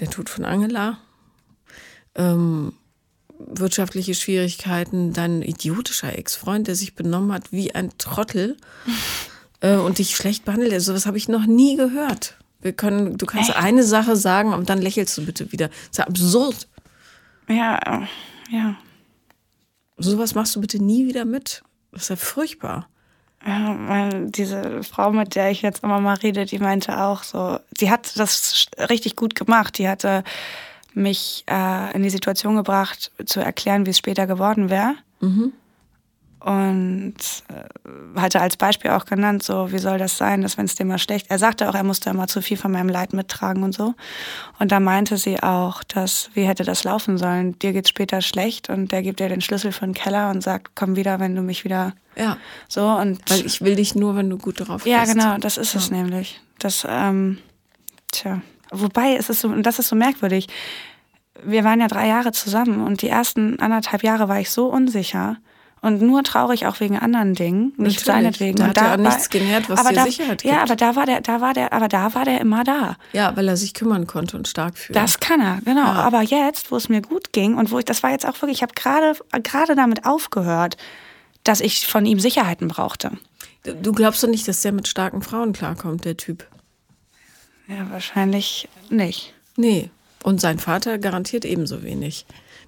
Der 0.00 0.10
Tod 0.10 0.28
von 0.28 0.44
Angela, 0.44 0.98
ähm, 2.16 2.72
wirtschaftliche 3.38 4.14
Schwierigkeiten, 4.14 5.12
dein 5.12 5.42
idiotischer 5.42 6.18
Ex-Freund, 6.18 6.66
der 6.66 6.74
sich 6.74 6.96
benommen 6.96 7.32
hat 7.32 7.52
wie 7.52 7.74
ein 7.74 7.92
Trottel 7.96 8.56
äh, 9.60 9.76
und 9.76 9.98
dich 9.98 10.16
schlecht 10.16 10.44
behandelt. 10.44 10.72
Also 10.72 10.92
sowas 10.92 11.06
habe 11.06 11.18
ich 11.18 11.28
noch 11.28 11.46
nie 11.46 11.76
gehört. 11.76 12.36
Wir 12.60 12.72
können, 12.72 13.18
du 13.18 13.26
kannst 13.26 13.50
Echt? 13.50 13.58
eine 13.58 13.84
Sache 13.84 14.16
sagen 14.16 14.52
und 14.52 14.68
dann 14.68 14.80
lächelst 14.80 15.16
du 15.18 15.24
bitte 15.26 15.52
wieder. 15.52 15.68
Das 15.68 15.76
ist 15.90 15.98
ja 15.98 16.06
absurd. 16.06 16.66
Ja, 17.48 18.08
ja. 18.50 18.76
Sowas 19.96 20.34
machst 20.34 20.56
du 20.56 20.60
bitte 20.60 20.82
nie 20.82 21.06
wieder 21.06 21.24
mit. 21.24 21.62
Das 21.92 22.02
ist 22.02 22.08
ja 22.08 22.16
furchtbar. 22.16 22.88
Diese 23.46 24.82
Frau, 24.82 25.12
mit 25.12 25.34
der 25.34 25.50
ich 25.50 25.60
jetzt 25.60 25.84
immer 25.84 26.00
mal 26.00 26.14
rede, 26.14 26.46
die 26.46 26.58
meinte 26.58 27.02
auch 27.02 27.22
so, 27.22 27.58
sie 27.76 27.90
hat 27.90 28.18
das 28.18 28.66
richtig 28.90 29.16
gut 29.16 29.34
gemacht. 29.34 29.76
Die 29.78 29.88
hatte 29.88 30.24
mich 30.94 31.44
äh, 31.50 31.94
in 31.94 32.02
die 32.02 32.10
Situation 32.10 32.56
gebracht, 32.56 33.12
zu 33.26 33.40
erklären, 33.40 33.84
wie 33.84 33.90
es 33.90 33.98
später 33.98 34.26
geworden 34.26 34.70
wäre. 34.70 34.94
Mhm. 35.20 35.52
Und 36.44 37.14
äh, 37.48 38.20
hatte 38.20 38.42
als 38.42 38.58
Beispiel 38.58 38.90
auch 38.90 39.06
genannt, 39.06 39.42
so, 39.42 39.72
wie 39.72 39.78
soll 39.78 39.96
das 39.96 40.18
sein, 40.18 40.42
dass 40.42 40.58
wenn 40.58 40.66
es 40.66 40.74
dir 40.74 40.84
mal 40.84 40.98
schlecht, 40.98 41.30
er 41.30 41.38
sagte 41.38 41.70
auch, 41.70 41.74
er 41.74 41.84
musste 41.84 42.10
immer 42.10 42.26
zu 42.26 42.42
viel 42.42 42.58
von 42.58 42.70
meinem 42.70 42.90
Leid 42.90 43.14
mittragen 43.14 43.62
und 43.62 43.72
so. 43.72 43.94
Und 44.58 44.70
da 44.70 44.78
meinte 44.78 45.16
sie 45.16 45.42
auch, 45.42 45.82
dass, 45.84 46.28
wie 46.34 46.42
hätte 46.42 46.62
das 46.64 46.84
laufen 46.84 47.16
sollen? 47.16 47.58
Dir 47.60 47.72
geht's 47.72 47.88
später 47.88 48.20
schlecht 48.20 48.68
und 48.68 48.92
der 48.92 49.02
gibt 49.02 49.20
dir 49.20 49.30
den 49.30 49.40
Schlüssel 49.40 49.72
für 49.72 49.86
den 49.86 49.94
Keller 49.94 50.30
und 50.30 50.42
sagt, 50.42 50.72
komm 50.74 50.96
wieder, 50.96 51.18
wenn 51.18 51.34
du 51.34 51.40
mich 51.40 51.64
wieder 51.64 51.94
ja. 52.16 52.36
So 52.68 52.86
und 52.88 53.18
weil 53.28 53.44
ich 53.46 53.60
will 53.60 53.76
dich 53.76 53.94
nur, 53.94 54.14
wenn 54.14 54.30
du 54.30 54.36
gut 54.38 54.60
drauf 54.60 54.84
bist. 54.84 54.86
Ja, 54.86 55.04
genau, 55.04 55.38
das 55.38 55.56
ist 55.56 55.72
ja. 55.74 55.80
es 55.80 55.90
nämlich. 55.90 56.40
Das, 56.58 56.86
ähm, 56.88 57.38
tja. 58.12 58.42
Wobei 58.70 59.16
es 59.16 59.30
ist 59.30 59.40
so, 59.40 59.48
und 59.48 59.64
das 59.64 59.78
ist 59.78 59.88
so 59.88 59.96
merkwürdig. 59.96 60.48
Wir 61.42 61.64
waren 61.64 61.80
ja 61.80 61.88
drei 61.88 62.06
Jahre 62.06 62.32
zusammen 62.32 62.84
und 62.84 63.02
die 63.02 63.08
ersten 63.08 63.58
anderthalb 63.60 64.02
Jahre 64.04 64.28
war 64.28 64.40
ich 64.40 64.50
so 64.50 64.66
unsicher 64.66 65.38
und 65.84 66.00
nur 66.00 66.22
traurig 66.22 66.66
auch 66.66 66.80
wegen 66.80 66.98
anderen 66.98 67.34
Dingen, 67.34 67.74
nicht 67.76 67.78
Natürlich. 67.78 68.04
seinetwegen. 68.04 68.56
Da 68.56 68.68
hat 68.68 68.78
er 68.78 68.96
nichts 68.96 69.28
genährt, 69.28 69.68
was 69.68 69.84
dir 69.86 69.94
da, 69.94 70.04
Sicherheit 70.04 70.42
gibt. 70.42 70.54
Ja, 70.54 70.62
aber 70.62 70.76
da 70.76 70.96
war 70.96 71.04
der, 71.04 71.20
da 71.20 71.42
war 71.42 71.52
der, 71.52 71.74
aber 71.74 71.88
da 71.88 72.14
war 72.14 72.24
der 72.24 72.40
immer 72.40 72.64
da. 72.64 72.96
Ja, 73.12 73.36
weil 73.36 73.46
er 73.46 73.58
sich 73.58 73.74
kümmern 73.74 74.06
konnte 74.06 74.38
und 74.38 74.48
stark 74.48 74.78
fühlte. 74.78 74.98
Das 74.98 75.20
kann 75.20 75.42
er, 75.42 75.60
genau. 75.62 75.84
Ja. 75.84 75.92
Aber 75.92 76.22
jetzt, 76.22 76.70
wo 76.70 76.76
es 76.76 76.88
mir 76.88 77.02
gut 77.02 77.34
ging 77.34 77.58
und 77.58 77.70
wo 77.70 77.78
ich, 77.78 77.84
das 77.84 78.02
war 78.02 78.10
jetzt 78.10 78.26
auch 78.26 78.40
wirklich, 78.40 78.58
ich 78.58 78.62
habe 78.62 78.72
gerade 78.74 79.14
gerade 79.42 79.76
damit 79.76 80.06
aufgehört, 80.06 80.78
dass 81.42 81.60
ich 81.60 81.86
von 81.86 82.06
ihm 82.06 82.18
Sicherheiten 82.18 82.68
brauchte. 82.68 83.12
Du 83.82 83.92
glaubst 83.92 84.22
doch 84.22 84.28
nicht, 84.28 84.48
dass 84.48 84.62
der 84.62 84.72
mit 84.72 84.88
starken 84.88 85.20
Frauen 85.20 85.52
klarkommt, 85.52 86.06
der 86.06 86.16
Typ? 86.16 86.46
Ja, 87.68 87.90
wahrscheinlich 87.90 88.70
nicht. 88.88 89.34
Nee. 89.56 89.90
Und 90.22 90.40
sein 90.40 90.58
Vater 90.58 90.96
garantiert 90.96 91.44
ebenso 91.44 91.82
wenig. 91.82 92.24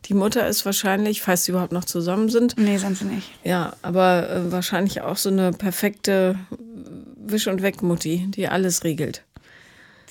Die 0.07 0.15
Mutter 0.15 0.47
ist 0.47 0.65
wahrscheinlich, 0.65 1.23
falls 1.23 1.45
sie 1.45 1.53
überhaupt 1.53 1.73
noch 1.73 1.85
zusammen 1.85 2.29
sind. 2.29 2.57
Nee, 2.59 2.77
sind 2.77 2.97
sie 2.97 3.07
nicht. 3.07 3.29
Ja, 3.43 3.75
aber 3.83 4.31
äh, 4.31 4.53
wahrscheinlich 4.53 5.01
auch 5.01 5.17
so 5.17 5.29
eine 5.29 5.53
perfekte 5.53 6.39
Wisch- 7.17 7.49
und 7.49 7.63
Weg-Mutti, 7.63 8.27
die 8.29 8.47
alles 8.47 8.85
regelt. 8.85 9.23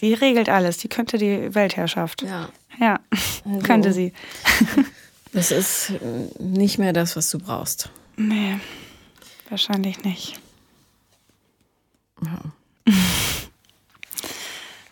Die 0.01 0.13
regelt 0.13 0.49
alles. 0.49 0.77
Die 0.77 0.89
könnte 0.89 1.17
die 1.17 1.55
Weltherrschaft. 1.55 2.23
Ja. 2.23 2.49
Ja, 2.79 2.99
also, 3.45 3.59
könnte 3.59 3.93
sie. 3.93 4.11
das 5.31 5.51
ist 5.51 5.93
nicht 6.39 6.77
mehr 6.77 6.91
das, 6.91 7.15
was 7.15 7.29
du 7.29 7.39
brauchst. 7.39 7.89
Nee, 8.17 8.57
wahrscheinlich 9.49 10.03
nicht. 10.03 10.39
Ja. 12.23 12.93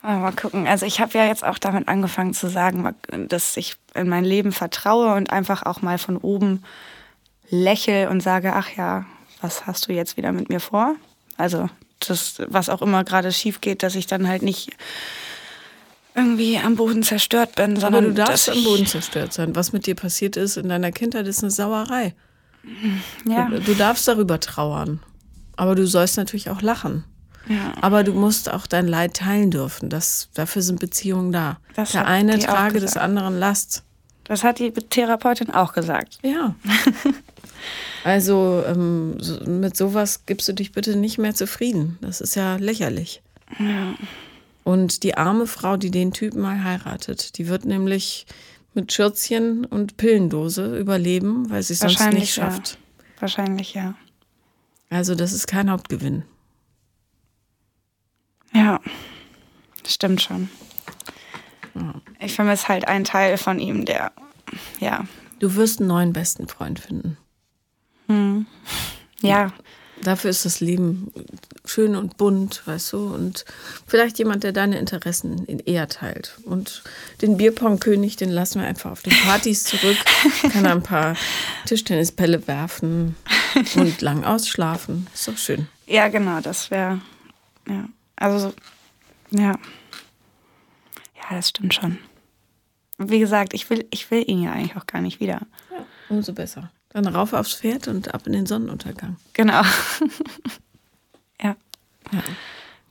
mal 0.04 0.34
gucken. 0.34 0.68
Also 0.68 0.86
ich 0.86 1.00
habe 1.00 1.18
ja 1.18 1.26
jetzt 1.26 1.44
auch 1.44 1.58
damit 1.58 1.88
angefangen 1.88 2.34
zu 2.34 2.50
sagen, 2.50 2.94
dass 3.30 3.58
ich 3.58 3.78
in 3.96 4.10
mein 4.10 4.26
Leben 4.26 4.52
vertraue 4.52 5.16
und 5.16 5.32
einfach 5.32 5.64
auch 5.64 5.82
mal 5.82 5.98
von 5.98 6.18
oben 6.18 6.64
lächel 7.50 8.08
und 8.08 8.22
sage, 8.22 8.54
ach 8.54 8.70
ja, 8.76 9.06
was 9.42 9.66
hast 9.66 9.88
du 9.88 9.94
jetzt 9.94 10.18
wieder 10.18 10.32
mit 10.32 10.50
mir 10.50 10.60
vor? 10.60 10.96
Also 11.38 11.70
das, 12.00 12.42
was 12.48 12.70
auch 12.70 12.82
immer 12.82 13.04
gerade 13.04 13.32
schief 13.32 13.62
geht, 13.62 13.84
dass 13.84 13.96
ich 13.96 14.08
dann 14.08 14.28
halt 14.28 14.42
nicht 14.42 14.72
irgendwie 16.16 16.58
am 16.58 16.76
Boden 16.76 17.04
zerstört 17.04 17.56
bin, 17.56 17.76
sondern 17.76 18.06
Aber 18.06 18.14
du 18.14 18.14
darfst 18.14 18.50
am 18.50 18.64
Boden 18.64 18.86
zerstört 18.86 19.34
sein. 19.34 19.56
Was 19.56 19.74
mit 19.74 19.88
dir 19.88 19.96
passiert 19.96 20.38
ist 20.38 20.58
in 20.58 20.70
deiner 20.70 20.92
Kindheit, 20.92 21.28
ist 21.28 21.44
eine 21.44 21.52
Sauerei. 21.52 22.14
Ja. 23.26 23.50
Du, 23.50 23.60
du 23.60 23.74
darfst 23.74 24.08
darüber 24.08 24.40
trauern. 24.40 25.00
Aber 25.56 25.76
du 25.76 25.88
sollst 25.88 26.18
natürlich 26.18 26.50
auch 26.50 26.62
lachen. 26.62 27.04
Ja. 27.48 27.74
Aber 27.82 28.04
du 28.04 28.14
musst 28.14 28.52
auch 28.52 28.68
dein 28.68 28.88
Leid 28.88 29.16
teilen 29.16 29.52
dürfen. 29.52 29.90
Das, 29.90 30.30
dafür 30.34 30.62
sind 30.62 30.80
Beziehungen 30.80 31.32
da. 31.32 31.58
Das 31.76 31.92
Der 31.92 32.08
eine 32.08 32.40
trage 32.40 32.80
des 32.80 32.98
anderen 32.98 33.38
Last. 33.38 33.84
Das 34.24 34.44
hat 34.44 34.60
die 34.60 34.72
Therapeutin 34.72 35.50
auch 35.52 35.74
gesagt. 35.74 36.20
Ja. 36.24 36.56
also 38.04 38.64
ähm, 38.66 39.18
so, 39.20 39.44
mit 39.46 39.76
sowas 39.76 40.26
gibst 40.26 40.48
du 40.48 40.54
dich 40.54 40.72
bitte 40.72 40.96
nicht 40.96 41.18
mehr 41.18 41.36
zufrieden. 41.36 41.98
Das 42.02 42.22
ist 42.22 42.36
ja 42.36 42.56
lächerlich. 42.56 43.22
Ja. 43.60 43.96
Und 44.64 45.04
die 45.04 45.18
arme 45.18 45.46
Frau, 45.46 45.76
die 45.76 45.92
den 45.92 46.14
Typen 46.14 46.42
mal 46.42 46.64
heiratet, 46.64 47.38
die 47.38 47.50
wird 47.50 47.66
nämlich 47.66 48.26
mit 48.74 48.94
Schürzchen 48.94 49.66
und 49.66 49.98
Pillendose 49.98 50.78
überleben, 50.78 51.50
weil 51.50 51.62
sie 51.62 51.74
es 51.74 51.80
sonst 51.80 52.14
nicht 52.14 52.34
schafft. 52.34 52.72
Ja. 52.72 53.22
Wahrscheinlich 53.22 53.74
ja. 53.74 53.96
Also 54.90 55.16
das 55.16 55.34
ist 55.34 55.48
kein 55.48 55.70
Hauptgewinn. 55.70 56.24
Ja, 58.54 58.80
stimmt 59.86 60.22
schon. 60.22 60.50
Ja. 61.76 61.96
Ich 62.20 62.36
vermisse 62.36 62.68
halt 62.68 62.88
einen 62.88 63.06
Teil 63.06 63.38
von 63.38 63.60
ihm, 63.60 63.86
der, 63.86 64.12
ja. 64.80 65.06
Du 65.40 65.56
wirst 65.56 65.80
einen 65.80 65.90
neuen 65.90 66.14
besten 66.14 66.48
Freund 66.48 66.80
finden. 66.80 67.18
Hm. 68.08 68.46
Ja. 69.22 69.52
Dafür 70.02 70.32
ist 70.32 70.44
das 70.44 70.60
Leben 70.60 71.12
schön 71.66 71.96
und 71.96 72.18
bunt, 72.18 72.62
weißt 72.66 72.94
du, 72.94 73.14
und 73.14 73.46
vielleicht 73.88 74.20
jemand, 74.20 74.44
der 74.44 74.52
deine 74.52 74.78
Interessen 74.78 75.48
eher 75.48 75.88
teilt. 75.88 76.38
Und 76.44 76.84
den 77.22 77.38
Bierpong-König, 77.38 78.18
den 78.18 78.30
lassen 78.30 78.60
wir 78.60 78.68
einfach 78.68 78.92
auf 78.92 79.02
den 79.02 79.14
Partys 79.14 79.64
zurück, 79.64 79.98
kann 80.52 80.66
ein 80.66 80.84
paar 80.84 81.16
Tischtennispelle 81.66 82.48
werfen 82.48 83.16
und 83.76 84.02
lang 84.02 84.26
ausschlafen. 84.26 85.08
Ist 85.14 85.28
doch 85.28 85.38
schön. 85.38 85.68
Ja, 85.88 86.10
genau, 86.10 86.42
das 86.42 86.70
wäre, 86.70 87.00
ja, 87.68 87.86
also, 88.16 88.54
ja. 89.32 89.54
Ja, 91.16 91.30
das 91.32 91.50
stimmt 91.50 91.74
schon. 91.74 91.98
Wie 92.98 93.20
gesagt, 93.20 93.54
ich 93.54 93.70
will, 93.70 93.88
ich 93.92 94.10
will 94.12 94.24
ihn 94.28 94.44
ja 94.44 94.52
eigentlich 94.52 94.76
auch 94.76 94.88
gar 94.88 95.02
nicht 95.02 95.20
wieder. 95.20 95.42
Ja, 95.72 95.86
umso 96.10 96.34
besser. 96.34 96.72
Dann 96.90 97.08
rauf 97.08 97.34
aufs 97.34 97.56
Pferd 97.56 97.88
und 97.88 98.14
ab 98.14 98.28
in 98.28 98.34
den 98.34 98.46
Sonnenuntergang. 98.46 99.18
Genau. 99.34 99.62
ja. 101.42 101.56
ja. 102.12 102.24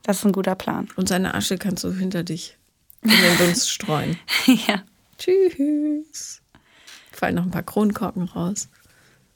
Das 0.03 0.17
ist 0.17 0.25
ein 0.25 0.33
guter 0.33 0.55
Plan. 0.55 0.89
Und 0.97 1.07
seine 1.07 1.33
Asche 1.33 1.57
kannst 1.57 1.85
du 1.85 1.91
hinter 1.93 2.23
dich 2.23 2.57
in 3.01 3.11
den 3.11 3.37
Dunst 3.37 3.71
streuen. 3.71 4.17
ja. 4.67 4.83
Tschüss. 5.17 6.41
Fallen 7.11 7.35
noch 7.35 7.43
ein 7.43 7.51
paar 7.51 7.63
Kronkorken 7.63 8.23
raus. 8.23 8.67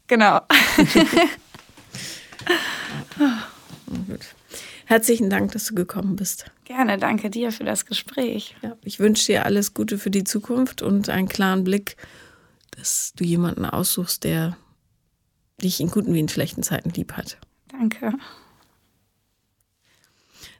Genau. 0.07 0.41
ja. 3.19 3.43
Gut. 4.07 4.35
Herzlichen 4.88 5.29
Dank, 5.29 5.51
dass 5.51 5.65
du 5.65 5.75
gekommen 5.75 6.15
bist. 6.15 6.49
Gerne, 6.63 6.97
danke 6.97 7.29
dir 7.29 7.51
für 7.51 7.65
das 7.65 7.85
Gespräch. 7.85 8.55
Ja, 8.61 8.77
ich 8.85 8.99
wünsche 8.99 9.25
dir 9.25 9.45
alles 9.45 9.73
Gute 9.73 9.97
für 9.97 10.09
die 10.09 10.23
Zukunft 10.23 10.81
und 10.81 11.09
einen 11.09 11.27
klaren 11.27 11.65
Blick, 11.65 11.97
dass 12.71 13.11
du 13.17 13.25
jemanden 13.25 13.65
aussuchst, 13.65 14.23
der 14.23 14.55
dich 15.61 15.81
in 15.81 15.91
guten 15.91 16.13
wie 16.13 16.21
in 16.21 16.29
schlechten 16.29 16.63
Zeiten 16.63 16.91
lieb 16.91 17.13
hat. 17.13 17.38
Danke. 17.67 18.13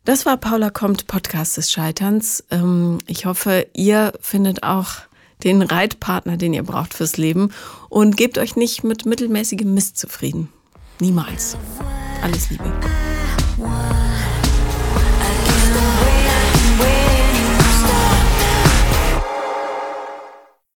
Das 0.04 0.26
war 0.26 0.36
Paula 0.36 0.72
kommt, 0.72 1.08
Podcast 1.08 1.56
des 1.56 1.72
Scheiterns. 1.72 2.44
Ähm, 2.52 2.98
ich 3.08 3.26
hoffe, 3.26 3.68
ihr 3.74 4.12
findet 4.20 4.64
auch 4.64 4.90
den 5.46 5.62
Reitpartner, 5.62 6.36
den 6.36 6.54
ihr 6.54 6.64
braucht 6.64 6.94
fürs 6.94 7.16
Leben 7.16 7.54
und 7.88 8.18
gebt 8.18 8.38
euch 8.38 8.58
nicht 8.58 8.84
mit 8.84 9.06
mittelmäßigem 9.06 9.74
Mist 9.74 9.98
zufrieden. 9.98 10.50
Niemals. 11.00 11.56
Alles 12.22 12.50
Liebe. 12.50 12.74